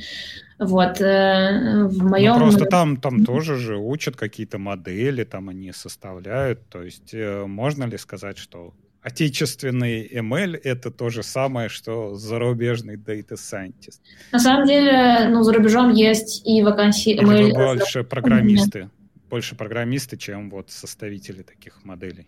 Вот, 0.58 1.00
э, 1.00 1.84
в 1.84 2.04
моем... 2.04 2.34
Ну, 2.34 2.40
просто 2.40 2.66
там, 2.66 2.96
там 2.96 3.24
тоже 3.24 3.56
же 3.56 3.76
учат 3.76 4.16
какие-то 4.16 4.58
модели, 4.58 5.24
там 5.24 5.48
они 5.48 5.72
составляют. 5.72 6.68
То 6.68 6.82
есть 6.82 7.14
э, 7.14 7.46
можно 7.46 7.84
ли 7.84 7.96
сказать, 7.96 8.36
что 8.36 8.74
отечественный 9.00 10.06
ML— 10.06 10.60
это 10.64 10.90
то 10.90 11.08
же 11.08 11.22
самое, 11.22 11.68
что 11.68 12.14
зарубежный 12.14 12.96
Data 12.96 13.36
Scientist? 13.36 14.00
На 14.32 14.40
самом 14.40 14.66
деле, 14.66 15.28
ну, 15.30 15.44
за 15.44 15.52
рубежом 15.54 15.92
есть 15.92 16.46
и 16.46 16.62
вакансии 16.62 17.18
ML... 17.18 17.40
Или 17.40 17.52
больше 17.52 18.04
программисты, 18.04 18.90
больше 19.30 19.54
программисты, 19.54 20.16
чем 20.18 20.50
вот 20.50 20.70
составители 20.70 21.42
таких 21.42 21.84
моделей? 21.84 22.26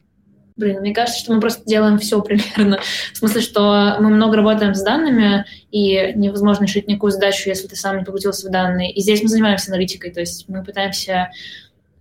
Блин, 0.56 0.80
мне 0.80 0.92
кажется, 0.92 1.20
что 1.20 1.32
мы 1.32 1.40
просто 1.40 1.64
делаем 1.64 1.98
все 1.98 2.20
примерно. 2.22 2.80
В 3.12 3.16
смысле, 3.16 3.40
что 3.40 3.96
мы 4.00 4.10
много 4.10 4.36
работаем 4.36 4.74
с 4.74 4.82
данными, 4.82 5.44
и 5.70 6.12
невозможно 6.14 6.64
решить 6.64 6.88
никакую 6.88 7.12
задачу, 7.12 7.48
если 7.48 7.68
ты 7.68 7.76
сам 7.76 7.98
не 7.98 8.04
погрузился 8.04 8.48
в 8.48 8.50
данные. 8.50 8.92
И 8.92 9.00
здесь 9.00 9.22
мы 9.22 9.28
занимаемся 9.28 9.70
аналитикой, 9.70 10.10
то 10.10 10.20
есть 10.20 10.48
мы 10.48 10.64
пытаемся 10.64 11.30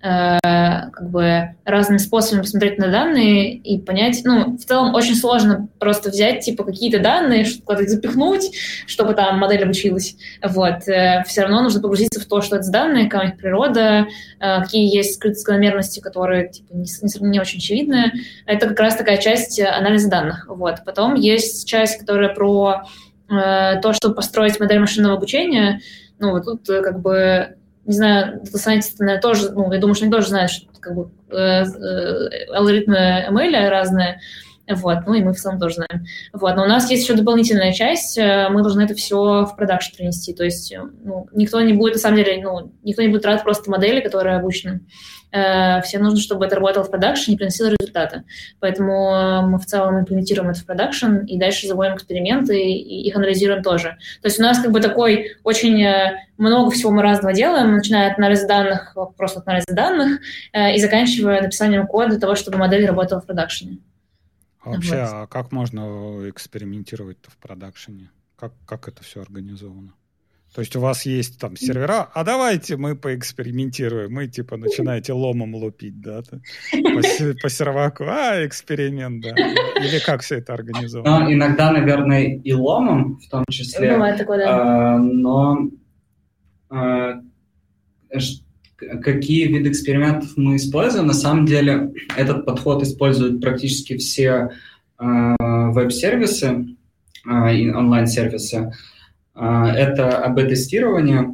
как 0.02 1.10
бы 1.10 1.56
разными 1.66 1.98
способами 1.98 2.44
посмотреть 2.44 2.78
на 2.78 2.90
данные 2.90 3.56
и 3.56 3.80
понять, 3.82 4.22
ну, 4.24 4.56
в 4.56 4.64
целом 4.64 4.96
очень 4.96 5.16
сложно 5.16 5.68
просто 5.78 6.10
взять, 6.10 6.40
типа, 6.40 6.64
какие-то 6.64 7.00
данные, 7.00 7.46
куда-то 7.66 7.84
их 7.84 7.90
запихнуть, 7.90 8.52
чтобы 8.88 9.14
там 9.14 9.40
модель 9.40 9.64
обучилась. 9.64 10.16
Вот. 10.42 10.88
Э, 10.88 11.24
Все 11.28 11.42
равно 11.42 11.64
нужно 11.64 11.82
погрузиться 11.82 12.22
в 12.22 12.26
то, 12.26 12.42
что 12.42 12.56
это 12.56 12.64
за 12.64 12.72
данные, 12.72 13.10
какая 13.10 13.28
у 13.28 13.30
них 13.32 13.38
природа, 13.38 14.08
э, 14.40 14.62
какие 14.62 14.96
есть 14.96 15.16
скрытые 15.16 15.40
закономерности, 15.40 16.00
которые, 16.00 16.50
типа, 16.50 16.74
не, 16.74 16.86
не, 16.86 17.30
не 17.30 17.40
очень 17.42 17.60
очевидны. 17.60 18.14
Это 18.46 18.70
как 18.70 18.80
раз 18.80 18.96
такая 18.96 19.18
часть 19.18 19.60
анализа 19.60 20.10
данных. 20.10 20.46
Вот. 20.48 20.78
Потом 20.86 21.16
есть 21.16 21.68
часть, 21.68 22.00
которая 22.00 22.34
про 22.34 22.84
то, 23.28 23.94
чтобы 23.94 24.16
построить 24.16 24.60
модель 24.60 24.80
машинного 24.80 25.16
обучения. 25.16 25.82
Ну, 26.18 26.32
вот 26.32 26.46
тут 26.46 26.66
как 26.66 27.00
бы 27.00 27.59
не 27.86 27.94
знаю, 27.94 28.42
дата 28.44 28.70
наверное, 29.00 29.22
тоже, 29.22 29.52
ну, 29.52 29.72
я 29.72 29.80
думаю, 29.80 29.96
что 29.96 30.06
они 30.06 30.12
тоже 30.12 30.28
знают, 30.28 30.52
что 30.52 30.68
как 30.80 30.96
бы 30.96 31.12
э, 31.30 31.36
э, 31.36 32.46
алгоритмы 32.54 33.26
ML 33.30 33.70
разные, 33.70 34.20
вот, 34.68 35.00
ну 35.08 35.14
и 35.16 35.24
мы 35.24 35.34
в 35.34 35.38
целом 35.38 35.60
тоже 35.60 35.76
знаем. 35.76 36.06
Вот, 36.32 36.56
но 36.56 36.64
у 36.64 36.68
нас 36.68 36.90
есть 36.92 37.04
еще 37.04 37.16
дополнительная 37.16 37.74
часть, 37.74 38.18
э, 38.18 38.50
мы 38.50 38.62
должны 38.62 38.82
это 38.82 38.94
все 38.94 39.46
в 39.46 39.56
продакшн 39.56 39.96
принести, 39.96 40.34
то 40.34 40.44
есть 40.44 40.74
ну, 41.04 41.28
никто 41.34 41.60
не 41.62 41.74
будет, 41.74 41.96
на 41.96 42.00
самом 42.00 42.18
деле, 42.18 42.42
ну, 42.44 42.72
никто 42.84 43.02
не 43.02 43.08
будет 43.08 43.26
рад 43.26 43.44
просто 43.44 43.72
модели, 43.72 44.02
которые 44.02 44.38
обучены. 44.38 44.82
Э, 45.32 45.82
всем 45.82 46.02
нужно, 46.04 46.20
чтобы 46.20 46.46
это 46.46 46.56
работало 46.56 46.84
в 46.84 46.90
продакшене 46.90 47.36
и 47.36 47.38
приносило 47.38 47.68
результаты. 47.68 48.24
Поэтому 48.60 49.14
э, 49.14 49.42
мы 49.46 49.60
в 49.60 49.66
целом 49.66 50.00
имплементируем 50.00 50.50
это 50.50 50.62
в 50.62 50.66
продакшн 50.66 51.18
и 51.28 51.38
дальше 51.38 51.68
заводим 51.68 51.96
эксперименты 51.96 52.60
и 52.60 53.08
их 53.08 53.16
анализируем 53.16 53.62
тоже. 53.62 53.98
То 54.22 54.28
есть 54.28 54.40
у 54.40 54.44
нас 54.44 54.60
как 54.60 54.72
бы 54.72 54.82
такой 54.82 55.36
очень 55.44 55.82
э, 55.84 56.18
много 56.38 56.72
всего 56.72 56.92
мы 56.92 57.04
разного 57.04 57.34
делаем, 57.34 57.74
начиная 57.74 58.12
от 58.12 58.18
анализа 58.18 58.48
данных, 58.48 58.98
просто 59.18 59.40
от 59.40 59.48
анализа 59.48 59.74
данных, 59.74 60.22
и 60.54 60.80
заканчивая 60.80 61.42
написанием 61.42 61.86
кода 61.86 62.12
для 62.12 62.20
того, 62.20 62.36
чтобы 62.36 62.58
модель 62.58 62.86
работала 62.86 63.20
в 63.20 63.26
продакшене. 63.26 63.80
А 64.62 64.70
вообще, 64.70 65.02
вот. 65.02 65.10
а 65.12 65.28
как 65.28 65.52
можно 65.52 66.30
экспериментировать 66.30 67.18
в 67.28 67.38
продакшене? 67.38 68.10
Как, 68.38 68.54
как 68.66 68.88
это 68.88 69.04
все 69.04 69.22
организовано? 69.22 69.94
То 70.54 70.62
есть 70.62 70.76
у 70.76 70.80
вас 70.80 71.06
есть 71.06 71.40
там 71.40 71.56
сервера, 71.56 72.10
а 72.14 72.24
давайте 72.24 72.76
мы 72.76 72.96
поэкспериментируем. 72.96 74.12
Мы 74.12 74.28
типа 74.28 74.58
начинаете 74.58 75.14
ломом 75.14 75.54
лупить, 75.54 76.02
да? 76.02 76.22
По, 76.24 77.34
по 77.42 77.50
серваку. 77.50 78.06
А, 78.08 78.46
эксперимент, 78.46 79.22
да. 79.22 79.30
Или 79.30 80.00
как 80.04 80.22
все 80.22 80.38
это 80.38 80.54
организовано? 80.54 81.20
Ну, 81.20 81.34
иногда, 81.34 81.72
наверное, 81.72 82.36
и 82.36 82.54
ломом 82.54 83.20
в 83.20 83.30
том 83.30 83.46
числе. 83.50 83.94
Бывает 83.94 84.18
такое, 84.18 84.40
да. 84.40 84.96
А, 84.96 84.98
но 84.98 85.70
а, 86.70 87.22
какие 88.78 89.48
виды 89.48 89.70
экспериментов 89.70 90.32
мы 90.36 90.56
используем? 90.56 91.06
На 91.08 91.14
самом 91.14 91.46
деле 91.46 91.92
этот 92.18 92.46
подход 92.46 92.82
используют 92.82 93.40
практически 93.42 93.98
все 93.98 94.50
а, 94.98 95.36
веб-сервисы, 95.72 96.76
а, 97.26 97.52
онлайн-сервисы. 97.52 98.72
А, 99.40 99.72
это 99.72 100.18
АБ-тестирование. 100.18 101.34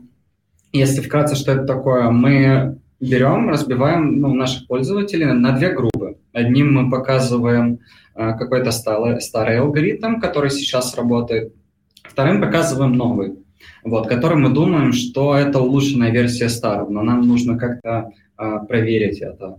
Если 0.72 1.02
вкратце, 1.02 1.36
что 1.36 1.54
это 1.54 1.66
такое, 1.66 2.12
мы 2.12 2.78
берем, 3.00 3.50
разбиваем 3.50 4.22
ну, 4.22 4.34
наших 4.36 4.68
пользователей 4.68 5.26
на 5.34 5.54
две 5.54 5.72
группы. 5.72 6.18
Одним 6.32 6.72
мы 6.72 6.92
показываем 6.92 7.80
а, 8.14 8.34
какой-то 8.34 8.70
старый, 8.70 9.20
старый 9.22 9.58
алгоритм, 9.60 10.20
который 10.20 10.52
сейчас 10.52 10.96
работает. 10.96 11.56
Вторым 12.04 12.42
показываем 12.42 12.94
новый, 12.94 13.40
вот, 13.84 14.08
который 14.08 14.38
мы 14.38 14.54
думаем, 14.54 14.94
что 14.94 15.36
это 15.36 15.60
улучшенная 15.60 16.12
версия 16.12 16.50
старого, 16.50 16.92
но 16.92 17.02
нам 17.02 17.28
нужно 17.28 17.58
как-то 17.58 18.12
а, 18.38 18.60
проверить 18.60 19.20
это. 19.20 19.58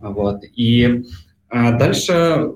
Вот. 0.00 0.42
И 0.56 1.04
а, 1.48 1.72
дальше 1.72 2.52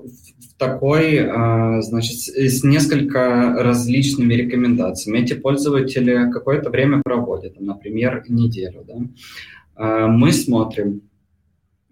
такой, 0.57 1.19
а, 1.19 1.81
значит, 1.81 2.17
с 2.19 2.63
несколько 2.63 3.55
различными 3.59 4.33
рекомендациями. 4.33 5.19
Эти 5.19 5.33
пользователи 5.33 6.31
какое-то 6.31 6.69
время 6.69 7.01
проводят, 7.03 7.59
например, 7.59 8.23
неделю. 8.27 8.85
Да? 8.87 10.07
мы 10.07 10.33
смотрим, 10.33 11.03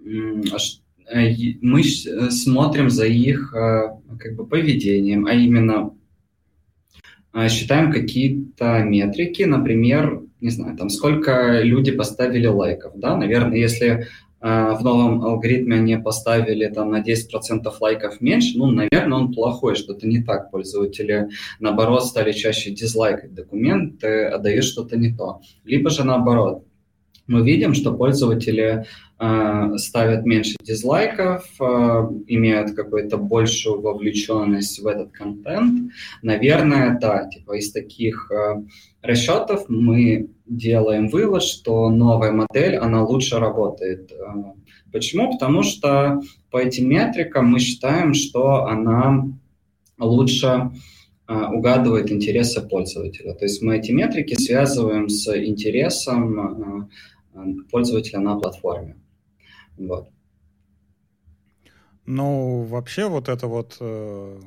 мы 0.04 1.84
смотрим 1.84 2.90
за 2.90 3.06
их 3.06 3.52
как 3.52 4.36
бы 4.36 4.46
поведением, 4.46 5.26
а 5.26 5.34
именно 5.34 5.94
считаем 7.48 7.94
какие-то 7.94 8.84
метрики, 8.84 9.44
например, 9.44 10.22
не 10.42 10.50
знаю, 10.50 10.78
там 10.78 10.90
сколько 10.90 11.62
люди 11.62 11.92
поставили 11.92 12.48
лайков, 12.48 12.94
да, 12.96 13.16
наверное, 13.16 13.58
если 13.58 13.88
а, 13.88 14.06
в 14.40 14.80
новом 14.84 15.24
алгоритме 15.24 15.78
они 15.78 15.98
поставили 15.98 16.68
там 16.68 16.92
на 16.92 17.02
10% 17.02 17.74
лайков 17.80 18.22
меньше, 18.22 18.58
ну, 18.58 18.68
наверное, 18.68 19.18
он 19.18 19.34
плохой, 19.34 19.76
что-то 19.76 20.08
не 20.08 20.22
так. 20.22 20.52
Пользователи, 20.52 21.30
наоборот, 21.60 22.06
стали 22.06 22.32
чаще 22.32 22.72
дизлайкать 22.72 23.34
документы, 23.34 24.26
отдают 24.26 24.66
что-то 24.66 24.96
не 24.96 25.12
то. 25.12 25.42
Либо 25.66 25.90
же 25.90 26.04
наоборот, 26.04 26.67
мы 27.28 27.44
видим, 27.44 27.74
что 27.74 27.94
пользователи 27.94 28.86
э, 29.20 29.78
ставят 29.78 30.26
меньше 30.26 30.56
дизлайков, 30.62 31.46
э, 31.60 31.64
имеют 32.28 32.72
какую-то 32.72 33.18
большую 33.18 33.82
вовлеченность 33.82 34.80
в 34.80 34.88
этот 34.88 35.12
контент. 35.12 35.92
Наверное, 36.22 36.98
да, 37.00 37.30
типа 37.30 37.58
из 37.58 37.72
таких 37.72 38.32
э, 38.32 38.64
расчетов 39.02 39.66
мы 39.68 40.30
делаем 40.46 41.10
вывод, 41.10 41.44
что 41.44 41.90
новая 41.90 42.32
модель, 42.32 42.78
она 42.78 43.04
лучше 43.04 43.40
работает. 43.40 44.12
Э, 44.12 44.54
почему? 44.92 45.32
Потому 45.32 45.64
что 45.64 46.22
по 46.50 46.58
этим 46.58 46.90
метрикам 46.90 47.48
мы 47.48 47.60
считаем, 47.60 48.14
что 48.14 48.66
она 48.66 49.26
лучше 50.00 50.72
э, 51.28 51.34
угадывает 51.34 52.12
интересы 52.12 52.62
пользователя. 52.62 53.34
То 53.34 53.46
есть 53.46 53.62
мы 53.62 53.78
эти 53.78 53.92
метрики 53.92 54.36
связываем 54.36 55.10
с 55.10 55.28
интересом 55.36 56.40
э, 56.40 56.88
пользователя 57.70 58.20
на 58.20 58.40
платформе. 58.40 58.98
Вот. 59.78 60.10
Ну, 62.06 62.64
вообще 62.64 63.10
вот 63.10 63.28
это 63.28 63.48
вот 63.48 63.78
э, 63.82 64.40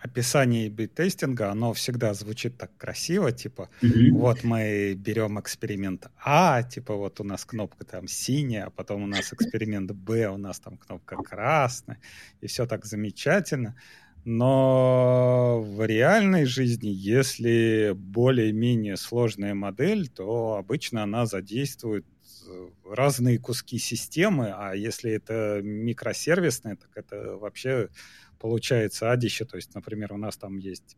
описание 0.00 0.68
бит-тестинга, 0.68 1.50
оно 1.50 1.72
всегда 1.72 2.14
звучит 2.14 2.58
так 2.58 2.76
красиво, 2.76 3.32
типа, 3.32 3.70
mm-hmm. 3.82 4.10
вот 4.12 4.44
мы 4.44 4.94
берем 4.94 5.40
эксперимент 5.40 6.08
А, 6.22 6.62
типа, 6.62 6.94
вот 6.96 7.20
у 7.20 7.24
нас 7.24 7.44
кнопка 7.44 7.84
там 7.84 8.06
синяя, 8.06 8.66
а 8.66 8.70
потом 8.70 9.04
у 9.04 9.06
нас 9.06 9.32
эксперимент 9.32 9.92
Б, 9.92 10.28
у 10.28 10.36
нас 10.36 10.60
там 10.60 10.76
кнопка 10.76 11.16
красная, 11.16 11.98
и 12.40 12.46
все 12.46 12.66
так 12.66 12.84
замечательно. 12.84 13.76
Но 14.24 15.62
в 15.62 15.86
реальной 15.86 16.44
жизни, 16.44 16.90
если 16.90 17.94
более-менее 17.96 18.98
сложная 18.98 19.54
модель, 19.54 20.08
то 20.08 20.56
обычно 20.56 21.02
она 21.02 21.24
задействует 21.24 22.04
разные 22.84 23.38
куски 23.38 23.78
системы, 23.78 24.52
а 24.56 24.74
если 24.74 25.12
это 25.12 25.60
микросервисные, 25.62 26.76
так 26.76 26.90
это 26.94 27.36
вообще 27.36 27.88
получается 28.38 29.12
адище. 29.12 29.44
То 29.44 29.56
есть, 29.56 29.74
например, 29.74 30.12
у 30.12 30.16
нас 30.16 30.36
там 30.36 30.56
есть 30.56 30.96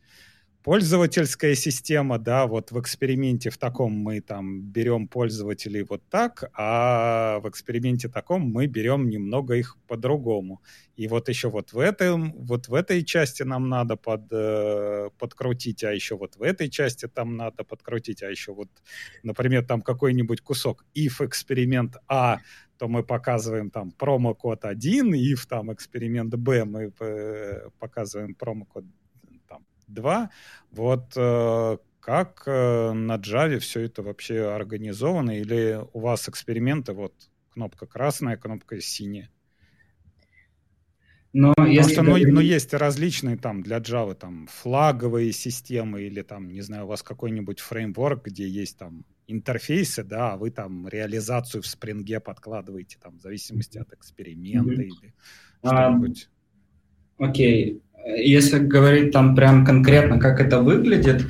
пользовательская 0.62 1.54
система, 1.54 2.18
да, 2.18 2.46
вот 2.46 2.70
в 2.70 2.80
эксперименте 2.80 3.50
в 3.50 3.58
таком 3.58 3.92
мы 3.92 4.20
там 4.20 4.62
берем 4.62 5.08
пользователей 5.08 5.82
вот 5.82 6.02
так, 6.08 6.50
а 6.54 7.40
в 7.40 7.48
эксперименте 7.48 8.08
таком 8.08 8.42
мы 8.42 8.66
берем 8.66 9.08
немного 9.08 9.54
их 9.54 9.76
по-другому. 9.88 10.62
И 10.96 11.08
вот 11.08 11.28
еще 11.28 11.48
вот 11.50 11.72
в 11.72 11.78
этом, 11.78 12.32
вот 12.32 12.68
в 12.68 12.74
этой 12.74 13.04
части 13.04 13.42
нам 13.42 13.68
надо 13.68 13.96
под, 13.96 14.22
э, 14.30 15.10
подкрутить, 15.18 15.84
а 15.84 15.92
еще 15.92 16.16
вот 16.16 16.36
в 16.36 16.42
этой 16.42 16.70
части 16.70 17.08
там 17.08 17.36
надо 17.36 17.64
подкрутить, 17.64 18.22
а 18.22 18.30
еще 18.30 18.52
вот, 18.52 18.68
например, 19.22 19.64
там 19.64 19.82
какой-нибудь 19.82 20.40
кусок 20.42 20.84
if 20.94 21.24
эксперимент 21.24 21.96
А, 22.08 22.38
то 22.78 22.88
мы 22.88 23.02
показываем 23.02 23.70
там 23.70 23.92
промокод 23.92 24.64
1, 24.64 25.14
if 25.14 25.46
там 25.48 25.72
эксперимент 25.72 26.34
Б, 26.34 26.64
мы 26.64 26.92
э, 27.00 27.68
показываем 27.78 28.34
промокод 28.34 28.84
2. 29.92 30.30
Вот 30.70 31.12
э, 31.16 31.78
как 32.00 32.42
э, 32.46 32.92
на 32.92 33.16
Java 33.16 33.58
все 33.58 33.80
это 33.82 34.02
вообще 34.02 34.50
организовано? 34.52 35.38
Или 35.38 35.80
у 35.92 36.00
вас 36.00 36.28
эксперименты, 36.28 36.92
вот 36.92 37.14
кнопка 37.50 37.86
красная, 37.86 38.36
кнопка 38.36 38.80
синяя? 38.80 39.30
Но 41.32 41.54
Потому 41.54 41.72
если 41.72 41.92
что, 41.92 42.02
ну, 42.02 42.10
говорить... 42.10 42.28
ну, 42.34 42.40
есть 42.40 42.74
различные 42.74 43.36
там 43.36 43.62
для 43.62 43.78
Java 43.78 44.14
там 44.14 44.46
флаговые 44.50 45.32
системы 45.32 46.02
или 46.02 46.22
там, 46.22 46.48
не 46.48 46.60
знаю, 46.60 46.84
у 46.84 46.88
вас 46.88 47.02
какой-нибудь 47.02 47.60
фреймворк, 47.60 48.26
где 48.26 48.46
есть 48.46 48.76
там 48.76 49.06
интерфейсы, 49.26 50.04
да, 50.04 50.32
а 50.32 50.36
вы 50.36 50.50
там 50.50 50.88
реализацию 50.88 51.62
в 51.62 51.66
спринге 51.66 52.20
подкладываете 52.20 52.98
там 53.00 53.16
в 53.16 53.22
зависимости 53.22 53.78
от 53.78 53.92
эксперимента 53.94 54.72
mm-hmm. 54.72 54.84
или 54.84 55.14
что-нибудь. 55.64 56.28
Окей. 57.18 57.82
Если 58.04 58.58
говорить 58.58 59.12
там 59.12 59.34
прям 59.36 59.64
конкретно, 59.64 60.18
как 60.18 60.40
это 60.40 60.60
выглядит, 60.60 61.22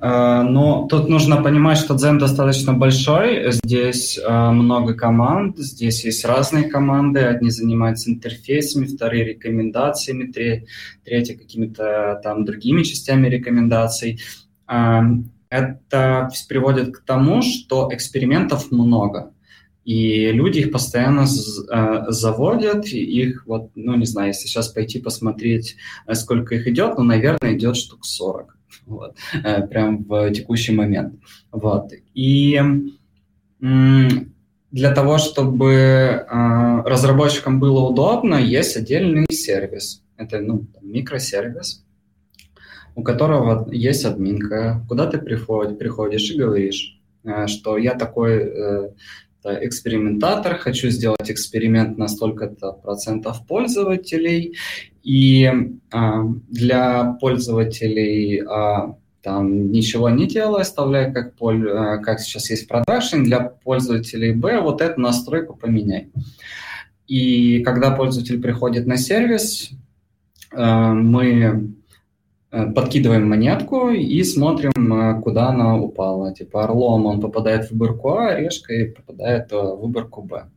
э, 0.00 0.42
но 0.42 0.86
тут 0.88 1.08
нужно 1.08 1.42
понимать, 1.42 1.78
что 1.78 1.94
Zen 1.94 2.18
достаточно 2.18 2.72
большой, 2.72 3.50
здесь 3.52 4.16
э, 4.18 4.50
много 4.50 4.94
команд, 4.94 5.58
здесь 5.58 6.04
есть 6.04 6.24
разные 6.24 6.64
команды, 6.64 7.20
одни 7.20 7.50
занимаются 7.50 8.10
интерфейсами, 8.10 8.86
вторые 8.86 9.24
рекомендациями, 9.24 10.32
третьи 11.04 11.34
какими-то 11.34 12.20
там 12.22 12.44
другими 12.44 12.82
частями 12.82 13.28
рекомендаций. 13.28 14.20
Э, 14.68 15.00
это 15.48 16.30
приводит 16.48 16.96
к 16.96 17.04
тому, 17.04 17.42
что 17.42 17.88
экспериментов 17.92 18.70
много. 18.70 19.32
И 19.84 20.30
люди 20.30 20.58
их 20.58 20.72
постоянно 20.72 21.22
э, 21.22 22.04
заводят, 22.08 22.86
их 22.86 23.46
вот, 23.46 23.70
ну, 23.74 23.96
не 23.96 24.04
знаю, 24.04 24.28
если 24.28 24.46
сейчас 24.46 24.68
пойти 24.68 25.00
посмотреть, 25.00 25.76
э, 26.06 26.14
сколько 26.14 26.54
их 26.54 26.66
идет, 26.66 26.98
ну, 26.98 27.04
наверное, 27.04 27.54
идет 27.54 27.76
штук 27.76 28.04
40, 28.04 28.56
вот, 28.86 29.16
э, 29.42 29.66
прям 29.66 30.04
в 30.04 30.30
текущий 30.32 30.72
момент. 30.72 31.14
Вот. 31.50 31.92
И 32.14 32.60
для 33.58 34.94
того, 34.94 35.18
чтобы 35.18 36.24
разработчикам 36.86 37.60
было 37.60 37.80
удобно, 37.80 38.36
есть 38.36 38.76
отдельный 38.76 39.26
сервис. 39.30 40.02
Это 40.16 40.40
ну, 40.40 40.66
микросервис, 40.80 41.84
у 42.94 43.02
которого 43.02 43.68
есть 43.70 44.06
админка, 44.06 44.82
куда 44.88 45.06
ты 45.06 45.18
приходишь, 45.18 45.76
приходишь 45.76 46.30
и 46.30 46.38
говоришь, 46.38 47.00
что 47.48 47.76
я 47.76 47.94
такой 47.94 48.94
экспериментатор, 49.44 50.56
хочу 50.56 50.88
сделать 50.88 51.30
эксперимент 51.30 51.98
на 51.98 52.08
столько-то 52.08 52.72
процентов 52.72 53.46
пользователей, 53.46 54.56
и 55.02 55.50
а, 55.90 56.24
для 56.48 57.16
пользователей 57.20 58.42
а, 58.46 58.96
там 59.22 59.70
ничего 59.70 60.08
не 60.10 60.26
делаю, 60.26 60.60
оставляю 60.60 61.12
как, 61.12 61.34
поль, 61.34 61.68
а, 61.70 61.98
как 61.98 62.20
сейчас 62.20 62.50
есть 62.50 62.68
продакшн, 62.68 63.22
для 63.22 63.40
пользователей 63.40 64.32
B 64.32 64.60
вот 64.60 64.80
эту 64.80 65.00
настройку 65.00 65.54
поменяй. 65.54 66.10
И 67.06 67.62
когда 67.64 67.90
пользователь 67.90 68.40
приходит 68.40 68.86
на 68.86 68.96
сервис, 68.96 69.70
а, 70.52 70.94
мы 70.94 71.74
подкидываем 72.50 73.28
монетку 73.28 73.90
и 73.90 74.22
смотрим, 74.24 74.72
э, 74.92 75.20
куда 75.22 75.48
она 75.48 75.76
упала. 75.76 76.34
Типа 76.34 76.64
орлом 76.64 77.06
он 77.06 77.20
попадает 77.20 77.66
в 77.66 77.70
выборку 77.72 78.18
А, 78.18 78.34
решкой 78.34 78.86
попадает 78.86 79.52
в 79.52 79.76
выборку 79.76 80.22
Б. 80.22 80.48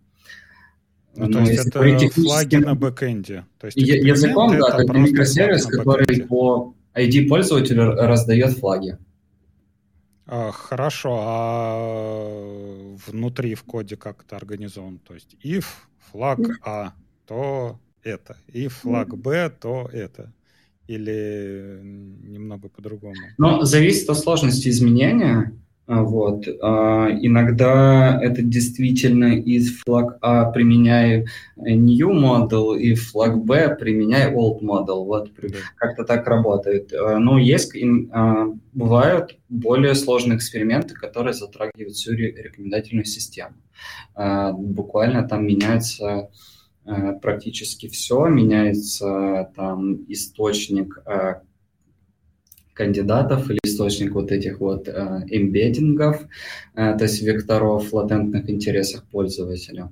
Ну, 1.16 1.30
то 1.30 1.40
есть 1.42 1.68
это 1.68 1.80
технически... 1.84 2.22
флаги 2.22 2.56
на 2.56 2.74
бэкэнде. 2.74 3.46
То 3.60 3.68
есть 3.68 3.78
языком, 3.78 4.58
да, 4.58 4.82
это 4.82 4.94
микросервис, 4.94 5.66
который 5.68 6.24
по 6.24 6.74
ID 6.96 7.28
пользователя 7.28 7.92
раздает 7.92 8.58
флаги. 8.58 8.98
А, 10.26 10.52
хорошо, 10.52 11.20
а 11.22 12.96
внутри 13.06 13.54
в 13.54 13.64
коде 13.64 13.96
как 13.98 14.24
это 14.26 14.38
организован? 14.38 14.98
То 15.00 15.14
есть 15.14 15.36
if 15.44 15.66
флаг 16.12 16.40
А, 16.66 16.94
то 17.28 17.80
это, 18.04 18.38
if 18.48 18.70
флаг 18.70 19.16
Б, 19.16 19.52
то 19.60 19.90
это 19.94 20.32
или 20.88 21.80
немного 21.84 22.70
по-другому? 22.70 23.16
Ну, 23.38 23.62
зависит 23.64 24.10
от 24.10 24.18
сложности 24.18 24.70
изменения. 24.70 25.54
А, 25.86 26.02
вот. 26.02 26.46
А, 26.62 27.10
иногда 27.10 28.20
это 28.22 28.42
действительно 28.42 29.38
из 29.38 29.80
флаг 29.80 30.18
А 30.22 30.50
применяю 30.52 31.26
new 31.58 32.12
model 32.12 32.78
и 32.78 32.96
флаг 32.96 33.44
Б 33.44 33.76
применяю 33.76 34.38
old 34.38 34.62
model. 34.62 35.04
Вот 35.06 35.32
как-то 35.76 36.06
так 36.06 36.28
работает. 36.28 36.94
А, 36.94 37.20
но 37.20 37.38
есть, 37.38 37.74
бывают 38.74 39.38
более 39.50 39.96
сложные 39.96 40.38
эксперименты, 40.38 40.96
которые 40.96 41.34
затрагивают 41.34 41.96
всю 41.96 42.14
рекомендательную 42.14 43.06
систему. 43.06 43.56
Буквально 44.16 45.28
там 45.28 45.46
меняется 45.46 46.04
Э, 46.06 46.28
практически 47.22 47.88
все, 47.88 48.28
меняется 48.28 49.52
там 49.56 50.04
источник 50.10 51.02
э, 51.06 51.42
кандидатов 52.74 53.50
или 53.50 53.60
источник 53.64 54.14
вот 54.14 54.32
этих 54.32 54.60
вот 54.60 54.88
э, 54.88 54.92
эмбеддингов, 55.30 56.26
э, 56.76 56.98
то 56.98 57.04
есть 57.04 57.22
векторов 57.22 57.94
латентных 57.94 58.50
интересов 58.50 59.04
пользователя. 59.06 59.92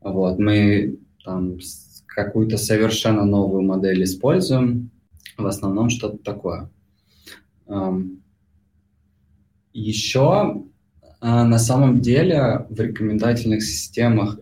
Вот, 0.00 0.38
мы 0.38 0.98
там 1.24 1.58
какую-то 2.06 2.56
совершенно 2.56 3.24
новую 3.24 3.62
модель 3.62 4.04
используем, 4.04 4.90
в 5.36 5.46
основном 5.46 5.90
что-то 5.90 6.18
такое. 6.18 6.70
Эм, 7.66 8.22
еще 9.72 10.64
э, 11.02 11.04
на 11.20 11.58
самом 11.58 12.00
деле 12.00 12.66
в 12.68 12.80
рекомендательных 12.80 13.62
системах 13.62 14.38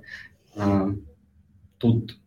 э, 0.55 0.94
тут 1.78 2.18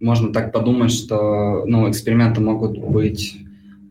можно 0.00 0.32
так 0.32 0.52
подумать, 0.52 0.92
что 0.92 1.64
ну, 1.66 1.90
эксперименты 1.90 2.40
могут 2.40 2.78
быть 2.78 3.36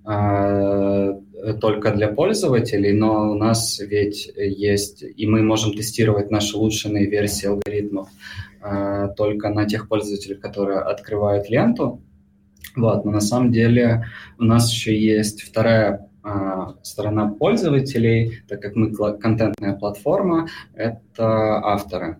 э, 0.05 1.19
только 1.59 1.91
для 1.91 2.07
пользователей, 2.07 2.93
но 2.93 3.31
у 3.31 3.35
нас 3.35 3.79
ведь 3.79 4.31
есть, 4.35 5.03
и 5.03 5.27
мы 5.27 5.43
можем 5.43 5.73
тестировать 5.73 6.31
наши 6.31 6.57
улучшенные 6.57 7.07
версии 7.07 7.47
алгоритмов 7.47 8.09
э, 8.61 9.09
только 9.17 9.49
на 9.49 9.65
тех 9.65 9.87
пользователях, 9.87 10.39
которые 10.39 10.79
открывают 10.79 11.49
ленту. 11.49 12.01
Вот, 12.75 13.05
но 13.05 13.11
на 13.11 13.21
самом 13.21 13.51
деле 13.51 14.05
у 14.37 14.43
нас 14.43 14.71
еще 14.71 14.97
есть 14.97 15.41
вторая 15.41 16.09
э, 16.23 16.29
сторона 16.83 17.27
пользователей, 17.27 18.43
так 18.47 18.61
как 18.61 18.75
мы 18.75 18.93
контентная 19.17 19.73
платформа, 19.73 20.47
это 20.73 21.57
авторы. 21.65 22.17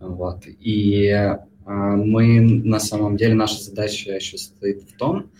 Вот, 0.00 0.44
и 0.46 1.08
а, 1.08 1.46
мы 1.66 2.40
на 2.40 2.78
самом 2.78 3.16
деле, 3.16 3.34
наша 3.34 3.60
задача 3.60 4.12
еще 4.12 4.38
состоит 4.38 4.82
в 4.82 4.96
том, 4.96 5.30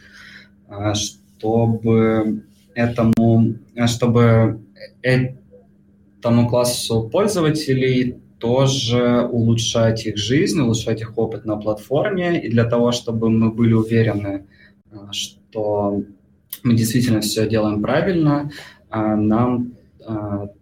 а, 0.68 0.94
чтобы 0.94 2.42
этому, 2.74 3.54
чтобы 3.86 4.60
этому 5.02 6.48
классу 6.48 7.08
пользователей 7.08 8.16
тоже 8.40 9.22
улучшать 9.30 10.04
их 10.06 10.16
жизнь, 10.16 10.60
улучшать 10.60 11.00
их 11.00 11.16
опыт 11.16 11.44
на 11.44 11.56
платформе, 11.56 12.44
и 12.44 12.50
для 12.50 12.64
того, 12.64 12.90
чтобы 12.90 13.30
мы 13.30 13.52
были 13.52 13.72
уверены, 13.72 14.46
а, 14.90 15.12
что 15.12 16.02
мы 16.64 16.74
действительно 16.74 17.20
все 17.20 17.48
делаем 17.48 17.80
правильно, 17.80 18.50
нам 18.90 19.72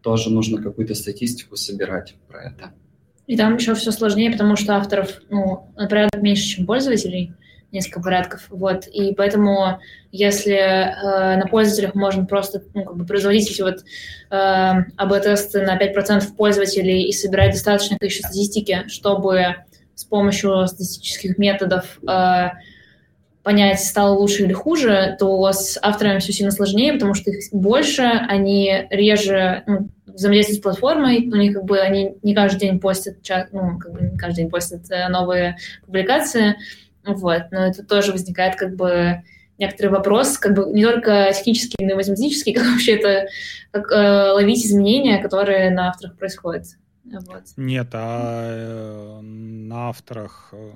тоже 0.00 0.30
нужно 0.30 0.60
какую-то 0.62 0.94
статистику 0.94 1.56
собирать 1.56 2.16
про 2.26 2.42
это. 2.44 2.72
И 3.26 3.36
там 3.36 3.56
еще 3.56 3.74
все 3.74 3.90
сложнее, 3.90 4.30
потому 4.30 4.56
что 4.56 4.76
авторов, 4.76 5.22
ну, 5.30 5.68
на 5.76 5.88
порядок 5.88 6.20
меньше, 6.20 6.44
чем 6.44 6.66
пользователей, 6.66 7.32
несколько 7.72 8.00
порядков, 8.00 8.46
вот, 8.50 8.86
и 8.86 9.14
поэтому 9.14 9.80
если 10.12 10.54
э, 10.54 11.36
на 11.36 11.46
пользователях 11.50 11.96
можно 11.96 12.24
просто, 12.24 12.62
ну, 12.72 12.84
как 12.84 12.96
бы 12.96 13.04
производить 13.04 13.50
эти 13.50 13.62
вот 13.62 13.80
э, 14.30 14.34
АБ-тесты 14.96 15.62
на 15.62 15.76
5% 15.76 16.36
пользователей 16.36 17.02
и 17.02 17.12
собирать 17.12 17.52
достаточное 17.52 17.98
количество 17.98 18.28
статистики, 18.28 18.84
чтобы 18.86 19.56
с 19.96 20.04
помощью 20.04 20.66
статистических 20.68 21.36
методов 21.36 21.98
э, 22.08 22.50
понять, 23.42 23.80
стало 23.80 24.14
лучше 24.14 24.44
или 24.44 24.52
хуже, 24.52 25.16
то 25.18 25.52
с 25.52 25.78
авторами 25.82 26.18
все 26.18 26.32
сильно 26.32 26.52
сложнее, 26.52 26.94
потому 26.94 27.14
что 27.14 27.30
их 27.30 27.44
больше, 27.52 28.02
они 28.02 28.86
реже, 28.90 29.64
ну, 29.66 29.88
взаимодействуют 30.14 30.60
с 30.60 30.62
платформой, 30.62 31.28
у 31.28 31.36
них 31.36 31.54
как 31.54 31.64
бы 31.64 31.78
они 31.80 32.16
не 32.22 32.34
каждый 32.34 32.60
день 32.60 32.80
постят, 32.80 33.16
ну, 33.52 33.78
как 33.78 33.92
бы 33.92 34.00
не 34.02 34.16
каждый 34.16 34.42
день 34.42 34.50
постят 34.50 34.90
э, 34.90 35.08
новые 35.08 35.56
публикации, 35.84 36.56
вот, 37.04 37.42
но 37.50 37.66
это 37.66 37.84
тоже 37.84 38.12
возникает 38.12 38.56
как 38.56 38.76
бы 38.76 39.22
некоторый 39.58 39.88
вопрос, 39.88 40.38
как 40.38 40.54
бы 40.54 40.72
не 40.72 40.84
только 40.84 41.30
технический, 41.32 41.84
но 41.84 41.92
и 41.92 41.96
математический, 41.96 42.52
как 42.54 42.66
вообще 42.66 42.96
это, 42.96 43.28
как 43.70 43.90
э, 43.90 44.32
ловить 44.32 44.64
изменения, 44.64 45.22
которые 45.22 45.70
на 45.70 45.88
авторах 45.88 46.16
происходят. 46.16 46.66
Вот. 47.04 47.42
Нет, 47.56 47.88
а 47.92 49.20
э, 49.20 49.20
на 49.20 49.90
авторах 49.90 50.50
э, 50.52 50.72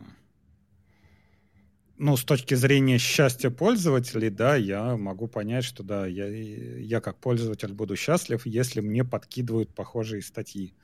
ну, 1.99 2.17
с 2.17 2.25
точки 2.25 2.55
зрения 2.55 2.99
счастья 2.99 3.51
пользователей, 3.51 4.31
да, 4.31 4.55
я 4.55 4.97
могу 4.97 5.27
понять, 5.27 5.65
что 5.65 5.83
да, 5.83 6.07
я, 6.07 6.27
я 6.29 7.01
как 7.01 7.19
пользователь 7.19 7.73
буду 7.73 7.97
счастлив, 7.97 8.47
если 8.47 8.81
мне 8.81 9.05
подкидывают 9.05 9.75
похожие 9.75 10.23
статьи. 10.23 10.75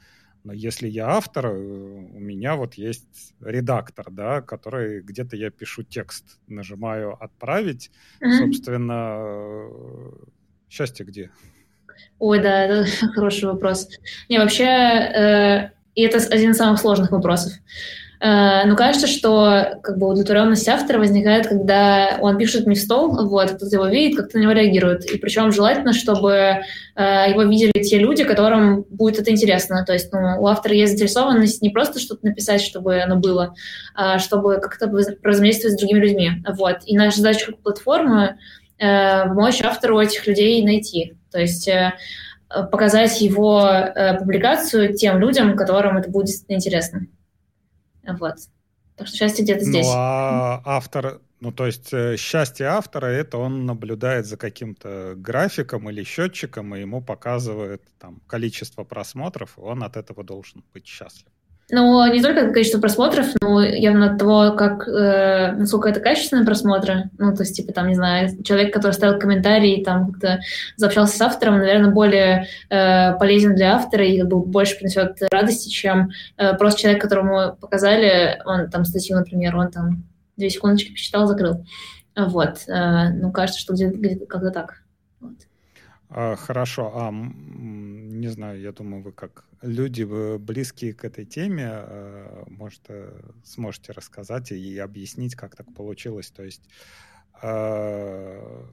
Но 0.42 0.52
если 0.52 0.88
я 0.88 1.08
автор, 1.08 1.46
э, 1.46 1.50
у 1.52 2.18
меня 2.18 2.56
вот 2.56 2.74
есть 2.74 3.34
редактор, 3.40 4.10
да, 4.10 4.42
который 4.42 5.00
где-то 5.00 5.36
я 5.36 5.50
пишу 5.50 5.84
текст, 5.84 6.38
нажимаю 6.48 7.22
отправить, 7.22 7.90
mm-hmm. 8.20 8.38
собственно, 8.38 9.16
э, 9.20 10.10
счастье 10.68 11.06
где? 11.06 11.30
Ой, 12.18 12.40
да, 12.40 12.64
это 12.64 12.90
хороший 13.14 13.48
вопрос. 13.48 13.88
Не, 14.28 14.38
вообще, 14.38 14.64
э, 14.64 15.70
и 15.94 16.02
это 16.02 16.18
один 16.18 16.50
из 16.50 16.56
самых 16.56 16.80
сложных 16.80 17.12
вопросов. 17.12 17.52
Э, 17.52 18.03
но 18.20 18.74
кажется, 18.76 19.06
что 19.06 19.78
как 19.82 19.98
бы 19.98 20.08
удовлетворенность 20.08 20.68
автора 20.68 20.98
возникает, 20.98 21.46
когда 21.46 22.18
он 22.20 22.38
пишет 22.38 22.66
мне 22.66 22.74
в 22.74 22.78
стол, 22.78 23.28
вот, 23.28 23.50
кто-то 23.50 23.74
его 23.74 23.86
видит, 23.86 24.16
как-то 24.16 24.38
на 24.38 24.42
него 24.42 24.52
реагирует. 24.52 25.04
И 25.10 25.18
причем 25.18 25.52
желательно, 25.52 25.92
чтобы 25.92 26.32
э, 26.32 27.02
его 27.28 27.42
видели 27.42 27.72
те 27.82 27.98
люди, 27.98 28.24
которым 28.24 28.84
будет 28.88 29.18
это 29.18 29.30
интересно. 29.30 29.84
То 29.84 29.92
есть 29.92 30.12
ну, 30.12 30.40
у 30.40 30.46
автора 30.46 30.74
есть 30.74 30.92
заинтересованность 30.92 31.60
не 31.62 31.70
просто 31.70 31.98
что-то 31.98 32.26
написать, 32.26 32.62
чтобы 32.62 33.00
оно 33.00 33.16
было, 33.16 33.54
а 33.94 34.18
чтобы 34.18 34.58
как-то 34.60 34.88
взаимодействовать 34.88 35.74
с 35.74 35.78
другими 35.78 35.98
людьми. 35.98 36.30
Вот. 36.56 36.78
И 36.86 36.96
наша 36.96 37.18
задача 37.18 37.46
как 37.46 37.58
платформы 37.58 38.36
э, 38.78 39.24
помочь 39.24 39.62
автору 39.62 40.00
этих 40.00 40.26
людей 40.26 40.62
найти. 40.64 41.14
То 41.30 41.40
есть 41.40 41.68
э, 41.68 41.92
показать 42.70 43.20
его 43.20 43.66
э, 43.66 44.18
публикацию 44.18 44.94
тем 44.94 45.18
людям, 45.18 45.56
которым 45.56 45.96
это 45.96 46.10
будет 46.10 46.30
интересно. 46.48 47.06
Вот. 48.06 48.36
Так 48.96 49.08
что 49.08 49.16
счастье 49.16 49.44
где-то 49.44 49.64
ну, 49.64 49.70
здесь. 49.70 49.86
Ну, 49.86 49.92
а 49.94 50.62
автор, 50.64 51.20
ну, 51.40 51.52
то 51.52 51.66
есть 51.66 51.92
э, 51.92 52.16
счастье 52.16 52.66
автора, 52.66 53.06
это 53.06 53.38
он 53.38 53.66
наблюдает 53.66 54.26
за 54.26 54.36
каким-то 54.36 55.14
графиком 55.16 55.90
или 55.90 56.04
счетчиком, 56.04 56.74
и 56.74 56.80
ему 56.80 57.02
показывает 57.02 57.82
там 57.98 58.20
количество 58.26 58.84
просмотров, 58.84 59.58
и 59.58 59.60
он 59.60 59.82
от 59.82 59.96
этого 59.96 60.22
должен 60.22 60.64
быть 60.72 60.86
счастлив. 60.86 61.33
Ну, 61.70 62.12
не 62.12 62.20
только 62.20 62.50
количество 62.52 62.78
просмотров, 62.78 63.26
но 63.40 63.62
явно 63.62 64.12
от 64.12 64.18
того, 64.18 64.52
как, 64.52 64.86
э, 64.86 65.52
насколько 65.52 65.88
это 65.88 66.00
качественные 66.00 66.44
просмотры. 66.44 67.10
Ну, 67.16 67.34
то 67.34 67.42
есть, 67.42 67.56
типа, 67.56 67.72
там, 67.72 67.88
не 67.88 67.94
знаю, 67.94 68.42
человек, 68.42 68.72
который 68.72 68.92
ставил 68.92 69.18
комментарий, 69.18 69.82
там, 69.82 70.12
как-то 70.12 70.40
заобщался 70.76 71.16
с 71.16 71.20
автором, 71.22 71.58
наверное, 71.58 71.90
более 71.90 72.48
э, 72.68 73.14
полезен 73.18 73.54
для 73.54 73.76
автора 73.76 74.04
и 74.04 74.18
как 74.20 74.28
бы 74.28 74.44
больше 74.44 74.76
принесет 74.76 75.16
радости, 75.30 75.70
чем 75.70 76.10
э, 76.36 76.54
просто 76.54 76.82
человек, 76.82 77.00
которому 77.00 77.56
показали, 77.58 78.42
он 78.44 78.68
там 78.68 78.84
статью, 78.84 79.16
например, 79.16 79.56
он 79.56 79.70
там 79.70 80.04
две 80.36 80.50
секундочки 80.50 80.92
посчитал, 80.92 81.26
закрыл. 81.26 81.64
Вот. 82.14 82.58
Э, 82.68 83.08
ну, 83.08 83.32
кажется, 83.32 83.60
что 83.60 83.72
где-то, 83.72 83.96
где 83.96 84.26
как-то 84.26 84.50
так. 84.50 84.83
А, 86.08 86.36
хорошо. 86.36 86.92
А, 86.94 87.10
не 87.12 88.28
знаю, 88.28 88.60
я 88.60 88.72
думаю, 88.72 89.02
вы 89.02 89.12
как 89.12 89.46
люди 89.62 90.04
близкие 90.38 90.94
к 90.94 91.04
этой 91.04 91.24
теме, 91.24 91.68
а, 91.68 92.44
может, 92.48 92.82
э, 92.88 93.12
сможете 93.44 93.92
рассказать 93.92 94.52
и 94.52 94.78
объяснить, 94.78 95.34
как 95.34 95.56
так 95.56 95.72
получилось. 95.74 96.30
То 96.30 96.44
есть, 96.44 96.68
а, 97.42 98.66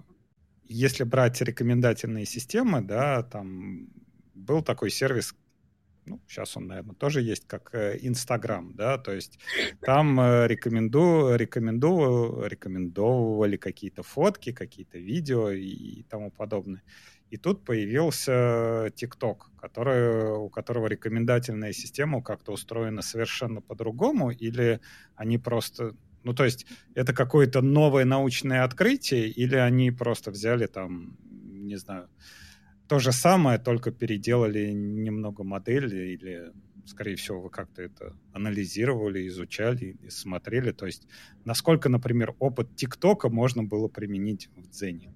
если 0.68 1.04
брать 1.04 1.42
рекомендательные 1.42 2.26
системы, 2.26 2.82
да, 2.82 3.24
там 3.24 3.90
был 4.34 4.62
такой 4.62 4.90
сервис, 4.90 5.36
ну, 6.06 6.20
сейчас 6.28 6.58
он, 6.58 6.68
наверное, 6.68 6.96
тоже 6.96 7.22
есть, 7.22 7.46
как 7.48 7.74
э, 7.74 7.98
Инстаграм, 8.02 8.74
да, 8.74 8.98
то 8.98 9.12
есть 9.12 9.40
там 9.82 10.20
э, 10.20 10.48
рекоменду, 10.48 11.36
рекоменду, 11.36 12.44
рекомендовали 12.46 13.58
какие-то 13.58 14.04
фотки, 14.04 14.52
какие-то 14.52 14.98
видео 14.98 15.52
и 15.52 16.04
тому 16.04 16.32
подобное. 16.32 16.82
И 17.32 17.38
тут 17.38 17.64
появился 17.64 18.88
TikTok, 18.88 19.38
который, 19.58 20.38
у 20.38 20.50
которого 20.50 20.88
рекомендательная 20.88 21.72
система 21.72 22.22
как-то 22.22 22.52
устроена 22.52 23.02
совершенно 23.02 23.62
по-другому, 23.62 24.32
или 24.32 24.82
они 25.16 25.38
просто... 25.38 25.96
Ну, 26.24 26.34
то 26.34 26.44
есть 26.44 26.68
это 26.94 27.14
какое-то 27.14 27.62
новое 27.62 28.04
научное 28.04 28.66
открытие, 28.66 29.30
или 29.30 29.56
они 29.56 29.92
просто 29.92 30.30
взяли 30.32 30.68
там, 30.68 31.18
не 31.24 31.78
знаю, 31.78 32.10
то 32.90 33.00
же 33.00 33.14
самое, 33.14 33.58
только 33.60 33.92
переделали 33.92 34.70
немного 34.72 35.46
модели, 35.46 36.12
или, 36.12 36.52
скорее 36.86 37.16
всего, 37.16 37.42
вы 37.42 37.50
как-то 37.50 37.82
это 37.82 38.14
анализировали, 38.34 39.26
изучали, 39.30 39.98
смотрели. 40.10 40.72
То 40.74 40.86
есть 40.86 41.08
насколько, 41.46 41.88
например, 41.88 42.36
опыт 42.40 42.76
ТикТока 42.76 43.30
можно 43.30 43.64
было 43.64 43.88
применить 43.88 44.50
в 44.58 44.70
Дзене? 44.70 45.16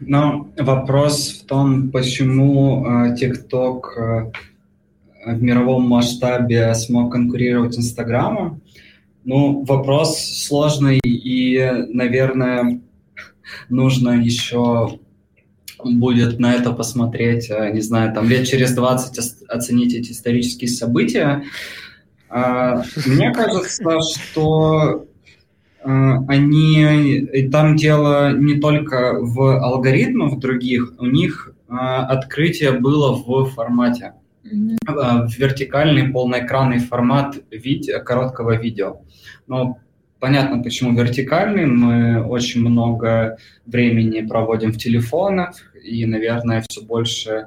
Но 0.00 0.48
вопрос 0.58 1.30
в 1.30 1.46
том, 1.46 1.90
почему 1.90 2.84
э, 2.84 3.16
TikTok 3.16 3.80
э, 3.96 4.32
в 5.26 5.42
мировом 5.42 5.88
масштабе 5.88 6.74
смог 6.74 7.12
конкурировать 7.12 7.74
с 7.74 7.78
Инстаграмом. 7.78 8.60
Ну, 9.24 9.64
вопрос 9.64 10.18
сложный 10.18 10.98
и, 10.98 11.58
наверное, 11.88 12.80
нужно 13.68 14.10
еще 14.10 14.98
будет 15.82 16.38
на 16.38 16.54
это 16.54 16.72
посмотреть, 16.72 17.50
э, 17.50 17.70
не 17.72 17.80
знаю, 17.80 18.12
там 18.14 18.28
лет 18.28 18.46
через 18.46 18.74
20 18.74 19.48
оценить 19.48 19.94
эти 19.94 20.12
исторические 20.12 20.68
события. 20.68 21.44
А, 22.28 22.82
мне 23.06 23.32
кажется, 23.32 24.00
что 24.00 25.06
э, 25.84 26.12
они, 26.28 27.48
там 27.52 27.76
дело 27.76 28.32
не 28.32 28.60
только 28.60 29.18
в 29.20 29.58
алгоритмах 29.62 30.38
других, 30.38 30.94
у 30.98 31.06
них 31.06 31.52
э, 31.68 31.74
открытие 31.74 32.72
было 32.72 33.12
в 33.12 33.50
формате. 33.50 34.14
В 34.44 35.28
вертикальный 35.38 36.08
полноэкранный 36.08 36.78
формат 36.78 37.36
видео, 37.50 38.00
короткого 38.00 38.56
видео. 38.56 38.98
Но 39.46 39.78
понятно, 40.24 40.62
почему 40.62 40.98
вертикальный. 40.98 41.66
Мы 41.66 42.22
очень 42.22 42.62
много 42.62 43.36
времени 43.66 44.26
проводим 44.26 44.72
в 44.72 44.78
телефонах, 44.78 45.56
и, 45.84 46.06
наверное, 46.06 46.64
все 46.66 46.82
больше 46.82 47.30
э, 47.30 47.44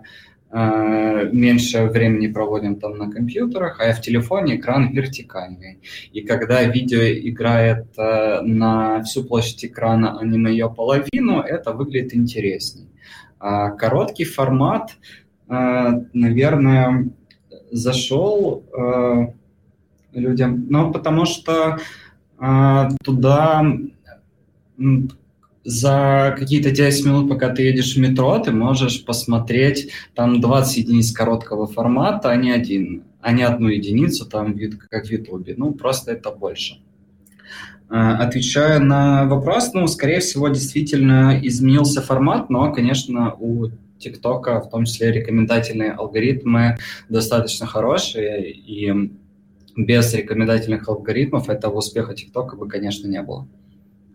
меньше 0.51 1.85
времени 1.85 2.27
проводим 2.27 2.79
там 2.79 2.97
на 2.97 3.11
компьютерах, 3.11 3.81
а 3.81 3.91
в 3.91 4.01
телефоне 4.01 4.55
экран 4.55 4.91
вертикальный. 4.93 5.79
И 6.13 6.21
когда 6.21 6.63
видео 6.63 7.01
играет 7.01 7.87
э, 7.97 8.41
на 8.41 9.03
всю 9.03 9.23
площадь 9.25 9.65
экрана, 9.65 10.17
а 10.19 10.25
не 10.25 10.37
на 10.37 10.47
ее 10.47 10.69
половину, 10.69 11.41
это 11.41 11.73
выглядит 11.73 12.15
интересней. 12.15 12.87
А 13.39 13.71
короткий 13.71 14.25
формат, 14.25 14.97
э, 15.49 15.53
наверное, 16.13 17.09
зашел 17.71 18.63
э, 18.71 19.27
людям, 20.13 20.65
ну, 20.69 20.91
потому 20.91 21.25
что 21.25 21.77
э, 22.39 22.89
туда 23.03 23.65
за 25.67 26.33
какие-то 26.39 26.71
10 26.71 27.05
минут, 27.05 27.29
пока 27.29 27.49
ты 27.49 27.63
едешь 27.63 27.97
в 27.97 27.99
метро, 27.99 28.39
ты 28.39 28.51
можешь 28.51 29.03
посмотреть 29.03 29.91
там 30.15 30.39
20 30.39 30.77
единиц 30.77 31.11
короткого 31.11 31.67
формата, 31.67 32.29
а 32.29 32.37
не 32.37 32.51
один, 32.51 33.03
а 33.19 33.33
не 33.33 33.43
одну 33.43 33.67
единицу, 33.67 34.25
там, 34.25 34.55
как 34.89 35.07
в 35.07 35.11
Ютубе. 35.11 35.55
Ну, 35.57 35.73
просто 35.73 36.13
это 36.13 36.31
больше. 36.31 36.79
А, 37.89 38.15
отвечая 38.15 38.79
на 38.79 39.25
вопрос, 39.25 39.73
ну, 39.73 39.87
скорее 39.87 40.21
всего, 40.21 40.47
действительно 40.47 41.37
изменился 41.43 42.01
формат, 42.01 42.49
но, 42.49 42.71
конечно, 42.71 43.33
у 43.37 43.67
ТикТока, 43.99 44.61
в 44.61 44.69
том 44.69 44.85
числе 44.85 45.11
рекомендательные 45.11 45.91
алгоритмы, 45.91 46.77
достаточно 47.09 47.67
хорошие, 47.67 48.53
и 48.53 49.11
без 49.75 50.13
рекомендательных 50.13 50.87
алгоритмов 50.87 51.49
этого 51.49 51.79
успеха 51.79 52.13
ТикТока 52.13 52.55
бы, 52.55 52.69
конечно, 52.69 53.05
не 53.05 53.21
было. 53.21 53.49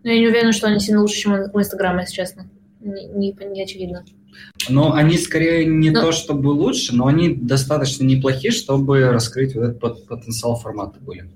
Но 0.03 0.11
я 0.11 0.19
не 0.19 0.27
уверена, 0.27 0.51
что 0.51 0.67
они 0.67 0.79
сильно 0.79 1.01
лучше, 1.01 1.15
чем 1.15 1.33
у 1.53 1.59
Инстаграма, 1.59 2.01
если 2.01 2.15
честно. 2.15 2.47
Не, 2.79 3.05
не, 3.07 3.35
не 3.53 3.63
очевидно. 3.63 4.03
Но 4.69 4.93
они 4.93 5.17
скорее 5.17 5.65
не 5.65 5.89
но... 5.89 6.01
то, 6.01 6.11
чтобы 6.11 6.49
лучше, 6.49 6.95
но 6.95 7.07
они 7.07 7.29
достаточно 7.29 8.03
неплохие, 8.03 8.51
чтобы 8.51 9.11
раскрыть 9.11 9.55
вот 9.55 9.63
этот 9.63 10.07
потенциал 10.07 10.55
формата 10.55 10.99
были. 10.99 11.29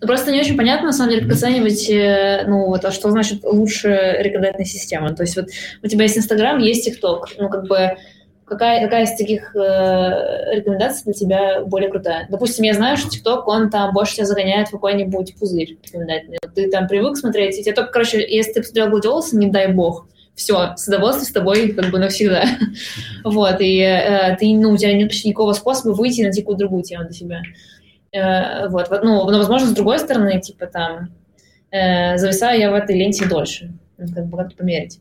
Ну, 0.00 0.06
просто 0.06 0.30
не 0.30 0.40
очень 0.40 0.56
понятно, 0.56 0.86
на 0.86 0.92
самом 0.92 1.10
деле, 1.10 1.22
как 1.22 1.32
оценивать, 1.32 1.88
э, 1.90 2.44
ну, 2.46 2.66
вот, 2.66 2.84
а 2.84 2.92
что 2.92 3.10
значит 3.10 3.42
лучше 3.44 4.16
рекомендательная 4.20 4.66
система. 4.66 5.14
То 5.14 5.22
есть 5.24 5.36
вот 5.36 5.48
у 5.82 5.88
тебя 5.88 6.04
есть 6.04 6.16
Инстаграм, 6.16 6.58
есть 6.58 6.84
ТикТок. 6.84 7.28
Ну, 7.38 7.48
как 7.48 7.66
бы 7.66 7.96
какая, 8.54 8.82
какая 8.84 9.04
из 9.04 9.16
таких 9.16 9.54
э, 9.54 10.54
рекомендаций 10.56 11.04
для 11.04 11.12
тебя 11.12 11.64
более 11.64 11.90
крутая? 11.90 12.26
Допустим, 12.30 12.64
я 12.64 12.74
знаю, 12.74 12.96
что 12.96 13.10
ТикТок, 13.10 13.46
он 13.46 13.70
там 13.70 13.92
больше 13.92 14.16
тебя 14.16 14.26
загоняет 14.26 14.68
в 14.68 14.72
какой-нибудь 14.72 15.36
пузырь 15.38 15.78
рекомендательный. 15.82 16.38
Ты 16.54 16.70
там 16.70 16.88
привык 16.88 17.16
смотреть, 17.16 17.58
и 17.58 17.62
тебе 17.62 17.74
только, 17.74 17.92
короче, 17.92 18.18
если 18.26 18.54
ты 18.54 18.60
посмотрел 18.60 18.90
«Гладиолуса», 18.90 19.36
не 19.36 19.48
дай 19.48 19.72
бог, 19.72 20.06
все, 20.34 20.74
с 20.76 20.88
удовольствием 20.88 21.28
с 21.28 21.32
тобой 21.32 21.72
как 21.72 21.90
бы 21.90 21.98
навсегда. 21.98 22.44
вот, 23.24 23.60
и 23.60 23.78
э, 23.78 24.36
ты, 24.36 24.54
ну, 24.54 24.70
у 24.70 24.76
тебя 24.76 24.92
нет 24.92 25.08
почти 25.08 25.28
никакого 25.28 25.52
способа 25.52 25.92
выйти 25.92 26.22
на 26.22 26.32
какую 26.32 26.56
другую 26.56 26.82
тему 26.82 27.04
для 27.04 27.12
себя. 27.12 27.42
Э, 28.12 28.68
вот, 28.68 28.88
ну, 29.02 29.30
но, 29.30 29.38
возможно, 29.38 29.68
с 29.68 29.74
другой 29.74 29.98
стороны, 29.98 30.40
типа 30.40 30.66
там, 30.66 31.10
э, 31.70 32.16
зависаю 32.16 32.58
я 32.58 32.70
в 32.70 32.74
этой 32.74 32.96
ленте 32.96 33.26
дольше. 33.26 33.72
Как 33.96 34.26
бы 34.26 34.36
как-то 34.36 34.56
померить. 34.56 35.00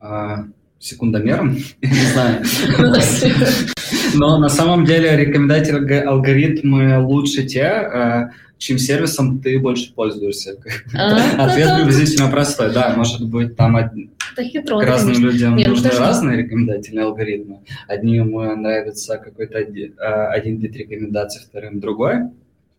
А, 0.00 0.44
секундомером, 0.80 1.56
не 1.82 2.06
знаю. 2.12 2.42
Но 4.14 4.38
на 4.38 4.48
самом 4.48 4.84
деле 4.84 5.16
рекомендательные 5.16 6.02
алгоритмы 6.02 6.98
лучше 6.98 7.44
те, 7.44 7.60
э, 7.60 8.28
чем 8.58 8.78
сервисом 8.78 9.40
ты 9.40 9.58
больше 9.60 9.94
пользуешься. 9.94 10.56
А, 10.94 11.46
Ответ 11.46 11.76
приблизительно 11.78 12.28
простой. 12.28 12.72
Да, 12.72 12.94
может 12.96 13.28
быть, 13.28 13.56
там 13.56 13.76
разным 13.76 15.22
людям 15.22 15.56
нужны 15.56 15.90
разные 15.90 16.38
рекомендательные 16.38 17.04
алгоритмы. 17.04 17.60
Одним 17.86 18.32
нравится 18.60 19.18
какой-то 19.18 19.58
один 19.58 20.56
вид 20.56 20.76
рекомендаций, 20.76 21.42
вторым 21.46 21.78
другой. 21.78 22.30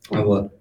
Вот. 0.10 0.52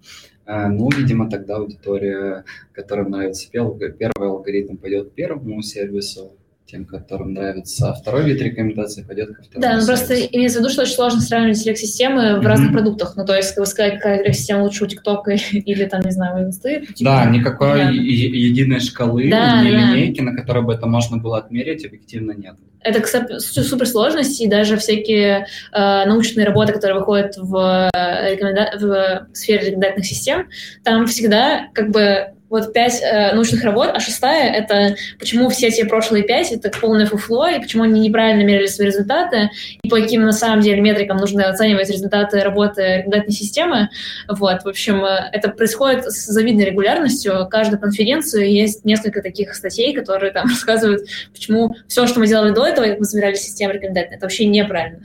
Э, 0.45 0.67
ну, 0.67 0.89
видимо, 0.89 1.29
тогда 1.29 1.57
аудитория, 1.57 2.43
которой 2.73 3.07
нравится 3.07 3.49
первый, 3.51 3.89
алгоритм, 4.19 4.77
пойдет 4.77 5.09
к 5.09 5.13
первому 5.13 5.61
сервису, 5.61 6.33
тем, 6.65 6.85
которым 6.85 7.33
нравится 7.33 7.93
второй 7.93 8.23
вид 8.23 8.41
рекомендаций, 8.41 9.03
пойдет 9.03 9.35
ко 9.35 9.43
второму. 9.43 9.61
Да, 9.61 9.79
ну 9.79 9.85
просто 9.85 10.15
имеется 10.15 10.59
в 10.59 10.61
виду, 10.61 10.71
что 10.71 10.83
очень 10.83 10.93
сложно 10.93 11.19
сравнивать 11.19 11.57
селект-системы 11.57 12.21
mm-hmm. 12.21 12.39
в 12.39 12.47
разных 12.47 12.71
продуктах. 12.71 13.13
Ну, 13.17 13.25
то 13.25 13.35
есть, 13.35 13.49
как 13.49 13.59
вы 13.59 13.65
сказать, 13.65 13.95
какая 13.95 14.19
селект-система 14.19 14.63
лучше 14.63 14.85
у 14.85 14.87
ТикТока 14.87 15.31
или, 15.51 15.85
там, 15.85 16.01
не 16.01 16.11
знаю, 16.11 16.37
у 16.37 16.47
Инсты. 16.47 16.85
Типа, 16.93 17.11
да, 17.11 17.25
никакой 17.25 17.77
да. 17.77 17.89
единой 17.89 18.79
шкалы, 18.79 19.29
да, 19.29 19.61
ни 19.61 19.71
да. 19.71 19.77
линейки, 19.77 20.21
на 20.21 20.35
которой 20.35 20.63
бы 20.63 20.73
это 20.73 20.85
можно 20.85 21.17
было 21.17 21.39
отмерить, 21.39 21.85
объективно 21.85 22.31
нет. 22.31 22.55
Это, 22.83 22.99
кстати, 22.99 23.37
суперсложность, 23.37 24.41
и 24.41 24.47
даже 24.47 24.77
всякие 24.77 25.45
э, 25.71 26.05
научные 26.05 26.47
работы, 26.47 26.73
которые 26.73 26.99
выходят 26.99 27.37
в, 27.37 27.89
э, 27.93 28.33
рекоменда... 28.33 28.71
в 28.79 29.35
сфере 29.35 29.67
рекомендательных 29.67 30.05
систем, 30.05 30.47
там 30.83 31.05
всегда 31.05 31.67
как 31.73 31.91
бы 31.91 32.33
вот 32.51 32.73
пять 32.73 33.01
э, 33.01 33.33
научных 33.33 33.63
работ, 33.63 33.91
а 33.93 33.99
шестая— 33.99 34.51
это 34.53 34.95
почему 35.17 35.49
все 35.49 35.67
эти 35.67 35.83
прошлые 35.83 36.23
пять— 36.23 36.51
это 36.51 36.69
полное 36.69 37.05
фуфло, 37.05 37.47
и 37.47 37.59
почему 37.59 37.83
они 37.83 37.99
неправильно 38.01 38.43
мерили 38.43 38.67
свои 38.67 38.87
результаты, 38.87 39.49
и 39.81 39.89
по 39.89 39.95
каким 39.95 40.23
на 40.23 40.33
самом 40.33 40.59
деле 40.61 40.81
метрикам 40.81 41.17
нужно 41.17 41.49
оценивать 41.49 41.89
результаты 41.89 42.41
работы 42.41 42.97
рекомендательной 42.97 43.33
системы. 43.33 43.89
Вот, 44.27 44.63
в 44.63 44.67
общем, 44.67 45.03
э, 45.05 45.29
это 45.31 45.49
происходит 45.49 46.05
с 46.11 46.25
завидной 46.25 46.65
регулярностью. 46.65 47.47
Каждую 47.49 47.79
конференцию 47.79 48.51
есть 48.51 48.83
несколько 48.83 49.21
таких 49.21 49.55
статей, 49.55 49.93
которые 49.93 50.33
там 50.33 50.47
рассказывают, 50.49 51.07
почему 51.33 51.75
все, 51.87 52.05
что 52.05 52.19
мы 52.19 52.27
делали 52.27 52.53
до 52.53 52.65
этого, 52.65 52.85
мы 52.99 53.05
собирали 53.05 53.35
систему 53.35 53.73
рекомендательной, 53.73 54.17
это 54.17 54.25
вообще 54.25 54.45
неправильно. 54.45 54.99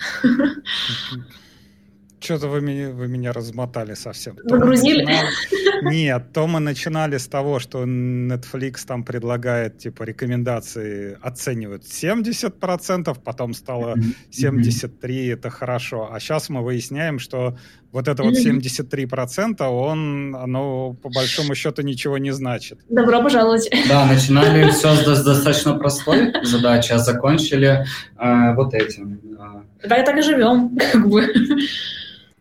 Что-то 2.27 2.49
вы 2.49 2.61
меня, 2.61 2.91
вы 2.91 3.07
меня 3.07 3.33
размотали 3.33 3.95
совсем. 3.95 4.37
Начинали... 4.43 5.07
Нет, 5.83 6.33
то 6.33 6.49
мы 6.49 6.59
начинали 6.59 7.18
с 7.18 7.29
того, 7.29 7.61
что 7.61 7.85
Netflix 7.85 8.85
там 8.85 9.05
предлагает, 9.05 9.79
типа, 9.79 10.03
рекомендации 10.03 11.16
оценивают 11.22 11.85
70%, 11.85 13.16
потом 13.24 13.55
стало 13.55 13.95
73, 14.33 15.29
это 15.29 15.51
хорошо. 15.51 16.09
А 16.12 16.18
сейчас 16.18 16.49
мы 16.49 16.64
выясняем, 16.64 17.20
что 17.20 17.57
вот 17.93 18.09
это 18.09 18.24
вот 18.24 18.35
73%, 18.35 19.62
он, 19.62 20.35
оно 20.35 20.95
по 20.95 21.09
большому 21.09 21.55
счету 21.55 21.83
ничего 21.83 22.18
не 22.18 22.33
значит. 22.33 22.81
Добро 22.89 23.22
пожаловать. 23.22 23.70
Да, 23.89 24.05
начинали 24.05 24.68
все 24.72 24.97
с 24.97 25.22
достаточно 25.22 25.74
простой 25.74 26.33
задачи, 26.43 26.91
а 26.91 26.99
закончили 26.99 27.87
э, 28.18 28.55
вот 28.57 28.74
этим. 28.74 29.20
Да, 29.85 29.97
и 29.97 30.05
так 30.05 30.18
и 30.18 30.22
живем, 30.22 30.77
как 30.93 31.09
бы. 31.09 31.22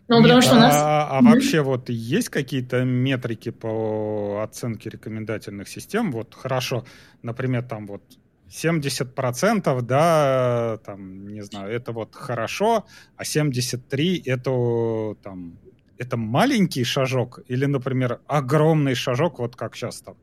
Ну, 0.08 0.22
потому 0.22 0.42
что 0.42 0.56
у 0.56 0.60
нас... 0.60 0.76
А, 0.76 1.18
а 1.18 1.22
вообще 1.22 1.62
вот 1.62 1.90
есть 1.90 2.30
какие-то 2.30 2.84
метрики 2.84 3.50
по 3.50 4.42
оценке 4.44 4.90
рекомендательных 4.90 5.68
систем? 5.68 6.12
Вот 6.12 6.36
хорошо, 6.36 6.86
например, 7.24 7.64
там 7.64 7.88
вот 7.88 8.04
70%, 8.50 9.82
да, 9.82 10.78
там, 10.86 11.28
не 11.28 11.42
знаю, 11.42 11.72
это 11.72 11.92
вот 11.92 12.16
хорошо, 12.16 12.86
а 13.18 13.26
73 13.26 14.22
это 14.26 15.16
там, 15.24 15.58
это 15.98 16.18
маленький 16.18 16.84
шажок 16.84 17.40
или, 17.48 17.66
например, 17.66 18.20
огромный 18.28 18.96
шажок, 18.96 19.40
вот 19.40 19.56
как 19.56 19.76
сейчас 19.76 20.02
там 20.02 20.16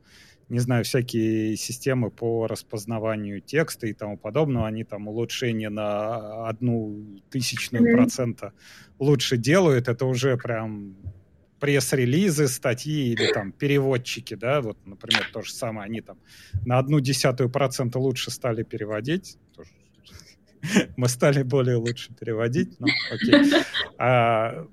не 0.48 0.58
знаю, 0.58 0.84
всякие 0.84 1.56
системы 1.56 2.10
по 2.10 2.46
распознаванию 2.46 3.40
текста 3.40 3.86
и 3.86 3.92
тому 3.92 4.16
подобного, 4.16 4.66
они 4.66 4.84
там 4.84 5.08
улучшение 5.08 5.70
на 5.70 6.48
одну 6.48 7.20
тысячную 7.30 7.84
mm-hmm. 7.84 7.96
процента 7.96 8.52
лучше 8.98 9.36
делают, 9.36 9.88
это 9.88 10.04
уже 10.04 10.36
прям 10.36 10.96
пресс-релизы, 11.58 12.48
статьи 12.48 13.12
или 13.12 13.32
там 13.32 13.52
переводчики, 13.52 14.34
да, 14.34 14.60
вот, 14.60 14.76
например, 14.84 15.30
то 15.32 15.42
же 15.42 15.52
самое, 15.52 15.86
они 15.86 16.00
там 16.00 16.18
на 16.66 16.78
одну 16.78 16.98
десятую 16.98 17.50
процента 17.50 17.98
лучше 18.00 18.30
стали 18.30 18.64
переводить, 18.64 19.38
мы 20.96 21.08
стали 21.08 21.42
более 21.42 21.76
лучше 21.76 22.12
переводить, 22.14 22.78
ну, 22.80 22.88
окей. 23.12 23.52
А, 23.98 24.66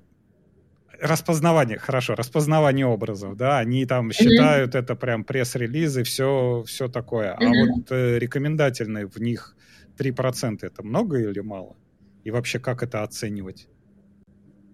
распознавание, 1.00 1.78
хорошо, 1.78 2.14
распознавание 2.14 2.86
образов, 2.86 3.36
да, 3.36 3.58
они 3.58 3.86
там 3.86 4.12
считают 4.12 4.74
mm-hmm. 4.74 4.78
это 4.78 4.94
прям 4.96 5.24
пресс-релизы, 5.24 6.02
все, 6.04 6.62
все 6.66 6.88
такое. 6.88 7.36
Mm-hmm. 7.36 7.46
А 7.46 7.72
вот 7.72 7.92
э, 7.92 8.18
рекомендательные 8.18 9.06
в 9.06 9.16
них 9.18 9.56
3% 9.98 10.58
это 10.62 10.82
много 10.82 11.18
или 11.18 11.40
мало? 11.40 11.76
И 12.24 12.30
вообще 12.30 12.58
как 12.58 12.82
это 12.82 13.02
оценивать? 13.02 13.68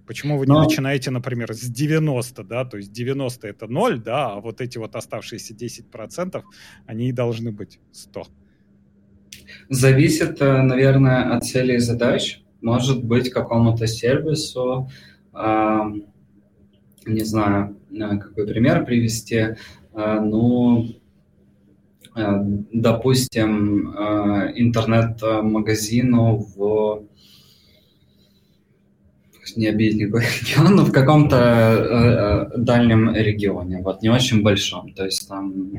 Почему 0.06 0.38
вы 0.38 0.46
Но... 0.46 0.54
не 0.54 0.68
начинаете, 0.68 1.10
например, 1.10 1.52
с 1.52 1.62
90, 1.62 2.44
да, 2.44 2.64
то 2.64 2.76
есть 2.76 2.92
90 2.92 3.48
это 3.48 3.66
0, 3.66 4.00
да, 4.00 4.32
а 4.32 4.40
вот 4.40 4.60
эти 4.60 4.78
вот 4.78 4.94
оставшиеся 4.94 5.54
10%, 5.54 6.42
они 6.86 7.08
и 7.08 7.12
должны 7.12 7.50
быть 7.50 7.80
100? 7.92 8.26
Зависит, 9.68 10.40
э, 10.40 10.62
наверное, 10.62 11.36
от 11.36 11.44
целей 11.44 11.76
и 11.76 11.78
задач. 11.78 12.42
Может 12.62 13.04
быть, 13.04 13.30
какому-то 13.30 13.86
сервису, 13.86 14.88
не 17.06 17.24
знаю, 17.24 17.76
э, 17.90 18.18
какой 18.18 18.46
пример 18.46 18.84
привести, 18.84 19.36
э, 19.36 19.54
ну, 19.94 20.86
э, 22.16 22.40
допустим, 22.72 23.90
интернет-магазину 24.56 26.46
в 26.56 27.06
не 29.54 29.68
обидеть 29.68 30.00
никакой 30.00 30.22
регион, 30.40 30.74
но 30.74 30.84
в 30.84 30.92
каком-то 30.92 31.36
э, 31.36 32.58
дальнем 32.58 33.14
регионе, 33.14 33.80
вот, 33.80 34.02
не 34.02 34.10
очень 34.10 34.42
большом. 34.42 34.92
То 34.92 35.04
есть 35.04 35.28
там 35.28 35.70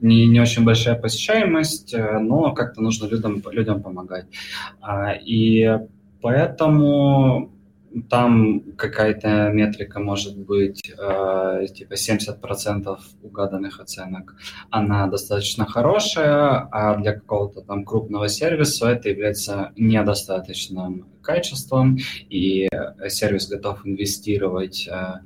не, 0.00 0.26
не 0.26 0.40
очень 0.40 0.64
большая 0.64 0.96
посещаемость, 0.96 1.94
но 1.94 2.52
как-то 2.54 2.80
нужно 2.80 3.06
людям, 3.06 3.42
людям 3.52 3.82
помогать. 3.82 4.26
А, 4.80 5.12
и 5.12 5.78
поэтому 6.22 7.52
там 8.08 8.60
какая-то 8.76 9.50
метрика 9.50 10.00
может 10.00 10.36
быть 10.38 10.92
э, 10.96 11.66
типа 11.74 11.94
70% 11.94 12.98
угаданных 13.22 13.80
оценок, 13.80 14.36
она 14.70 15.06
достаточно 15.06 15.66
хорошая, 15.66 16.68
а 16.70 16.96
для 16.96 17.14
какого-то 17.14 17.62
там 17.62 17.84
крупного 17.84 18.28
сервиса 18.28 18.88
это 18.88 19.08
является 19.08 19.72
недостаточным 19.76 21.08
качеством, 21.22 21.98
и 22.28 22.68
сервис 23.08 23.48
готов 23.48 23.86
инвестировать 23.86 24.88
э, 24.88 25.20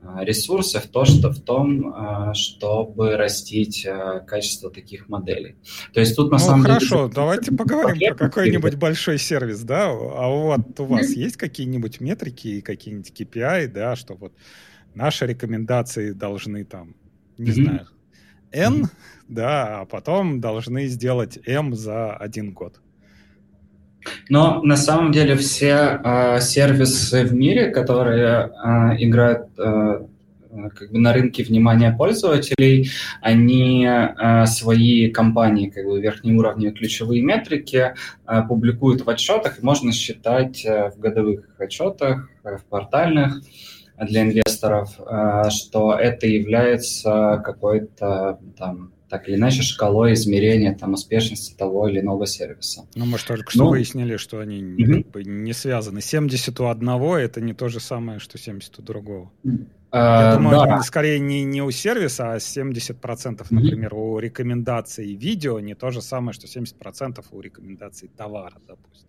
Э, 0.00 0.24
ресурсы 0.24 0.78
в, 0.78 0.86
то, 0.86 1.04
что, 1.04 1.30
в 1.30 1.40
том, 1.40 1.92
э, 1.92 2.34
чтобы 2.34 3.16
растить 3.16 3.84
э, 3.84 4.20
качество 4.26 4.70
таких 4.70 5.08
моделей. 5.08 5.56
То 5.92 6.00
есть 6.00 6.14
тут 6.14 6.30
на 6.30 6.38
ну, 6.38 6.44
самом 6.44 6.62
хорошо, 6.62 6.78
деле... 6.78 6.88
хорошо, 6.90 7.08
давайте 7.14 7.52
поговорим 7.52 8.14
про 8.14 8.28
какой-нибудь 8.28 8.76
большой 8.76 9.18
сервис, 9.18 9.62
да? 9.62 9.86
А 9.88 10.28
вот 10.28 10.78
у 10.78 10.84
вас 10.84 11.10
есть 11.10 11.36
какие-нибудь 11.36 12.00
метрики 12.00 12.48
и 12.48 12.60
какие-нибудь 12.60 13.10
KPI, 13.10 13.68
да, 13.68 13.96
что 13.96 14.14
вот 14.14 14.32
наши 14.94 15.26
рекомендации 15.26 16.12
должны 16.12 16.64
там, 16.64 16.94
не 17.36 17.50
знаю, 17.50 17.88
N, 18.52 18.86
да, 19.26 19.80
а 19.80 19.84
потом 19.84 20.40
должны 20.40 20.86
сделать 20.86 21.38
M 21.44 21.74
за 21.74 22.14
один 22.14 22.52
год. 22.52 22.80
Но 24.28 24.62
на 24.62 24.76
самом 24.76 25.12
деле 25.12 25.36
все 25.36 26.00
э, 26.02 26.40
сервисы 26.40 27.24
в 27.24 27.32
мире, 27.32 27.70
которые 27.70 28.50
э, 28.50 28.96
играют 28.98 29.46
э, 29.58 30.06
как 30.74 30.90
бы 30.90 30.98
на 30.98 31.12
рынке 31.12 31.42
внимания 31.44 31.92
пользователей, 31.92 32.90
они 33.20 33.86
э, 33.86 34.46
свои 34.46 35.10
компании, 35.10 35.70
как 35.70 35.84
бы 35.84 36.00
верхнеуровневые 36.00 36.72
ключевые 36.72 37.22
метрики 37.22 37.94
э, 38.26 38.42
публикуют 38.48 39.04
в 39.04 39.10
отчетах, 39.10 39.58
и 39.58 39.64
можно 39.64 39.92
считать 39.92 40.64
э, 40.64 40.90
в 40.90 40.98
годовых 40.98 41.44
отчетах, 41.58 42.28
в 42.42 42.64
портальных 42.68 43.42
для 44.00 44.22
инвесторов, 44.22 44.96
что 45.50 45.92
это 45.92 46.28
является 46.28 47.42
какой-то 47.44 48.38
там 48.56 48.92
так 49.08 49.28
или 49.28 49.36
иначе 49.36 49.62
шкалой 49.62 50.12
измерения 50.12 50.74
там, 50.74 50.92
успешности 50.92 51.54
того 51.54 51.88
или 51.88 52.00
иного 52.00 52.26
сервиса. 52.26 52.86
Ну, 52.94 53.06
мы 53.06 53.18
же 53.18 53.24
только 53.24 53.50
что 53.50 53.64
ну, 53.64 53.70
выяснили, 53.70 54.16
что 54.16 54.40
они 54.40 54.62
угу. 54.62 55.02
как 55.02 55.10
бы 55.10 55.24
не 55.24 55.52
связаны. 55.52 56.00
70 56.00 56.60
у 56.60 56.66
одного– 56.66 57.16
это 57.18 57.40
не 57.40 57.54
то 57.54 57.68
же 57.68 57.80
самое, 57.80 58.18
что 58.18 58.38
70 58.38 58.78
у 58.78 58.82
другого. 58.82 59.32
Я 59.90 60.34
думаю, 60.36 60.66
да. 60.66 60.82
скорее 60.82 61.18
не, 61.18 61.44
не 61.44 61.62
у 61.62 61.70
сервиса, 61.70 62.34
а 62.34 62.36
70%, 62.36 63.46
например, 63.50 63.94
mm 63.94 63.98
у 63.98 64.18
рекомендаций 64.18 65.14
видео 65.14 65.60
не 65.60 65.74
то 65.74 65.90
же 65.90 66.02
самое, 66.02 66.34
что 66.34 66.46
70% 66.46 67.24
у 67.30 67.40
рекомендаций 67.40 68.10
товара, 68.14 68.56
допустим. 68.66 69.08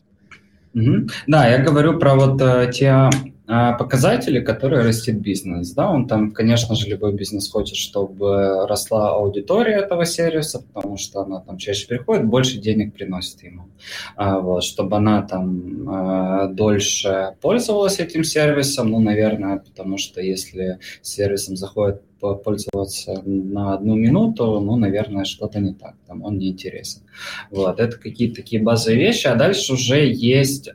Mm-hmm. 0.73 1.11
Да, 1.27 1.47
я 1.49 1.63
говорю 1.63 1.99
про 1.99 2.15
вот 2.15 2.41
э, 2.41 2.71
те 2.71 2.87
а, 2.87 3.09
показатели, 3.49 4.41
которые 4.41 4.83
растет 4.83 5.19
бизнес. 5.19 5.71
Да, 5.71 5.89
он 5.89 6.07
там, 6.07 6.31
конечно 6.31 6.75
же, 6.75 6.87
любой 6.87 7.13
бизнес 7.13 7.49
хочет, 7.49 7.77
чтобы 7.77 8.67
росла 8.67 9.15
аудитория 9.15 9.77
этого 9.77 10.05
сервиса, 10.05 10.63
потому 10.71 10.97
что 10.97 11.21
она 11.21 11.39
там 11.39 11.57
чаще 11.57 11.87
приходит, 11.87 12.25
больше 12.25 12.59
денег 12.59 12.93
приносит 12.93 13.41
ему. 13.41 13.69
А, 14.15 14.39
вот, 14.39 14.63
чтобы 14.63 14.97
она 14.97 15.23
там 15.23 15.89
а, 15.89 16.47
дольше 16.47 17.35
пользовалась 17.41 17.99
этим 17.99 18.23
сервисом, 18.23 18.91
ну, 18.91 18.99
наверное, 18.99 19.57
потому 19.57 19.97
что 19.97 20.21
если 20.21 20.79
сервисом 21.01 21.55
заходит 21.55 22.03
пользоваться 22.19 23.21
на 23.25 23.73
одну 23.73 23.95
минуту, 23.95 24.59
ну, 24.59 24.75
наверное, 24.75 25.23
что-то 25.23 25.59
не 25.59 25.73
так, 25.73 25.95
там 26.05 26.21
он 26.23 26.37
не 26.37 26.49
интересен. 26.49 27.01
Вот, 27.49 27.79
это 27.79 27.97
какие-то 27.97 28.35
такие 28.35 28.61
базовые 28.61 28.99
вещи, 28.99 29.27
а 29.27 29.35
дальше 29.35 29.73
уже 29.73 30.05
есть 30.05 30.69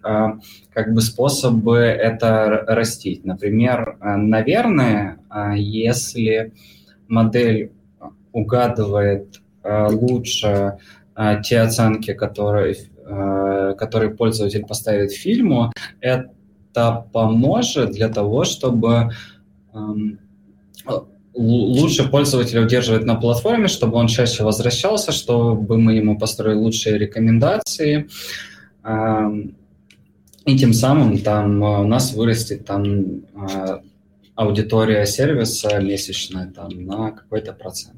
как 0.74 0.92
бы 0.92 1.00
способы 1.00 1.76
это 1.76 2.64
растить. 2.66 3.24
Например, 3.24 3.96
э, 4.00 4.16
наверное, 4.16 5.18
э, 5.30 5.54
если 5.56 6.52
модель 7.06 7.70
угадывает 8.32 9.40
э, 9.62 9.86
лучше 9.90 10.78
те 11.44 11.60
оценки, 11.60 12.12
которые, 12.12 12.74
которые 13.78 14.10
пользователь 14.10 14.66
поставит 14.66 15.12
фильму, 15.12 15.70
это 16.00 17.06
поможет 17.12 17.92
для 17.92 18.08
того, 18.08 18.42
чтобы 18.42 19.10
эм, 19.72 20.18
лучше 21.34 22.10
пользователя 22.10 22.62
удерживать 22.62 23.04
на 23.04 23.14
платформе, 23.14 23.68
чтобы 23.68 23.94
он 23.94 24.08
чаще 24.08 24.42
возвращался, 24.42 25.12
чтобы 25.12 25.78
мы 25.78 25.94
ему 25.94 26.18
построили 26.18 26.58
лучшие 26.58 26.98
рекомендации. 26.98 28.08
И 30.46 30.58
тем 30.58 30.72
самым 30.72 31.18
там 31.18 31.62
э, 31.64 31.80
у 31.80 31.86
нас 31.86 32.12
вырастет 32.12 32.66
там 32.66 33.22
э, 33.34 33.78
аудитория 34.34 35.06
сервиса 35.06 35.78
месячная 35.80 36.52
там 36.54 36.84
на 36.84 37.12
какой-то 37.12 37.52
процент. 37.52 37.96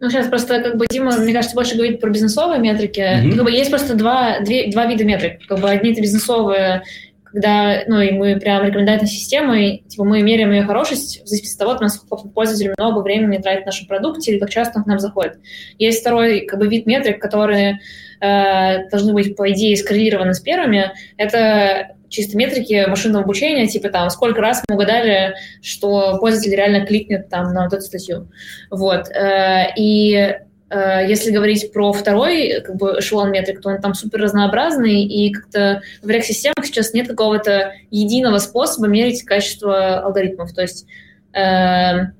Ну, 0.00 0.08
сейчас 0.08 0.28
просто, 0.28 0.62
как 0.62 0.78
бы, 0.78 0.86
Дима, 0.90 1.14
мне 1.18 1.32
кажется, 1.32 1.54
больше 1.54 1.74
говорит 1.74 2.00
про 2.00 2.08
бизнесовые 2.08 2.58
метрики. 2.58 3.00
Mm-hmm. 3.00 3.34
Как 3.34 3.44
бы 3.44 3.50
есть 3.50 3.70
просто 3.70 3.94
два, 3.94 4.40
две, 4.40 4.70
два 4.70 4.86
вида 4.86 5.04
метрик. 5.04 5.46
Как 5.46 5.60
бы 5.60 5.68
одни 5.68 5.92
это 5.92 6.00
бизнесовые, 6.00 6.84
когда, 7.32 7.82
ну, 7.86 8.00
и 8.00 8.10
мы 8.10 8.38
прям 8.38 8.64
рекомендательной 8.64 9.10
системой, 9.10 9.84
типа, 9.88 10.04
мы 10.04 10.22
меряем 10.22 10.52
ее 10.52 10.64
хорошесть 10.64 11.22
в 11.22 11.26
зависимости 11.26 11.54
от 11.54 11.58
того, 11.58 11.78
насколько 11.80 12.28
пользователь 12.28 12.74
много 12.76 13.00
времени 13.00 13.38
тратит 13.38 13.62
в 13.62 13.66
нашем 13.66 13.86
продукте 13.86 14.32
или 14.32 14.40
как 14.40 14.50
часто 14.50 14.78
он 14.78 14.84
к 14.84 14.86
нам 14.86 14.98
заходит. 14.98 15.38
Есть 15.78 16.00
второй, 16.00 16.40
как 16.40 16.58
бы, 16.58 16.66
вид 16.66 16.86
метрик, 16.86 17.20
которые 17.20 17.80
э, 18.20 18.88
должны 18.88 19.12
быть, 19.12 19.36
по 19.36 19.50
идее, 19.52 19.76
скоррелированы 19.76 20.34
с 20.34 20.40
первыми. 20.40 20.92
Это 21.16 21.94
чисто 22.08 22.36
метрики 22.36 22.86
машинного 22.88 23.24
обучения, 23.24 23.68
типа 23.68 23.88
там, 23.90 24.10
сколько 24.10 24.40
раз 24.40 24.62
мы 24.68 24.74
угадали, 24.74 25.34
что 25.62 26.18
пользователь 26.18 26.56
реально 26.56 26.84
кликнет 26.84 27.28
там 27.28 27.54
на 27.54 27.64
вот 27.64 27.72
эту 27.72 27.82
статью. 27.82 28.28
Вот. 28.70 29.08
Э, 29.10 29.68
и 29.76 30.36
если 30.70 31.32
говорить 31.32 31.72
про 31.72 31.92
второй 31.92 32.60
как 32.60 32.76
бы, 32.76 32.96
эшелон 33.00 33.32
метрик, 33.32 33.60
то 33.60 33.70
он 33.70 33.80
там 33.80 33.94
супер 33.94 34.20
разнообразный, 34.20 35.02
и 35.02 35.32
как-то 35.32 35.82
в 36.02 36.08
рек-системах 36.08 36.64
сейчас 36.64 36.94
нет 36.94 37.08
какого-то 37.08 37.72
единого 37.90 38.38
способа 38.38 38.86
мерить 38.86 39.24
качество 39.24 39.98
алгоритмов. 39.98 40.52
То 40.52 40.62
есть 40.62 40.86
э, 41.32 42.12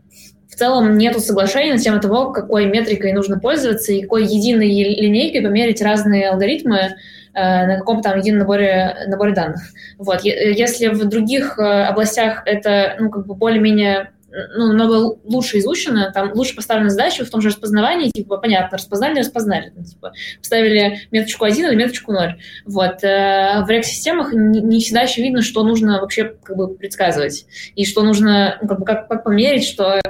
в 0.48 0.56
целом 0.56 0.98
нет 0.98 1.18
соглашения 1.20 1.74
на 1.74 1.78
тему 1.78 2.00
того, 2.00 2.32
какой 2.32 2.66
метрикой 2.66 3.12
нужно 3.12 3.38
пользоваться 3.38 3.92
и 3.92 4.02
какой 4.02 4.24
единой 4.24 4.68
линейкой 4.68 5.42
померить 5.42 5.80
разные 5.80 6.30
алгоритмы 6.30 6.78
э, 6.78 7.66
на 7.66 7.78
каком-то 7.78 8.10
там 8.10 8.18
едином 8.18 8.40
наборе, 8.40 8.96
наборе 9.06 9.32
данных. 9.32 9.62
Вот. 9.98 10.24
Если 10.24 10.88
в 10.88 11.04
других 11.08 11.56
э, 11.56 11.62
областях 11.62 12.42
это 12.46 12.96
ну, 12.98 13.10
как 13.10 13.26
бы 13.26 13.34
более-менее 13.34 14.10
ну, 14.30 14.68
намного 14.68 15.18
лучше 15.24 15.58
изучено, 15.58 16.10
там 16.12 16.32
лучше 16.34 16.54
поставлена 16.54 16.90
задача 16.90 17.24
в 17.24 17.30
том 17.30 17.40
же 17.40 17.48
распознавании, 17.48 18.10
типа, 18.10 18.36
понятно, 18.36 18.78
распознали, 18.78 19.18
распознали, 19.18 19.70
там, 19.70 19.84
типа, 19.84 20.12
поставили 20.38 21.00
меточку 21.10 21.44
1 21.44 21.66
или 21.66 21.74
меточку 21.74 22.12
0. 22.12 22.36
Вот. 22.66 23.02
Э, 23.02 23.64
в 23.64 23.70
рек-системах 23.70 24.32
не, 24.32 24.60
не 24.60 24.80
всегда 24.80 25.02
еще 25.02 25.22
видно, 25.22 25.42
что 25.42 25.64
нужно 25.64 26.00
вообще 26.00 26.36
как 26.42 26.56
бы 26.56 26.74
предсказывать, 26.74 27.46
и 27.74 27.84
что 27.84 28.02
нужно, 28.02 28.58
ну, 28.62 28.68
как 28.68 28.78
бы, 28.78 28.84
как, 28.84 29.08
как 29.08 29.24
померить, 29.24 29.64
что 29.64 30.00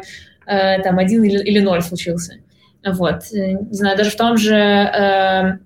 э, 0.47 0.82
там 0.82 0.98
1 0.98 1.24
или, 1.24 1.42
или 1.42 1.60
0 1.60 1.82
случился. 1.82 2.34
Вот. 2.84 3.22
Э, 3.32 3.52
не 3.52 3.74
знаю, 3.74 3.97
даже 3.97 4.10
в 4.10 4.16
том 4.16 4.36
же 4.36 4.55
э, 4.55 5.59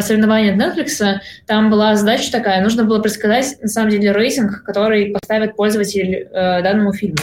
соревнования 0.00 0.54
Netflix, 0.54 1.20
там 1.46 1.70
была 1.70 1.96
задача 1.96 2.30
такая, 2.30 2.62
нужно 2.62 2.84
было 2.84 3.00
предсказать, 3.00 3.60
на 3.62 3.68
самом 3.68 3.90
деле, 3.90 4.12
рейтинг, 4.12 4.62
который 4.62 5.12
поставит 5.12 5.56
пользователь 5.56 6.28
э, 6.30 6.62
данному 6.62 6.92
фильму. 6.92 7.18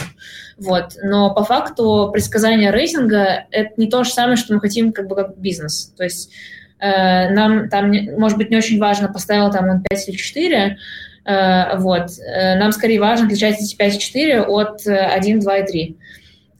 Вот. 0.58 0.94
Но 1.02 1.32
по 1.34 1.44
факту 1.44 2.10
предсказание 2.12 2.70
рейтинга— 2.70 3.46
это 3.50 3.70
не 3.76 3.88
то 3.88 4.02
же 4.02 4.10
самое, 4.10 4.36
что 4.36 4.54
мы 4.54 4.60
хотим 4.60 4.92
как 4.92 5.06
бы 5.06 5.14
как 5.14 5.38
бизнес. 5.38 5.92
То 5.96 6.04
есть 6.04 6.32
э, 6.80 7.30
нам 7.30 7.68
там, 7.68 7.92
может 8.18 8.36
быть, 8.38 8.50
не 8.50 8.56
очень 8.56 8.80
важно, 8.80 9.08
поставил 9.08 9.50
там 9.50 9.68
он 9.68 9.82
5 9.88 10.08
или 10.08 10.16
4, 10.16 10.78
э, 11.24 11.76
вот. 11.78 12.10
Э, 12.18 12.58
нам 12.58 12.72
скорее 12.72 13.00
важно 13.00 13.26
отличать 13.26 13.60
эти 13.60 13.76
5 13.76 13.96
и 13.96 13.98
4 14.00 14.42
от 14.42 14.86
1, 14.86 15.40
2 15.40 15.56
и 15.58 15.66
3. 15.66 15.96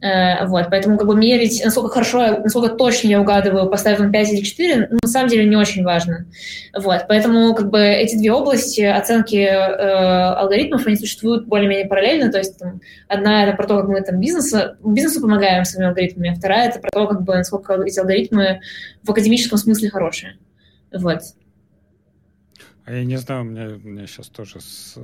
Э, 0.00 0.46
вот, 0.46 0.66
поэтому 0.70 0.96
как 0.96 1.08
бы 1.08 1.16
мерить, 1.16 1.60
насколько 1.64 1.88
хорошо, 1.88 2.38
насколько 2.38 2.76
точно 2.76 3.08
я 3.08 3.20
угадываю, 3.20 3.68
поставив 3.68 4.00
он 4.00 4.12
5 4.12 4.32
или 4.32 4.42
4, 4.42 4.88
ну, 4.90 4.98
на 5.02 5.08
самом 5.08 5.28
деле 5.28 5.44
не 5.44 5.56
очень 5.56 5.82
важно. 5.82 6.26
Вот, 6.72 7.06
поэтому 7.08 7.52
как 7.54 7.70
бы 7.70 7.80
эти 7.80 8.16
две 8.16 8.30
области 8.32 8.82
оценки 8.82 9.36
э, 9.36 10.34
алгоритмов, 10.34 10.86
они 10.86 10.94
существуют 10.94 11.46
более-менее 11.46 11.88
параллельно, 11.88 12.30
то 12.30 12.38
есть 12.38 12.58
там, 12.58 12.80
одна 13.08 13.44
это 13.44 13.56
про 13.56 13.66
то, 13.66 13.80
как 13.80 13.88
мы 13.88 14.00
там 14.02 14.20
бизнесу, 14.20 14.76
бизнесу 14.84 15.20
помогаем 15.20 15.64
своими 15.64 15.88
алгоритмами, 15.88 16.30
а 16.30 16.36
вторая 16.36 16.68
это 16.68 16.78
про 16.78 16.90
то, 16.90 17.06
как 17.08 17.22
бы, 17.22 17.34
насколько 17.34 17.74
эти 17.82 17.98
алгоритмы 17.98 18.60
в 19.02 19.10
академическом 19.10 19.58
смысле 19.58 19.90
хорошие. 19.90 20.38
Вот. 20.92 21.22
А 22.84 22.92
я 22.92 23.04
не 23.04 23.16
знаю, 23.16 23.42
у 23.42 23.44
меня, 23.44 23.66
у 23.66 23.88
меня 23.88 24.06
сейчас 24.06 24.28
тоже 24.28 24.60
с, 24.60 24.96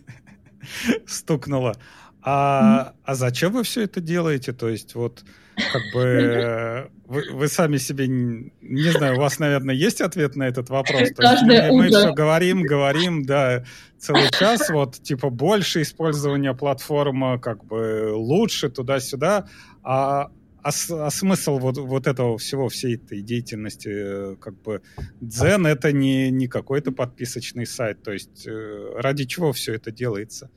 стукнуло. 1.06 1.76
А, 2.22 2.94
а 3.04 3.14
зачем 3.14 3.52
вы 3.52 3.62
все 3.62 3.82
это 3.82 4.00
делаете? 4.00 4.52
То 4.52 4.68
есть 4.68 4.94
вот 4.94 5.24
как 5.72 5.82
бы 5.94 6.90
вы, 7.10 7.24
вы 7.32 7.48
сами 7.48 7.76
себе, 7.76 8.06
не 8.06 8.90
знаю, 8.92 9.16
у 9.16 9.20
вас, 9.20 9.40
наверное, 9.40 9.74
есть 9.74 10.00
ответ 10.00 10.36
на 10.36 10.44
этот 10.44 10.70
вопрос? 10.70 11.10
То 11.16 11.22
есть 11.22 11.42
мы, 11.42 11.72
мы 11.72 11.88
все 11.88 12.12
говорим, 12.12 12.62
говорим, 12.62 13.24
да, 13.24 13.64
целый 13.98 14.30
час, 14.30 14.70
вот, 14.70 15.02
типа, 15.02 15.28
больше 15.28 15.82
использования 15.82 16.54
платформы, 16.54 17.40
как 17.40 17.64
бы 17.64 18.12
лучше 18.14 18.70
туда-сюда, 18.70 19.48
а, 19.82 20.30
а, 20.62 20.70
а 20.90 21.10
смысл 21.10 21.58
вот, 21.58 21.78
вот 21.78 22.06
этого 22.06 22.38
всего, 22.38 22.68
всей 22.68 22.94
этой 22.94 23.22
деятельности, 23.22 24.36
как 24.36 24.60
бы, 24.62 24.80
Дзен— 25.20 25.66
это 25.66 25.90
не, 25.90 26.30
не 26.30 26.46
какой-то 26.46 26.92
подписочный 26.92 27.66
сайт, 27.66 28.04
то 28.04 28.12
есть 28.12 28.46
э, 28.46 28.92
ради 28.96 29.24
чего 29.24 29.52
все 29.52 29.74
это 29.74 29.90
делается? 29.90 30.48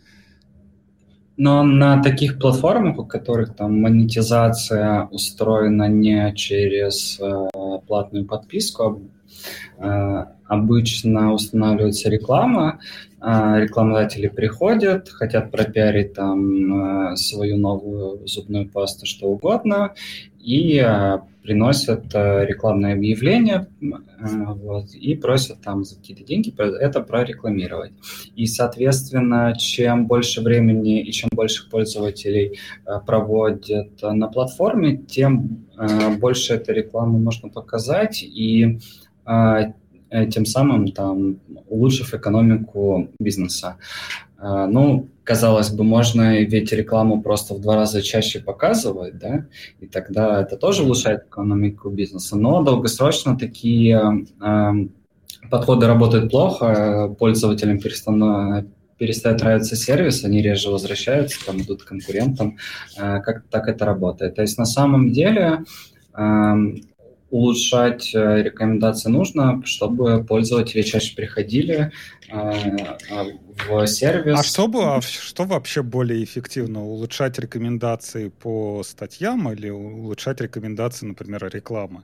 Но 1.35 1.63
на 1.63 2.01
таких 2.01 2.37
платформах, 2.37 2.99
у 2.99 3.05
которых 3.05 3.55
там 3.55 3.81
монетизация 3.81 5.07
устроена 5.11 5.87
не 5.87 6.33
через 6.35 7.19
э, 7.19 7.47
платную 7.87 8.25
подписку, 8.25 9.01
э, 9.79 10.25
обычно 10.45 11.33
устанавливается 11.33 12.09
реклама, 12.09 12.79
э, 13.19 13.61
рекламодатели 13.61 14.27
приходят, 14.27 15.09
хотят 15.09 15.51
пропиарить 15.51 16.13
там 16.13 17.11
э, 17.11 17.15
свою 17.15 17.57
новую 17.57 18.27
зубную 18.27 18.69
пасту, 18.69 19.07
что 19.07 19.27
угодно, 19.27 19.95
и 20.39 20.77
э, 20.85 21.19
приносят 21.43 22.05
э, 22.15 22.45
рекламное 22.45 22.93
объявление 22.93 23.67
э, 23.81 23.85
вот, 24.55 24.93
и 24.93 25.15
просят 25.15 25.61
там 25.61 25.83
за 25.83 25.97
какие-то 25.97 26.23
деньги 26.23 26.53
это 26.79 27.01
прорекламировать. 27.01 27.91
И, 28.35 28.45
соответственно, 28.45 29.53
чем 29.57 30.07
больше 30.07 30.41
времени 30.41 31.01
и 31.01 31.11
чем 31.11 31.29
больше 31.33 31.69
пользователей 31.69 32.57
проводят 33.05 34.01
на 34.01 34.27
платформе, 34.27 34.97
тем 34.97 35.67
больше 36.19 36.53
этой 36.53 36.75
рекламы 36.75 37.19
можно 37.19 37.49
показать, 37.49 38.23
и 38.23 38.79
тем 39.25 40.45
самым 40.45 40.87
там 40.91 41.39
улучшив 41.67 42.13
экономику 42.13 43.09
бизнеса. 43.19 43.77
Ну, 44.45 45.07
казалось 45.23 45.69
бы, 45.69 45.83
можно 45.83 46.39
ведь 46.39 46.73
рекламу 46.73 47.21
просто 47.21 47.53
в 47.53 47.61
два 47.61 47.75
раза 47.75 48.01
чаще 48.01 48.41
показывать, 48.41 49.17
да, 49.17 49.45
и 49.79 49.87
тогда 49.87 50.41
это 50.41 50.57
тоже 50.57 50.83
улучшает 50.83 51.27
экономику 51.27 51.89
бизнеса. 51.89 52.35
Но 52.35 52.61
долгосрочно 52.61 53.37
такие 53.37 54.25
э, 54.41 54.71
подходы 55.49 55.87
работают 55.87 56.29
плохо, 56.29 57.15
пользователям 57.17 57.79
перестанут 57.79 58.67
перестает 58.97 59.41
нравиться 59.41 59.75
сервис, 59.75 60.23
они 60.23 60.41
реже 60.41 60.69
возвращаются, 60.69 61.45
там 61.45 61.61
идут 61.61 61.83
к 61.83 61.87
конкурентам. 61.87 62.57
Э, 62.97 63.21
как 63.21 63.43
так 63.49 63.67
это 63.67 63.85
работает? 63.85 64.35
То 64.35 64.41
есть 64.41 64.57
на 64.57 64.65
самом 64.65 65.11
деле 65.11 65.63
э, 66.17 66.53
улучшать 67.33 68.13
э, 68.13 68.43
рекомендации 68.43 69.09
нужно, 69.09 69.63
чтобы 69.65 70.23
пользователи 70.23 70.83
чаще 70.83 71.15
приходили 71.15 71.91
э, 72.29 72.77
в 73.67 73.87
сервис. 73.87 74.39
А 74.39 74.43
что, 74.43 74.67
бы, 74.67 74.83
а 74.83 75.01
что 75.01 75.45
вообще 75.45 75.81
более 75.81 76.23
эффективно? 76.23 76.85
Улучшать 76.85 77.39
рекомендации 77.39 78.29
по 78.29 78.83
статьям 78.83 79.51
или 79.51 79.69
улучшать 79.69 80.41
рекомендации, 80.41 81.07
например, 81.07 81.49
рекламы? 81.51 82.03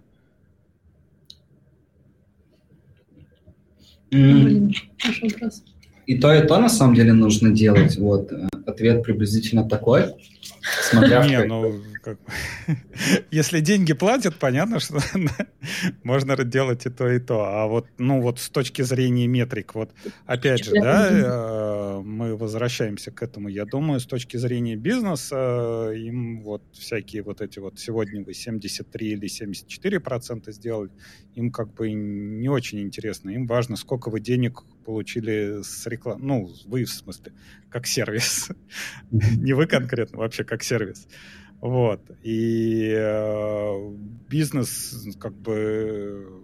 И 6.07 6.18
то, 6.18 6.34
и 6.34 6.47
то 6.47 6.57
на 6.57 6.69
самом 6.69 6.95
деле 6.95 7.14
нужно 7.14 7.51
делать. 7.51 7.99
Вот 7.99 8.31
э, 8.31 8.47
ответ 8.65 9.03
приблизительно 9.03 9.69
такой. 9.69 10.06
Смотря 10.89 11.23
Не, 11.27 11.43
ну, 11.43 11.76
как... 12.15 12.19
если 13.31 13.60
деньги 13.60 13.94
платят, 13.94 14.36
понятно, 14.36 14.80
что 14.80 14.99
можно 16.03 16.36
делать 16.44 16.86
и 16.86 16.90
то, 16.90 17.10
и 17.10 17.19
то. 17.19 17.44
А 17.44 17.68
вот, 17.68 17.88
ну, 17.98 18.22
вот 18.22 18.40
с 18.40 18.49
точки 18.49 18.81
зрения 18.81 19.27
метрик, 19.27 19.76
вот 19.76 19.91
опять 20.26 20.64
же, 20.64 20.72
да, 20.73 21.10
э, 21.10 22.02
мы 22.02 22.36
возвращаемся 22.36 23.11
к 23.11 23.22
этому. 23.22 23.49
Я 23.49 23.65
думаю, 23.65 23.99
с 23.99 24.06
точки 24.06 24.38
зрения 24.38 24.76
бизнеса, 24.76 25.91
им 25.95 26.41
вот 26.41 26.64
всякие 26.73 27.23
вот 27.23 27.41
эти 27.41 27.60
вот 27.60 27.80
сегодня 27.80 28.23
вы 28.23 28.34
73 28.34 29.07
или 29.07 29.27
74 29.27 29.99
процента 29.99 30.52
сделали, 30.52 30.91
им 31.36 31.52
как 31.52 31.73
бы 31.73 31.91
не 31.91 32.49
очень 32.49 32.81
интересно. 32.81 33.30
Им 33.30 33.48
важно, 33.48 33.76
сколько 33.76 34.10
вы 34.10 34.19
денег 34.19 34.64
получили 34.86 35.61
с 35.61 35.86
рекламы. 35.88 36.26
Ну, 36.26 36.53
вы 36.65 36.86
в 36.86 36.90
смысле, 36.90 37.34
как 37.69 37.86
сервис. 37.88 38.49
Не 39.11 39.53
вы 39.53 39.68
конкретно, 39.68 40.18
вообще 40.18 40.44
как 40.44 40.64
сервис. 40.64 41.07
Вот. 41.61 42.02
И 42.23 42.94
э, 42.95 43.95
бизнес 44.30 45.15
как 45.19 45.34
бы 45.34 46.41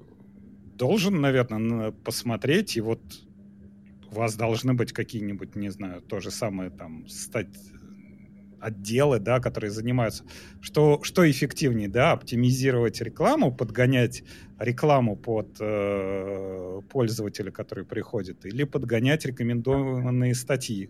должен, 0.76 1.22
наверное, 1.22 1.92
посмотреть, 1.92 2.76
и 2.76 2.82
вот 2.82 3.02
у 4.12 4.16
вас 4.16 4.36
должны 4.36 4.74
быть 4.74 4.92
какие-нибудь, 4.92 5.56
не 5.56 5.70
знаю, 5.70 6.02
то 6.02 6.20
же 6.20 6.32
самое 6.32 6.70
там 6.70 7.08
стать 7.08 7.48
отделы, 8.60 9.20
да, 9.20 9.40
которые 9.40 9.72
занимаются, 9.72 10.24
что, 10.60 11.00
что 11.04 11.30
эффективнее, 11.30 11.88
да, 11.88 12.12
оптимизировать 12.14 13.00
рекламу, 13.02 13.56
подгонять 13.56 14.24
рекламу 14.60 15.16
под 15.16 15.58
э, 15.60 16.82
пользователя, 16.90 17.52
который 17.52 17.86
приходит, 17.86 18.46
или 18.46 18.64
подгонять 18.64 19.26
рекомендованные 19.26 20.34
статьи, 20.34 20.90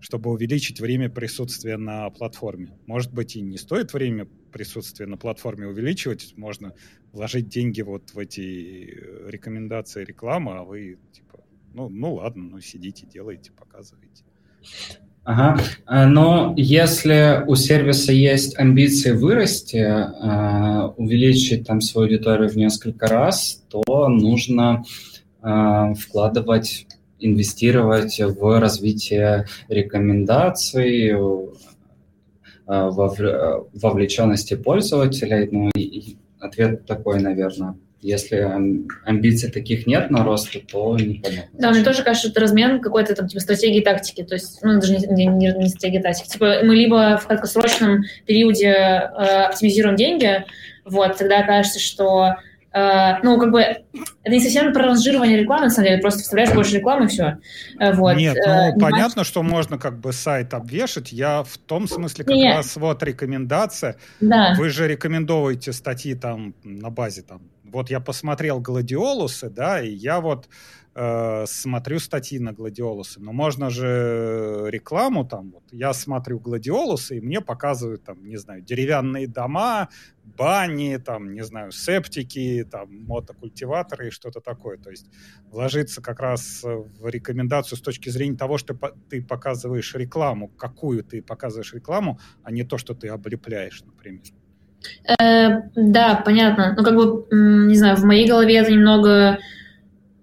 чтобы 0.00 0.30
увеличить 0.30 0.80
время 0.80 1.08
присутствия 1.08 1.76
на 1.76 2.08
платформе. 2.10 2.72
Может 2.86 3.12
быть, 3.12 3.36
и 3.36 3.40
не 3.40 3.58
стоит 3.58 3.92
время 3.92 4.26
присутствия 4.52 5.06
на 5.06 5.16
платформе 5.16 5.66
увеличивать, 5.66 6.34
можно 6.36 6.74
вложить 7.12 7.48
деньги 7.48 7.82
вот 7.82 8.10
в 8.10 8.18
эти 8.18 8.40
э, 8.40 9.30
рекомендации 9.30 10.04
рекламы, 10.04 10.52
а 10.58 10.64
вы 10.64 10.98
типа, 11.12 11.40
ну, 11.74 11.88
ну 11.88 12.14
ладно, 12.14 12.44
ну 12.44 12.60
сидите, 12.60 13.06
делайте, 13.06 13.52
показывайте. 13.52 14.24
Ага. 15.24 15.60
Э, 15.86 16.06
но 16.06 16.54
если 16.56 17.44
у 17.46 17.54
сервиса 17.54 18.12
есть 18.12 18.58
амбиции 18.58 19.12
вырасти, 19.12 19.76
э, 19.76 20.86
увеличить 20.96 21.66
там 21.66 21.80
свою 21.80 22.08
аудиторию 22.08 22.48
в 22.48 22.56
несколько 22.56 23.06
раз, 23.06 23.62
то 23.68 24.08
нужно 24.08 24.82
э, 25.42 25.94
вкладывать, 25.94 26.86
инвестировать 27.20 28.18
в 28.18 28.60
развитие 28.60 29.46
рекомендаций, 29.68 31.14
вовлеченности 32.66 34.54
пользователей. 34.54 35.48
Ну, 35.50 35.70
и 35.76 36.16
ответ 36.38 36.86
такой, 36.86 37.20
наверное. 37.20 37.74
Если 38.02 38.36
амбиций 39.04 39.50
таких 39.50 39.86
нет 39.86 40.10
на 40.10 40.24
рост, 40.24 40.56
то 40.72 40.96
непонятно. 40.96 41.50
Да, 41.52 41.70
мне 41.70 41.82
тоже 41.82 42.02
кажется, 42.02 42.28
что 42.28 42.30
это 42.30 42.40
размен 42.40 42.80
какой-то 42.80 43.14
там 43.14 43.28
типа 43.28 43.40
стратегии 43.40 43.80
тактики. 43.80 44.22
То 44.22 44.36
есть, 44.36 44.60
ну, 44.62 44.80
даже 44.80 44.96
не, 44.96 45.26
не, 45.26 45.52
не 45.52 45.68
стратегия 45.68 46.00
тактики. 46.00 46.28
Типа 46.28 46.60
мы 46.62 46.74
либо 46.74 47.18
в 47.18 47.26
краткосрочном 47.26 48.04
периоде 48.24 48.68
э, 48.68 49.44
оптимизируем 49.48 49.96
деньги, 49.96 50.46
вот, 50.86 51.18
тогда 51.18 51.42
кажется, 51.42 51.78
что 51.78 52.36
ну, 52.72 53.38
как 53.38 53.50
бы, 53.50 53.60
это 53.60 53.84
не 54.26 54.40
совсем 54.40 54.72
про 54.72 54.84
ранжирование 54.84 55.38
рекламы, 55.38 55.64
на 55.64 55.70
самом 55.70 55.88
деле, 55.88 56.00
просто 56.00 56.20
вставляешь 56.20 56.54
больше 56.54 56.76
рекламы, 56.76 57.06
и 57.06 57.08
все. 57.08 57.38
Uh, 57.80 57.94
вот. 57.94 58.16
Нет, 58.16 58.36
ну, 58.46 58.52
uh, 58.52 58.78
понятно, 58.78 59.24
что 59.24 59.42
можно 59.42 59.76
как 59.78 59.98
бы 59.98 60.12
сайт 60.12 60.54
обвешать, 60.54 61.12
я 61.12 61.42
в 61.42 61.58
том 61.58 61.88
смысле 61.88 62.24
как 62.24 62.34
Нет. 62.34 62.54
раз 62.54 62.76
вот 62.76 63.02
рекомендация. 63.02 63.96
Да. 64.20 64.54
Вы 64.56 64.68
же 64.70 64.86
рекомендуете 64.86 65.72
статьи 65.72 66.14
там 66.14 66.54
на 66.62 66.90
базе 66.90 67.22
там 67.22 67.42
Вот 67.64 67.90
я 67.90 67.98
посмотрел 67.98 68.60
«Гладиолусы», 68.60 69.50
да, 69.50 69.80
и 69.80 69.90
я 69.90 70.20
вот 70.20 70.48
э, 70.94 71.44
смотрю 71.46 71.98
статьи 71.98 72.38
на 72.38 72.52
«Гладиолусы», 72.52 73.20
но 73.20 73.32
можно 73.32 73.70
же 73.70 74.66
рекламу 74.68 75.24
там, 75.24 75.50
вот 75.52 75.64
я 75.72 75.92
смотрю 75.92 76.38
«Гладиолусы», 76.40 77.18
и 77.18 77.20
мне 77.20 77.40
показывают 77.40 78.04
там, 78.04 78.26
не 78.26 78.36
знаю, 78.36 78.62
деревянные 78.62 79.26
дома, 79.26 79.88
бани, 80.24 80.96
там, 80.96 81.32
не 81.32 81.44
знаю, 81.44 81.72
септики, 81.72 82.66
там, 82.70 83.04
мотокультиваторы 83.06 84.08
и 84.08 84.10
что-то 84.10 84.40
такое. 84.40 84.78
То 84.78 84.90
есть 84.90 85.06
ложится 85.50 86.02
как 86.02 86.20
раз 86.20 86.62
в 86.62 87.06
рекомендацию 87.08 87.78
с 87.78 87.80
точки 87.80 88.08
зрения 88.10 88.36
того, 88.36 88.58
что 88.58 88.76
ты 89.08 89.22
показываешь 89.22 89.94
рекламу, 89.94 90.48
какую 90.48 91.04
ты 91.04 91.22
показываешь 91.22 91.74
рекламу, 91.74 92.18
а 92.42 92.50
не 92.50 92.64
то, 92.64 92.78
что 92.78 92.94
ты 92.94 93.08
облепляешь, 93.08 93.82
например. 93.84 94.22
Э, 95.20 95.68
да, 95.74 96.22
понятно. 96.24 96.74
Ну, 96.76 96.84
как 96.84 96.94
бы, 96.94 97.26
не 97.30 97.76
знаю, 97.76 97.96
в 97.96 98.04
моей 98.04 98.28
голове 98.28 98.56
это 98.56 98.72
немного 98.72 99.38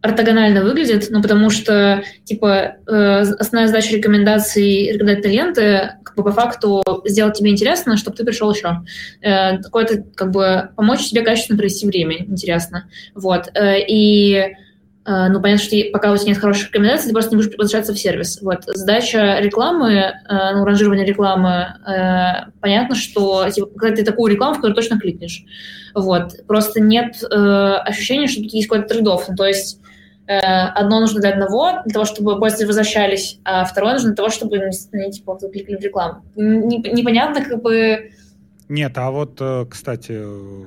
ортогонально 0.07 0.63
выглядит, 0.63 1.07
ну, 1.09 1.21
потому 1.21 1.49
что, 1.49 2.03
типа, 2.23 2.75
э, 2.87 3.19
основная 3.39 3.67
задача 3.67 3.95
рекомендаций 3.95 4.91
рекомендательной 4.93 5.35
ленты, 5.35 5.91
как 6.03 6.15
бы, 6.15 6.23
по 6.23 6.31
факту, 6.31 6.83
сделать 7.05 7.37
тебе 7.37 7.51
интересно, 7.51 7.97
чтобы 7.97 8.15
ты 8.15 8.23
пришел 8.23 8.51
еще. 8.51 8.81
Э, 9.21 9.57
такое-то, 9.57 10.03
как 10.15 10.31
бы, 10.31 10.69
помочь 10.75 11.09
тебе 11.09 11.21
качественно 11.21 11.57
провести 11.57 11.85
время, 11.85 12.19
интересно. 12.19 12.89
Вот. 13.15 13.49
Э, 13.53 13.79
и 13.79 14.55
Uh, 15.09 15.29
ну, 15.29 15.41
понятно, 15.41 15.63
что 15.63 15.77
пока 15.93 16.11
у 16.11 16.17
тебя 16.17 16.31
нет 16.31 16.37
хороших 16.37 16.67
рекомендаций, 16.67 17.07
ты 17.07 17.13
просто 17.13 17.31
не 17.31 17.37
будешь 17.37 17.57
возвращаться 17.57 17.93
в 17.93 17.97
сервис. 17.97 18.41
Вот. 18.41 18.63
Задача 18.65 19.39
рекламы, 19.39 20.13
uh, 20.29 20.51
ну, 20.53 20.65
ранжирование 20.65 21.05
рекламы, 21.05 21.77
uh, 21.87 22.51
понятно, 22.59 22.93
что 22.93 23.49
типа, 23.49 23.67
когда 23.77 23.95
ты 23.95 24.03
такую 24.03 24.33
рекламу, 24.33 24.55
в 24.55 24.57
которую 24.57 24.75
точно 24.75 24.99
кликнешь. 24.99 25.45
Вот. 25.95 26.33
Просто 26.45 26.81
нет 26.81 27.23
ощущения, 27.23 28.27
что 28.27 28.41
тут 28.41 28.51
есть 28.51 28.67
какой-то 28.67 28.89
трейдов. 28.89 29.29
Ну, 29.29 29.35
то 29.37 29.45
есть 29.45 29.79
Э, 29.79 29.86
одно 30.27 30.99
нужно 30.99 31.21
для 31.21 31.31
одного, 31.31 31.81
для 31.85 31.93
того, 31.93 32.05
чтобы 32.05 32.39
пользователи 32.39 32.67
возвращались, 32.67 33.39
а 33.43 33.65
второе 33.65 33.93
нужно 33.93 34.09
для 34.09 34.15
того, 34.15 34.29
чтобы 34.29 34.57
они 34.57 35.11
типа, 35.11 35.37
кликали 35.37 35.77
в 35.77 35.81
рекламу. 35.81 36.23
Непонятно, 36.35 37.43
как 37.43 37.61
бы... 37.61 38.11
Нет, 38.69 38.97
а 38.97 39.11
вот, 39.11 39.37
э, 39.39 39.65
кстати, 39.69 40.11
э, 40.11 40.65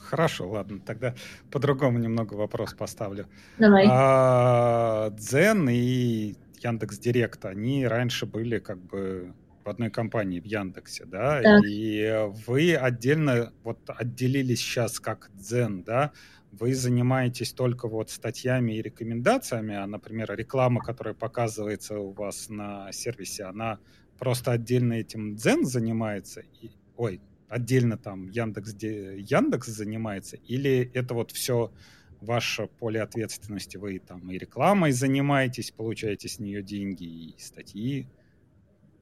хорошо, 0.00 0.48
ладно, 0.48 0.80
тогда 0.84 1.14
по-другому 1.50 1.98
немного 1.98 2.34
вопрос 2.34 2.74
поставлю. 2.74 3.26
Давай. 3.58 3.86
А, 3.90 5.10
Дзен 5.10 5.68
и 5.68 6.34
Яндекс 6.62 6.98
Директ, 6.98 7.44
они 7.44 7.86
раньше 7.86 8.26
были 8.26 8.58
как 8.58 8.78
бы 8.78 9.32
в 9.64 9.68
одной 9.68 9.90
компании 9.90 10.40
в 10.40 10.46
Яндексе, 10.46 11.04
да, 11.04 11.42
да. 11.42 11.60
и 11.66 12.26
вы 12.46 12.74
отдельно 12.74 13.52
вот 13.64 13.78
отделились 13.86 14.60
сейчас 14.60 14.98
как 14.98 15.30
Дзен, 15.34 15.82
да, 15.82 16.12
вы 16.58 16.74
занимаетесь 16.74 17.52
только 17.52 17.88
вот 17.88 18.10
статьями 18.10 18.72
и 18.72 18.82
рекомендациями, 18.82 19.74
а, 19.74 19.86
например, 19.86 20.34
реклама, 20.34 20.80
которая 20.80 21.14
показывается 21.14 21.98
у 21.98 22.12
вас 22.12 22.48
на 22.48 22.92
сервисе, 22.92 23.44
она 23.44 23.78
просто 24.18 24.52
отдельно 24.52 24.94
этим 24.94 25.36
Дзен 25.36 25.64
занимается, 25.64 26.40
и, 26.60 26.70
ой, 26.96 27.20
отдельно 27.48 27.96
там 27.96 28.28
Яндекс, 28.28 28.74
Яндекс 28.82 29.68
занимается, 29.68 30.36
или 30.36 30.90
это 30.94 31.14
вот 31.14 31.30
все 31.30 31.72
ваше 32.20 32.66
поле 32.66 33.00
ответственности, 33.00 33.76
вы 33.76 34.00
там 34.00 34.30
и 34.30 34.38
рекламой 34.38 34.92
занимаетесь, 34.92 35.70
получаете 35.70 36.28
с 36.28 36.38
нее 36.40 36.62
деньги, 36.62 37.04
и 37.04 37.34
статьи, 37.38 38.08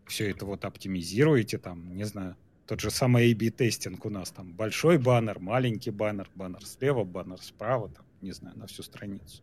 все 0.06 0.30
это 0.30 0.46
вот 0.46 0.64
оптимизируете, 0.64 1.58
там, 1.58 1.96
не 1.96 2.04
знаю, 2.04 2.36
тот 2.66 2.80
же 2.80 2.90
самый 2.90 3.32
A-B-тестинг 3.32 4.04
у 4.04 4.10
нас 4.10 4.30
там 4.30 4.52
большой 4.52 4.98
баннер, 4.98 5.38
маленький 5.38 5.90
баннер, 5.90 6.28
баннер 6.34 6.64
слева, 6.64 7.04
баннер 7.04 7.38
справа, 7.40 7.88
там, 7.88 8.04
не 8.20 8.32
знаю, 8.32 8.58
на 8.58 8.66
всю 8.66 8.82
страницу. 8.82 9.42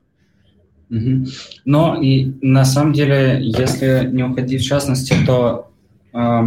Угу. 0.89 1.25
Но 1.65 2.01
и 2.01 2.33
на 2.41 2.65
самом 2.65 2.93
деле, 2.93 3.39
если 3.41 4.09
не 4.11 4.23
уходить 4.23 4.61
в 4.61 4.65
частности, 4.65 5.15
то 5.25 5.71
э, 6.13 6.41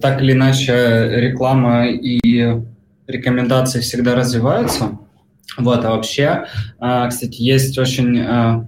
так 0.00 0.20
или 0.20 0.32
иначе 0.32 1.08
реклама 1.14 1.86
и 1.86 2.60
рекомендации 3.06 3.80
всегда 3.80 4.14
развиваются. 4.14 4.98
Вот, 5.56 5.84
а 5.84 5.90
вообще, 5.90 6.46
э, 6.80 7.08
кстати, 7.08 7.40
есть 7.40 7.78
очень 7.78 8.18
э, 8.18 8.66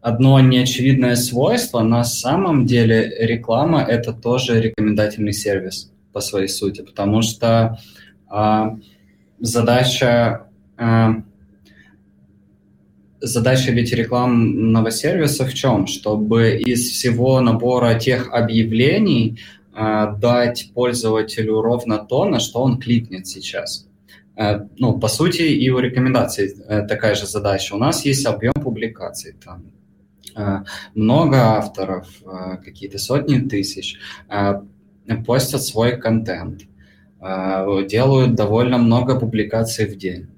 одно 0.00 0.40
неочевидное 0.40 1.16
свойство. 1.16 1.80
На 1.82 2.04
самом 2.04 2.66
деле 2.66 3.14
реклама– 3.20 3.82
это 3.88 4.12
тоже 4.12 4.60
рекомендательный 4.60 5.32
сервис 5.32 5.90
по 6.12 6.20
своей 6.20 6.48
сути, 6.48 6.82
потому 6.82 7.22
что 7.22 7.78
э, 8.30 8.64
задача, 9.40 10.46
э, 10.78 11.08
задача 13.20 13.72
ведь 13.72 13.92
рекламного 13.92 14.90
сервиса 14.90 15.44
в 15.44 15.54
чем? 15.54 15.86
Чтобы 15.86 16.56
из 16.56 16.90
всего 16.90 17.40
набора 17.40 17.98
тех 17.98 18.32
объявлений 18.32 19.38
э, 19.74 20.14
дать 20.20 20.70
пользователю 20.74 21.60
ровно 21.60 21.98
то, 21.98 22.24
на 22.24 22.40
что 22.40 22.62
он 22.62 22.78
кликнет 22.78 23.26
сейчас. 23.26 23.84
Ну, 24.78 25.00
по 25.00 25.08
сути, 25.08 25.42
и 25.42 25.68
у 25.68 25.80
рекомендаций 25.80 26.54
такая 26.88 27.16
же 27.16 27.26
задача. 27.26 27.74
У 27.74 27.76
нас 27.76 28.04
есть 28.04 28.24
объем 28.24 28.52
публикаций, 28.52 29.34
там 29.44 29.64
Э, 29.64 29.77
много 30.94 31.36
авторов, 31.36 32.08
э, 32.22 32.56
какие-то 32.64 32.98
сотни 32.98 33.38
тысяч, 33.38 33.98
э, 34.28 34.54
постят 35.26 35.62
свой 35.62 35.96
контент, 35.96 36.62
делают 37.90 38.34
довольно 38.34 38.78
много 38.78 39.18
публикаций 39.18 39.86
в 39.86 39.96
день. 39.96 40.28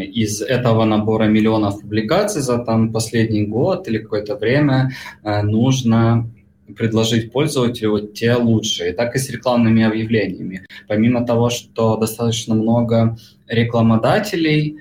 Из 0.00 0.40
этого 0.42 0.84
набора 0.84 1.26
миллионов 1.26 1.80
публикаций 1.82 2.42
за 2.42 2.58
там, 2.58 2.90
последний 2.92 3.46
год 3.46 3.86
или 3.86 3.98
какое-то 3.98 4.34
время 4.34 4.90
нужно 5.22 6.28
предложить 6.74 7.30
пользователю 7.30 7.90
вот 7.90 8.14
те 8.14 8.34
лучшие. 8.34 8.94
Так 8.94 9.14
и 9.14 9.18
с 9.18 9.30
рекламными 9.30 9.84
объявлениями. 9.84 10.66
Помимо 10.88 11.24
того, 11.24 11.50
что 11.50 11.96
достаточно 11.98 12.54
много 12.56 13.16
рекламодателей 13.46 14.78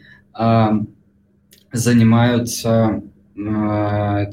занимаются 1.71 3.03
Э, 3.12 3.12
ну, 3.35 4.27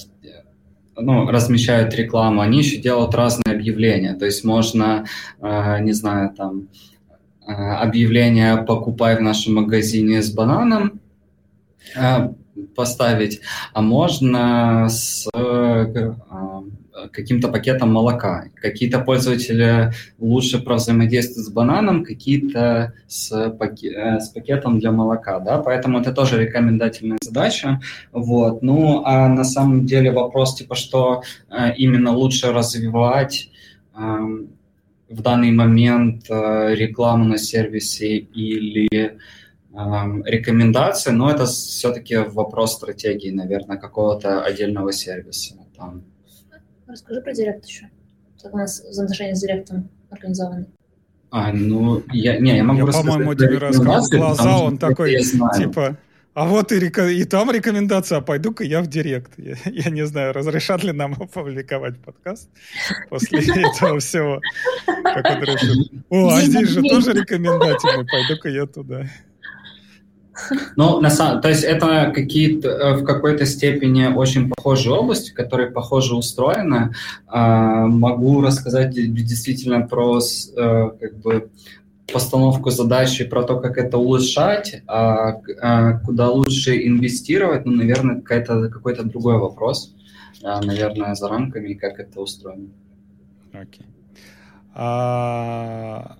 размещают 1.31 1.94
рекламу, 1.94 2.40
они 2.40 2.59
еще 2.59 2.78
делают 2.78 3.14
разные 3.14 3.55
объявления. 3.55 4.14
То 4.14 4.27
есть 4.27 4.44
можно, 4.44 5.06
э, 5.40 5.81
не 5.81 5.93
знаю, 5.93 6.35
там, 6.36 6.68
э, 7.47 7.52
объявление 7.52 8.59
«покупай 8.59 9.16
в 9.16 9.22
нашем 9.22 9.55
магазине 9.55 10.22
с 10.22 10.32
бананом», 10.32 11.01
поставить, 12.77 13.40
а 13.72 13.81
можно 13.81 14.86
с 14.89 15.27
каким-то 17.09 17.48
пакетом 17.48 17.93
молока. 17.93 18.44
Какие-то 18.55 19.01
пользователи 19.01 19.93
лучше 20.18 20.59
взаимодействуют 20.59 21.47
с 21.47 21.51
бананом, 21.51 22.05
какие-то 22.05 22.93
с, 23.06 23.51
паке 23.51 23.93
э, 23.93 24.20
с 24.20 24.28
пакетом 24.28 24.78
для 24.78 24.93
молока, 24.93 25.40
да, 25.40 25.59
поэтому 25.59 26.01
это 26.01 26.12
тоже 26.12 26.40
рекомендательная 26.43 27.18
задача, 27.20 27.81
вот. 28.12 28.62
Ну, 28.62 29.02
а 29.05 29.28
на 29.28 29.44
самом 29.44 29.86
деле 29.86 30.10
вопрос, 30.10 30.56
типа, 30.56 30.74
что 30.74 31.22
э, 31.48 31.74
именно 31.77 32.12
лучше 32.12 32.52
развивать 32.52 33.51
эм, 33.97 34.48
в 35.09 35.22
данный 35.22 35.51
момент 35.51 36.27
э, 36.31 36.74
рекламу 36.74 37.24
на 37.24 37.39
сервисе 37.39 38.18
или 38.18 39.18
эм, 39.74 40.24
рекомендации, 40.24 41.10
но 41.10 41.31
это 41.31 41.47
все-таки 41.47 42.16
вопрос 42.16 42.74
стратегии, 42.74 43.31
наверное, 43.31 43.77
какого-то 43.77 44.43
отдельного 44.43 44.93
сервиса. 44.93 45.56
Там, 45.77 46.02
Расскажи 46.91 47.21
про 47.21 47.33
директ 47.33 47.65
еще. 47.67 47.89
Как 48.43 48.55
у 48.55 48.59
нас 48.59 48.81
взаимоотношения 48.81 49.35
с 49.35 49.41
директом 49.41 49.89
организованы. 50.11 50.67
А, 51.31 51.53
ну, 51.53 52.03
я, 52.12 52.39
не, 52.41 52.57
я 52.57 52.65
могу 52.65 52.87
я, 52.87 52.93
по-моему, 52.93 53.35
тебе 53.35 53.59
рассказал 53.59 54.05
глаза, 54.11 54.59
он 54.59 54.79
такой, 54.79 55.17
типа, 55.57 55.97
а 56.35 56.47
вот 56.47 56.73
и, 56.73 56.79
река... 56.81 57.09
и 57.09 57.25
там 57.25 57.51
рекомендация, 57.51 58.19
а 58.19 58.21
пойду-ка 58.21 58.65
я 58.65 58.83
в 58.83 58.89
директ. 58.89 59.33
Я, 59.37 59.57
я 59.67 59.91
не 59.91 60.05
знаю, 60.07 60.33
разрешат 60.33 60.83
ли 60.83 60.93
нам 60.93 61.12
опубликовать 61.21 62.01
подкаст 62.01 62.49
после 63.09 63.41
этого 63.65 64.01
всего. 64.01 64.41
Как 64.87 65.25
он 65.25 65.43
решит. 65.45 65.93
О, 66.09 66.29
а 66.31 66.41
здесь 66.41 66.69
же 66.71 66.83
тоже 66.83 67.12
рекомендательный, 67.12 68.07
пойду-ка 68.07 68.49
я 68.49 68.67
туда. 68.67 69.07
Ну, 70.77 71.01
на 71.01 71.11
самом, 71.11 71.41
то 71.41 71.49
есть 71.49 71.65
это 71.65 72.12
какие-то 72.15 72.69
э, 72.69 72.95
в 72.95 73.05
какой-то 73.05 73.47
степени 73.47 74.07
очень 74.07 74.51
похожие 74.51 74.95
области, 74.95 75.33
которые 75.33 75.71
похоже 75.71 76.17
устроены. 76.17 76.95
А, 77.27 77.87
могу 77.87 78.41
рассказать 78.41 78.91
действительно 78.95 79.81
про 79.87 80.19
э, 80.21 80.91
как 81.01 81.17
бы 81.19 81.51
постановку 82.12 82.71
задачи, 82.71 83.25
про 83.25 83.43
то, 83.43 83.61
как 83.61 83.79
это 83.79 83.99
улучшать, 83.99 84.83
а, 84.87 85.41
а 85.61 85.99
куда 85.99 86.31
лучше 86.31 86.87
инвестировать, 86.87 87.65
ну, 87.67 87.73
наверное, 87.73 88.21
какой-то 88.21 88.69
какой-то 88.69 89.05
другой 89.05 89.39
вопрос, 89.39 89.95
а, 90.43 90.61
наверное, 90.61 91.15
за 91.15 91.29
рамками, 91.29 91.75
как 91.75 92.01
это 92.01 92.21
устроено. 92.21 92.69
Окей. 93.53 93.81
Okay. 93.81 93.87
А, 94.75 96.17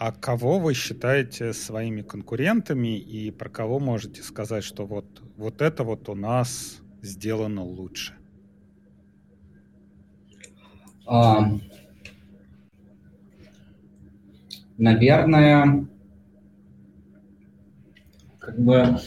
А 0.00 0.12
кого 0.12 0.60
вы 0.60 0.74
считаете 0.74 1.52
своими 1.52 2.02
конкурентами 2.02 2.96
и 2.96 3.32
про 3.32 3.48
кого 3.48 3.80
можете 3.80 4.22
сказать, 4.22 4.62
что 4.62 4.86
вот, 4.86 5.06
вот 5.36 5.60
это 5.60 5.82
вот 5.82 6.08
у 6.08 6.14
нас 6.14 6.80
сделано 7.02 7.64
лучше? 7.64 8.14
А, 11.04 11.50
наверное, 14.76 15.88
как 18.38 18.56
бы 18.56 18.98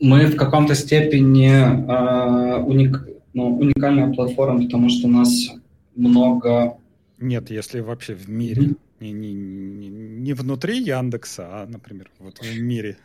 мы 0.00 0.24
в 0.24 0.36
каком-то 0.36 0.74
степени 0.74 1.50
э, 1.50 2.62
уник, 2.62 3.06
ну, 3.34 3.58
уникальная 3.58 4.10
платформа, 4.10 4.62
потому 4.62 4.88
что 4.88 5.06
у 5.06 5.10
нас 5.10 5.50
много... 5.94 6.78
Нет, 7.18 7.50
если 7.50 7.80
вообще 7.80 8.14
в 8.14 8.30
мире. 8.30 8.76
Не, 9.02 9.12
не, 9.12 9.32
не, 9.32 9.88
не 9.88 10.32
внутри 10.32 10.78
Яндекса, 10.78 11.42
а, 11.50 11.66
например, 11.66 12.08
вот 12.20 12.38
в 12.38 12.60
мире. 12.60 12.96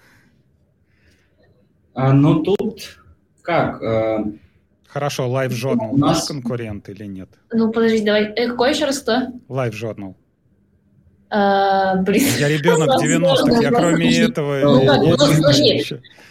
А, 1.95 2.13
ну, 2.13 2.43
тут 2.43 2.99
как? 3.41 3.81
Э, 3.81 4.23
Хорошо, 4.87 5.25
Live 5.25 5.49
Journal 5.49 5.89
у 5.89 5.97
нас 5.97 6.27
конкурент 6.27 6.87
или 6.89 7.05
нет? 7.05 7.29
Ну, 7.51 7.71
подожди, 7.71 8.05
давай. 8.05 8.25
Э, 8.25 8.47
какой 8.49 8.69
еще 8.69 8.85
раз 8.85 8.99
кто? 8.99 9.13
Live 9.49 9.71
Journal. 9.71 10.13
А, 11.29 11.95
блин. 11.95 12.23
Я 12.39 12.47
ребенок 12.47 13.01
90-х, 13.01 13.61
я 13.61 13.69
кроме 13.69 14.17
этого... 14.17 14.59
Ну, 14.61 14.83
ну. 14.83 15.17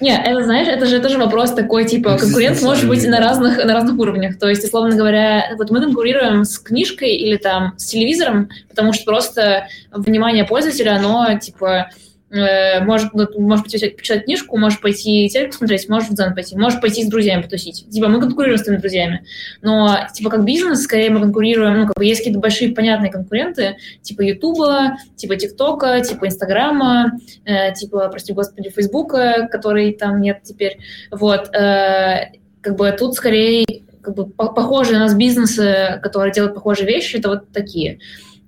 Не, 0.00 0.16
это, 0.16 0.44
знаешь, 0.44 0.68
это 0.68 0.86
же 0.86 1.00
тоже 1.00 1.18
вопрос 1.18 1.52
такой, 1.52 1.84
типа, 1.86 2.16
конкурент 2.18 2.60
может 2.62 2.88
быть 2.88 3.06
на 3.06 3.18
разных, 3.18 3.62
на 3.62 3.74
разных 3.74 3.98
уровнях. 3.98 4.38
То 4.38 4.48
есть, 4.48 4.64
условно 4.64 4.96
говоря, 4.96 5.54
вот 5.58 5.70
мы 5.70 5.80
конкурируем 5.80 6.44
с 6.44 6.58
книжкой 6.58 7.14
или 7.14 7.36
там 7.36 7.74
с 7.76 7.86
телевизором, 7.86 8.48
потому 8.68 8.92
что 8.92 9.04
просто 9.04 9.68
внимание 9.92 10.44
пользователя, 10.44 10.96
оно, 10.96 11.38
типа, 11.38 11.90
Э, 12.28 12.80
может, 12.80 13.12
может 13.14 13.64
почитать 13.64 14.24
книжку, 14.24 14.56
может 14.56 14.80
пойти 14.80 15.28
телек 15.28 15.50
посмотреть, 15.50 15.88
может 15.88 16.10
в 16.10 16.14
дзен 16.14 16.34
пойти, 16.34 16.56
может 16.56 16.80
пойти 16.80 17.04
с 17.04 17.08
друзьями 17.08 17.42
потусить. 17.42 17.88
Типа 17.88 18.08
мы 18.08 18.20
конкурируем 18.20 18.58
с 18.58 18.64
твоими 18.64 18.80
друзьями. 18.80 19.24
Но 19.62 19.96
типа 20.12 20.30
как 20.30 20.44
бизнес, 20.44 20.82
скорее 20.82 21.10
мы 21.10 21.20
конкурируем, 21.20 21.78
ну, 21.78 21.86
как 21.86 21.96
бы 21.96 22.04
есть 22.04 22.20
какие-то 22.20 22.40
большие 22.40 22.74
понятные 22.74 23.12
конкуренты, 23.12 23.76
типа 24.02 24.22
Ютуба, 24.22 24.96
типа 25.14 25.36
ТикТока, 25.36 26.00
типа 26.00 26.26
Инстаграма, 26.26 27.12
э, 27.44 27.72
типа, 27.74 28.08
прости 28.08 28.32
господи, 28.32 28.70
Фейсбука, 28.70 29.48
который 29.50 29.92
там 29.92 30.20
нет 30.20 30.40
теперь. 30.42 30.78
Вот. 31.12 31.54
Э, 31.54 32.32
как 32.60 32.76
бы 32.76 32.90
тут 32.90 33.14
скорее 33.14 33.64
как 34.02 34.16
бы 34.16 34.26
похожие 34.26 34.96
у 34.96 35.00
нас 35.00 35.14
бизнесы, 35.14 36.00
которые 36.02 36.32
делают 36.32 36.54
похожие 36.54 36.88
вещи, 36.88 37.16
это 37.16 37.28
вот 37.28 37.52
такие. 37.52 38.00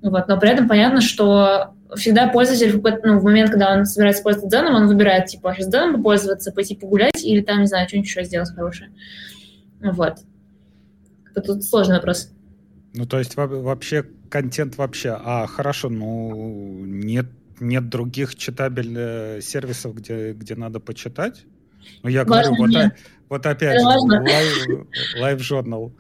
Вот. 0.02 0.26
Но 0.26 0.38
при 0.38 0.50
этом 0.50 0.68
понятно, 0.68 1.00
что 1.00 1.74
всегда 1.97 2.28
пользователь 2.28 2.81
ну, 3.05 3.19
в 3.19 3.24
момент, 3.24 3.51
когда 3.51 3.73
он 3.73 3.85
собирается 3.86 4.23
пользоваться 4.23 4.56
дзеном, 4.56 4.74
он 4.74 4.89
выбирает, 4.89 5.27
типа, 5.27 5.55
сейчас 5.55 5.69
дзеном 5.69 5.97
попользоваться, 5.97 6.52
пойти 6.52 6.77
погулять 6.77 7.24
или 7.24 7.40
там, 7.40 7.60
не 7.60 7.66
знаю, 7.66 7.89
что-нибудь 7.89 8.09
еще 8.09 8.24
сделать 8.24 8.51
хорошее. 8.55 8.90
Вот. 9.81 10.19
Тут 11.35 11.65
сложный 11.65 11.97
вопрос. 11.97 12.32
Ну, 12.94 13.06
то 13.06 13.19
есть 13.19 13.36
вообще 13.36 14.05
контент 14.28 14.77
вообще, 14.77 15.16
а 15.19 15.47
хорошо, 15.47 15.89
ну 15.89 16.85
нет, 16.85 17.27
нет 17.60 17.89
других 17.89 18.35
читабельных 18.35 19.43
сервисов, 19.44 19.94
где, 19.94 20.32
где 20.32 20.56
надо 20.56 20.81
почитать? 20.81 21.44
Ну, 22.02 22.10
я 22.10 22.24
Важно 22.24 22.56
говорю, 22.56 22.73
вот, 22.73 22.93
вот 23.28 23.47
опять, 23.47 23.81
live 23.81 25.39
journal. 25.39 25.93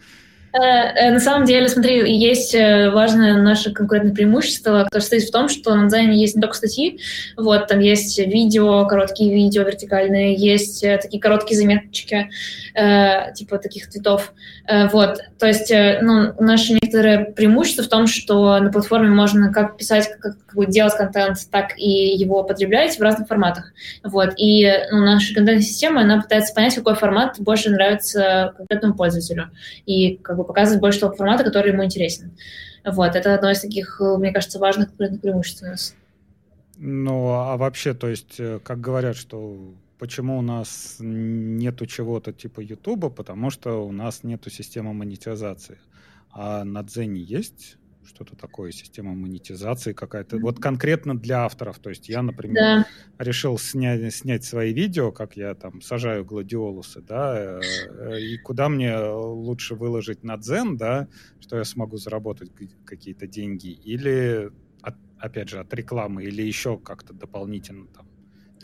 Э, 0.58 0.92
э, 0.94 1.10
на 1.12 1.20
самом 1.20 1.46
деле, 1.46 1.68
смотри, 1.68 2.12
есть 2.18 2.54
э, 2.54 2.90
важное 2.90 3.34
наше 3.40 3.72
конкурентное 3.72 4.14
преимущество, 4.14 4.84
которое 4.84 5.02
состоит 5.02 5.24
в 5.24 5.30
том, 5.30 5.48
что 5.48 5.74
на 5.74 5.84
дизайне 5.84 6.20
есть 6.20 6.34
не 6.34 6.42
только 6.42 6.56
статьи, 6.56 7.00
вот, 7.36 7.68
там 7.68 7.78
есть 7.78 8.18
видео, 8.18 8.84
короткие 8.86 9.32
видео 9.32 9.62
вертикальные, 9.62 10.34
есть 10.34 10.80
такие 10.80 11.20
короткие 11.20 11.60
заметочки, 11.60 12.30
типа 12.74 13.58
таких 13.58 13.88
цветов, 13.88 14.32
э, 14.66 14.88
вот, 14.88 15.20
то 15.38 15.46
есть, 15.46 15.70
ну, 15.70 16.34
наше 16.40 16.72
некоторое 16.74 17.24
преимущество 17.24 17.84
в 17.84 17.88
том, 17.88 18.06
что 18.06 18.58
на 18.58 18.72
платформе 18.72 19.10
можно 19.10 19.52
как 19.52 19.76
писать, 19.76 20.08
как, 20.18 20.36
как 20.46 20.70
делать 20.70 20.96
контент, 20.96 21.38
так 21.50 21.78
и 21.78 22.16
его 22.16 22.42
потреблять 22.42 22.98
в 22.98 23.02
разных 23.02 23.28
форматах, 23.28 23.72
вот, 24.02 24.30
и 24.36 24.68
ну, 24.90 25.04
наша 25.04 25.34
контентная 25.34 25.62
система, 25.62 26.00
она 26.00 26.20
пытается 26.20 26.54
понять, 26.54 26.74
какой 26.74 26.94
формат 26.94 27.36
больше 27.38 27.70
нравится 27.70 28.54
конкретному 28.56 28.94
пользователю, 28.94 29.50
и 29.86 30.16
как 30.16 30.36
бы 30.36 30.47
показывать 30.48 30.80
больше 30.80 31.00
того 31.00 31.14
формата, 31.14 31.44
который 31.44 31.72
ему 31.72 31.84
интересен. 31.84 32.36
Вот, 32.84 33.14
это 33.14 33.34
одно 33.34 33.50
из 33.50 33.60
таких, 33.60 34.00
мне 34.00 34.32
кажется, 34.32 34.58
важных 34.58 34.92
преимуществ 34.92 35.62
у 35.62 35.66
нас. 35.66 35.94
Ну, 36.76 37.28
а 37.28 37.56
вообще, 37.56 37.94
то 37.94 38.08
есть, 38.08 38.38
э, 38.38 38.60
как 38.62 38.80
говорят, 38.80 39.16
что 39.16 39.74
почему 39.98 40.38
у 40.38 40.42
нас 40.42 40.96
нету 41.00 41.86
чего-то 41.86 42.32
типа 42.32 42.60
Ютуба, 42.60 43.10
потому 43.10 43.50
что 43.50 43.84
у 43.84 43.92
нас 43.92 44.22
нету 44.22 44.48
системы 44.50 44.92
монетизации. 44.92 45.78
А 46.30 46.64
на 46.64 46.82
Дзене 46.82 47.20
есть 47.20 47.77
что-то 48.08 48.34
такое, 48.34 48.72
система 48.72 49.14
монетизации 49.14 49.92
какая-то. 49.92 50.38
Вот 50.38 50.58
конкретно 50.58 51.16
для 51.16 51.44
авторов. 51.44 51.78
То 51.78 51.90
есть 51.90 52.08
я, 52.08 52.22
например, 52.22 52.56
да. 52.56 52.86
решил 53.18 53.58
снять, 53.58 54.14
снять 54.14 54.44
свои 54.44 54.72
видео, 54.72 55.12
как 55.12 55.36
я 55.36 55.54
там 55.54 55.82
сажаю 55.82 56.24
гладиолусы, 56.24 57.02
да, 57.02 57.60
э, 57.60 58.20
и 58.20 58.38
куда 58.38 58.68
мне 58.68 58.96
лучше 58.98 59.74
выложить 59.74 60.24
на 60.24 60.36
Дзен, 60.38 60.76
да, 60.76 61.08
что 61.38 61.56
я 61.56 61.64
смогу 61.64 61.98
заработать 61.98 62.50
какие-то 62.84 63.26
деньги, 63.26 63.68
или, 63.68 64.50
от, 64.82 64.94
опять 65.18 65.50
же, 65.50 65.60
от 65.60 65.72
рекламы, 65.74 66.24
или 66.24 66.42
еще 66.42 66.78
как-то 66.78 67.12
дополнительно 67.12 67.86
там 67.88 68.06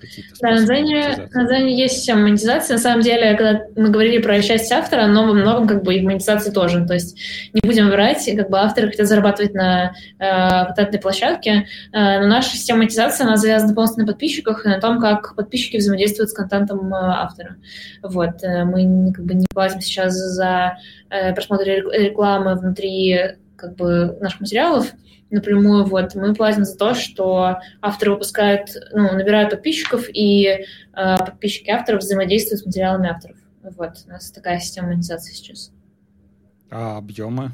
какие-то 0.00 0.34
Да, 0.40 0.50
на 0.50 0.64
Дзене, 0.64 1.28
на 1.32 1.44
Дзене 1.46 1.76
есть 1.76 1.96
система 1.96 2.22
монетизации. 2.22 2.74
На 2.74 2.78
самом 2.78 3.02
деле, 3.02 3.34
когда 3.34 3.64
мы 3.76 3.90
говорили 3.90 4.18
про 4.20 4.40
часть 4.42 4.70
автора, 4.72 5.06
но 5.06 5.26
во 5.26 5.32
многом 5.32 5.66
как 5.66 5.82
бы 5.82 5.94
и 5.94 6.02
монетизации 6.02 6.50
тоже. 6.50 6.84
То 6.86 6.94
есть 6.94 7.18
не 7.52 7.60
будем 7.60 7.88
врать, 7.88 8.28
как 8.36 8.50
бы 8.50 8.58
авторы 8.58 8.88
хотят 8.88 9.06
зарабатывать 9.06 9.54
на 9.54 9.94
э, 10.18 10.82
этой 10.82 11.00
площадке, 11.00 11.66
э, 11.92 12.20
но 12.20 12.26
наша 12.26 12.50
система 12.50 12.80
монетизации, 12.80 13.24
она 13.24 13.36
завязана 13.36 13.74
полностью 13.74 14.04
на 14.04 14.12
подписчиках 14.12 14.66
и 14.66 14.68
на 14.68 14.80
том, 14.80 15.00
как 15.00 15.34
подписчики 15.36 15.76
взаимодействуют 15.76 16.30
с 16.30 16.34
контентом 16.34 16.92
э, 16.92 16.96
автора. 16.96 17.56
Вот. 18.02 18.42
Э, 18.42 18.64
мы 18.64 19.12
как 19.12 19.24
бы 19.24 19.34
не 19.34 19.46
платим 19.52 19.80
сейчас 19.80 20.14
за 20.14 20.78
э, 21.10 21.32
просмотр 21.34 21.64
рекламы 21.64 22.54
внутри 22.54 23.36
как 23.56 23.76
бы 23.76 24.16
наших 24.20 24.40
материалов, 24.40 24.92
напрямую, 25.34 25.84
вот, 25.84 26.14
мы 26.14 26.34
платим 26.34 26.64
за 26.64 26.76
то, 26.76 26.94
что 26.94 27.58
авторы 27.82 28.12
выпускают, 28.12 28.70
ну, 28.92 29.12
набирают 29.12 29.50
подписчиков, 29.50 30.06
и 30.08 30.46
э, 30.46 30.64
подписчики 30.92 31.70
авторов 31.70 32.00
взаимодействуют 32.00 32.62
с 32.62 32.66
материалами 32.66 33.10
авторов. 33.10 33.36
Вот, 33.62 33.92
у 34.06 34.08
нас 34.10 34.30
такая 34.30 34.60
система 34.60 34.88
монетизации 34.88 35.32
сейчас. 35.32 35.72
А 36.70 36.98
объемы? 36.98 37.52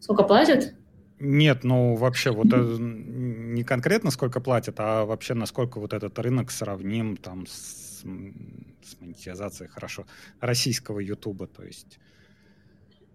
Сколько 0.00 0.24
платят? 0.24 0.74
Нет, 1.24 1.62
ну 1.62 1.94
вообще 1.94 2.32
вот 2.32 2.46
не 2.48 3.62
конкретно 3.62 4.10
сколько 4.10 4.40
платят, 4.40 4.74
а 4.78 5.04
вообще 5.04 5.34
насколько 5.34 5.78
вот 5.78 5.92
этот 5.92 6.18
рынок 6.18 6.50
сравним 6.50 7.16
там 7.16 7.46
с, 7.46 8.00
с 8.00 8.04
монетизацией 9.00 9.70
хорошо 9.70 10.04
российского 10.40 10.98
Ютуба, 10.98 11.46
то 11.46 11.62
есть 11.62 12.00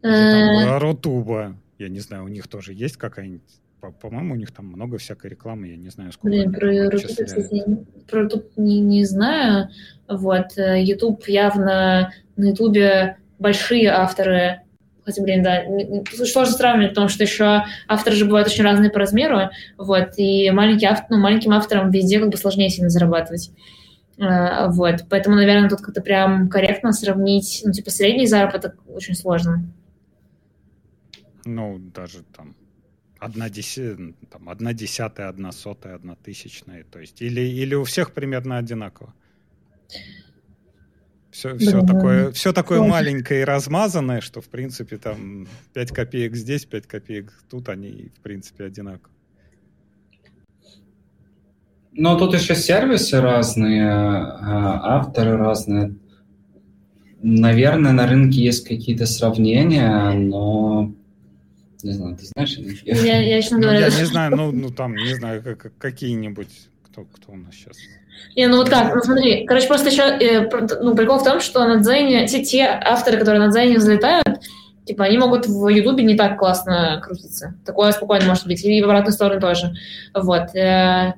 э. 0.03 0.77
Рутуба. 0.77 1.57
Я 1.77 1.89
не 1.89 1.99
знаю, 1.99 2.25
у 2.25 2.27
них 2.27 2.47
тоже 2.47 2.73
есть 2.73 2.97
какая-нибудь 2.97 3.61
по-моему, 4.01 4.33
у 4.33 4.37
них 4.37 4.51
там 4.51 4.65
много 4.65 4.97
всякой 4.97 5.31
рекламы, 5.31 5.67
я 5.67 5.77
не 5.77 5.89
знаю, 5.89 6.11
сколько. 6.11 6.35
Блин, 6.35 6.51
про 6.51 6.73
YouTube, 6.73 7.03
кстати, 7.03 7.63
про 8.09 8.23
YouTube 8.23 8.51
не, 8.57 8.79
не 8.79 9.05
знаю. 9.05 9.69
Вот, 10.07 10.57
э, 10.57 10.81
YouTube 10.81 11.27
явно 11.27 12.11
на 12.35 12.49
YouTube 12.49 13.17
большие 13.39 13.89
авторы, 13.89 14.61
хотя, 15.05 15.21
блин, 15.21 15.43
да, 15.43 15.63
сложно 16.25 16.53
сравнивать, 16.53 16.91
потому 16.91 17.07
что 17.07 17.23
еще 17.23 17.63
авторы 17.87 18.15
же 18.15 18.25
бывают 18.25 18.47
очень 18.47 18.63
разные 18.63 18.89
по 18.89 18.99
размеру, 18.99 19.51
вот, 19.77 20.13
и 20.17 20.49
маленький 20.51 20.85
автор, 20.85 21.05
ну, 21.11 21.17
маленьким 21.17 21.53
авторам 21.53 21.91
везде 21.91 22.19
как 22.19 22.29
бы 22.29 22.37
сложнее 22.37 22.69
сильно 22.69 22.89
зарабатывать. 22.89 23.51
Uh, 24.17 24.71
вот, 24.71 25.05
поэтому, 25.11 25.35
наверное, 25.35 25.69
тут 25.69 25.81
как-то 25.81 26.01
прям 26.01 26.49
корректно 26.49 26.91
сравнить, 26.91 27.61
ну, 27.63 27.71
типа, 27.71 27.91
средний 27.91 28.25
заработок 28.25 28.75
очень 28.87 29.13
сложно 29.13 29.69
ну, 31.47 31.79
даже 31.79 32.23
там 32.23 32.55
одна, 33.19 33.49
деся... 33.49 33.97
там, 34.29 34.49
одна 34.49 34.73
десятая, 34.73 35.29
одна 35.29 35.51
сотая, 35.51 35.95
одна 35.95 36.15
тысячная. 36.15 36.83
То 36.83 36.99
есть, 36.99 37.21
или, 37.21 37.41
или 37.41 37.75
у 37.75 37.83
всех 37.83 38.13
примерно 38.13 38.57
одинаково. 38.57 39.13
Все, 41.31 41.55
все, 41.57 41.81
да, 41.81 41.93
такое, 41.93 42.31
все 42.31 42.51
такое 42.51 42.79
да. 42.79 42.87
маленькое 42.87 43.41
и 43.41 43.45
размазанное, 43.45 44.21
что, 44.21 44.41
в 44.41 44.49
принципе, 44.49 44.97
там 44.97 45.47
5 45.73 45.91
копеек 45.91 46.35
здесь, 46.35 46.65
5 46.65 46.87
копеек 46.87 47.31
тут, 47.49 47.69
они, 47.69 48.11
в 48.17 48.21
принципе, 48.21 48.63
одинаковые. 48.65 49.15
Но 51.91 52.17
тут 52.17 52.33
еще 52.33 52.55
сервисы 52.55 53.19
разные, 53.21 53.91
а, 53.91 54.97
авторы 54.97 55.37
разные. 55.37 55.95
Наверное, 57.21 57.91
на 57.91 58.07
рынке 58.07 58.43
есть 58.43 58.67
какие-то 58.67 59.05
сравнения, 59.05 60.11
но 60.13 60.93
Не 61.83 61.91
знаю, 61.91 62.15
ты 62.15 62.25
знаешь? 62.25 62.57
Я, 62.83 63.21
я 63.21 63.37
еще 63.37 63.51
говорю. 63.51 63.71
Ну, 63.71 63.79
я 63.79 63.87
не 63.87 64.05
знаю, 64.05 64.35
ну, 64.35 64.51
ну 64.51 64.69
там, 64.69 64.95
не 64.95 65.13
знаю, 65.15 65.43
как, 65.43 65.71
какие-нибудь, 65.77 66.49
кто, 66.85 67.03
кто 67.03 67.33
у 67.33 67.35
нас 67.35 67.53
сейчас? 67.53 67.77
Не, 68.35 68.47
ну 68.47 68.57
вот 68.57 68.69
так, 68.69 68.93
ну 68.95 69.01
смотри, 69.01 69.45
короче, 69.45 69.67
просто 69.67 69.89
еще, 69.89 70.01
э, 70.01 70.49
ну, 70.81 70.95
прикол 70.95 71.19
в 71.19 71.23
том, 71.23 71.39
что 71.39 71.67
на 71.67 71.79
Дзене, 71.79 72.27
те, 72.27 72.43
те 72.43 72.63
авторы, 72.63 73.17
которые 73.17 73.45
на 73.45 73.51
Дзене 73.51 73.77
взлетают, 73.77 74.39
типа, 74.85 75.05
они 75.05 75.17
могут 75.17 75.45
в 75.45 75.67
Ютубе 75.67 76.03
не 76.03 76.15
так 76.15 76.39
классно 76.39 77.01
крутиться. 77.03 77.55
Такое 77.65 77.91
спокойно 77.91 78.25
может 78.25 78.47
быть. 78.47 78.63
И 78.63 78.81
в 78.81 78.85
обратную 78.85 79.13
сторону 79.13 79.39
тоже. 79.41 79.73
Вот. 80.15 80.55
Э, 80.55 81.13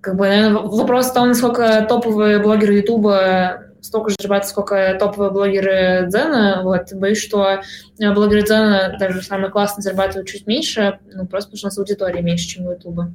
как 0.00 0.16
бы, 0.16 0.28
наверное, 0.28 0.60
вопрос 0.60 1.10
в 1.10 1.14
том, 1.14 1.28
насколько 1.28 1.86
топовые 1.88 2.38
блогеры 2.38 2.74
Ютуба 2.74 3.71
столько 3.82 4.10
же 4.10 4.16
зарабатывают, 4.18 4.50
сколько 4.50 4.96
топовые 4.98 5.30
блогеры 5.30 6.06
Дзена. 6.08 6.62
Вот. 6.62 6.92
Боюсь, 6.94 7.18
что 7.18 7.60
э, 7.98 8.14
блогеры 8.14 8.42
Дзена, 8.42 8.96
даже 8.98 9.20
самые 9.22 9.50
классные, 9.50 9.82
зарабатывают 9.82 10.28
чуть 10.28 10.46
меньше, 10.46 11.00
ну, 11.12 11.26
просто 11.26 11.50
потому 11.50 11.58
что 11.58 11.66
у 11.66 11.68
нас 11.68 11.78
аудитория 11.78 12.22
меньше, 12.22 12.46
чем 12.46 12.66
у 12.66 12.72
Ютуба. 12.72 13.12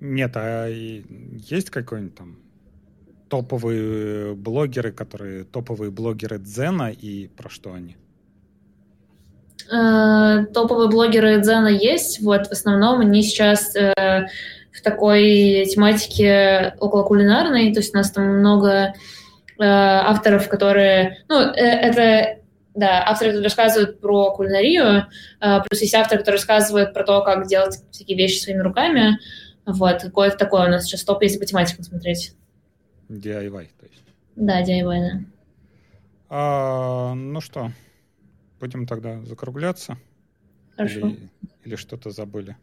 Нет, 0.00 0.32
а 0.36 0.68
есть 0.68 1.70
какой-нибудь 1.70 2.14
там 2.14 2.36
топовые 3.28 4.34
блогеры, 4.34 4.92
которые 4.92 5.44
топовые 5.44 5.90
блогеры 5.90 6.38
Дзена 6.38 6.90
и 6.90 7.28
про 7.28 7.50
что 7.50 7.72
они? 7.72 7.96
Э, 9.70 10.44
топовые 10.52 10.88
блогеры 10.88 11.40
Дзена 11.40 11.68
есть, 11.68 12.20
вот, 12.20 12.46
в 12.46 12.52
основном 12.52 13.00
они 13.00 13.22
сейчас 13.22 13.74
э, 13.74 14.26
в 14.72 14.82
такой 14.82 15.66
тематике 15.72 16.74
около 16.78 17.04
кулинарной, 17.04 17.72
то 17.72 17.80
есть 17.80 17.94
у 17.94 17.98
нас 17.98 18.10
там 18.10 18.38
много 18.38 18.94
авторов, 19.66 20.48
которые, 20.48 21.24
ну, 21.28 21.40
э, 21.40 21.54
это, 21.54 22.40
да, 22.74 23.04
авторы, 23.06 23.30
которые 23.30 23.44
рассказывают 23.44 24.00
про 24.00 24.32
кулинарию, 24.32 25.06
э, 25.40 25.60
плюс 25.68 25.80
есть 25.80 25.94
авторы, 25.94 26.20
которые 26.20 26.38
рассказывают 26.38 26.94
про 26.94 27.04
то, 27.04 27.22
как 27.22 27.46
делать 27.46 27.78
всякие 27.90 28.16
вещи 28.16 28.40
своими 28.40 28.60
руками, 28.60 29.18
вот, 29.66 30.02
какое-то 30.02 30.36
такое 30.36 30.66
у 30.66 30.70
нас 30.70 30.84
сейчас 30.84 31.04
топ, 31.04 31.22
если 31.22 31.38
по 31.38 31.46
тематикам 31.46 31.84
смотреть. 31.84 32.34
DIY, 33.08 33.68
то 33.78 33.86
есть. 33.86 34.02
Да, 34.36 34.62
DIY, 34.62 35.00
да. 35.00 35.20
А, 36.28 37.14
ну 37.14 37.40
что, 37.40 37.70
Будем 38.62 38.86
тогда 38.86 39.20
закругляться? 39.24 39.98
Хорошо. 40.76 41.00
Или, 41.00 41.18
или 41.64 41.74
что-то 41.74 42.10
забыли? 42.10 42.56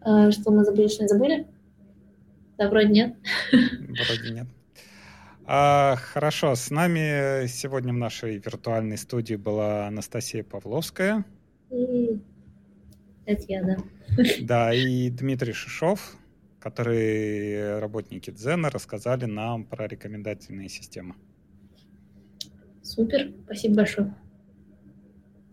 А, 0.00 0.30
что 0.30 0.50
мы 0.50 0.64
забыли, 0.64 0.88
что 0.88 1.02
не 1.02 1.08
забыли? 1.08 1.46
Да, 2.56 2.70
вроде 2.70 2.88
нет. 2.88 3.16
Вроде 3.52 4.30
нет. 4.30 4.46
А, 5.46 5.96
хорошо, 5.96 6.54
с 6.54 6.70
нами 6.70 7.46
сегодня 7.48 7.92
в 7.92 7.96
нашей 7.96 8.38
виртуальной 8.38 8.96
студии 8.96 9.34
была 9.34 9.86
Анастасия 9.86 10.42
Павловская. 10.42 11.24
И... 11.70 12.18
Да. 13.26 13.76
Да, 14.40 14.74
и 14.74 15.10
Дмитрий 15.10 15.52
Шишов, 15.52 16.16
которые 16.60 17.78
работники 17.78 18.30
Дзена 18.30 18.70
рассказали 18.70 19.26
нам 19.26 19.64
про 19.64 19.86
рекомендательные 19.86 20.68
системы. 20.68 21.14
Супер, 22.82 23.32
спасибо 23.44 23.76
большое. 23.76 24.14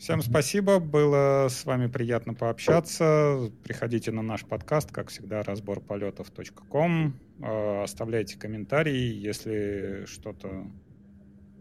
Всем 0.02 0.23
спасибо, 0.23 0.80
было 0.80 1.45
с 1.48 1.64
вами 1.64 1.86
приятно 1.86 2.34
пообщаться. 2.34 3.52
Приходите 3.64 4.11
на 4.11 4.23
наш 4.23 4.44
подкаст, 4.44 4.91
как 4.91 5.10
всегда, 5.10 5.44
разборполетов.ком. 5.44 7.19
Э, 7.40 7.84
оставляйте 7.84 8.36
комментарии, 8.36 9.14
если 9.14 10.06
что-то 10.07 10.65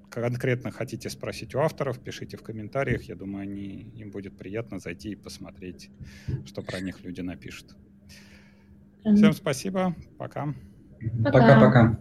конкретно 0.09 0.71
хотите 0.71 1.11
спросить 1.11 1.55
у 1.55 1.59
авторов, 1.59 2.01
пишите 2.01 2.39
в 2.39 2.43
комментариях. 2.43 3.03
Я 3.03 3.15
думаю, 3.15 3.43
они, 3.43 3.93
им 3.95 4.11
будет 4.11 4.39
приятно 4.39 4.79
зайти 4.79 5.11
и 5.11 5.17
посмотреть, 5.17 5.91
что 6.47 6.63
про 6.63 6.81
них 6.81 7.05
люди 7.05 7.21
напишут. 7.21 7.77
Всем 9.03 9.35
спасибо. 9.35 9.95
Пока. 10.17 10.55
Пока-пока. 11.23 11.99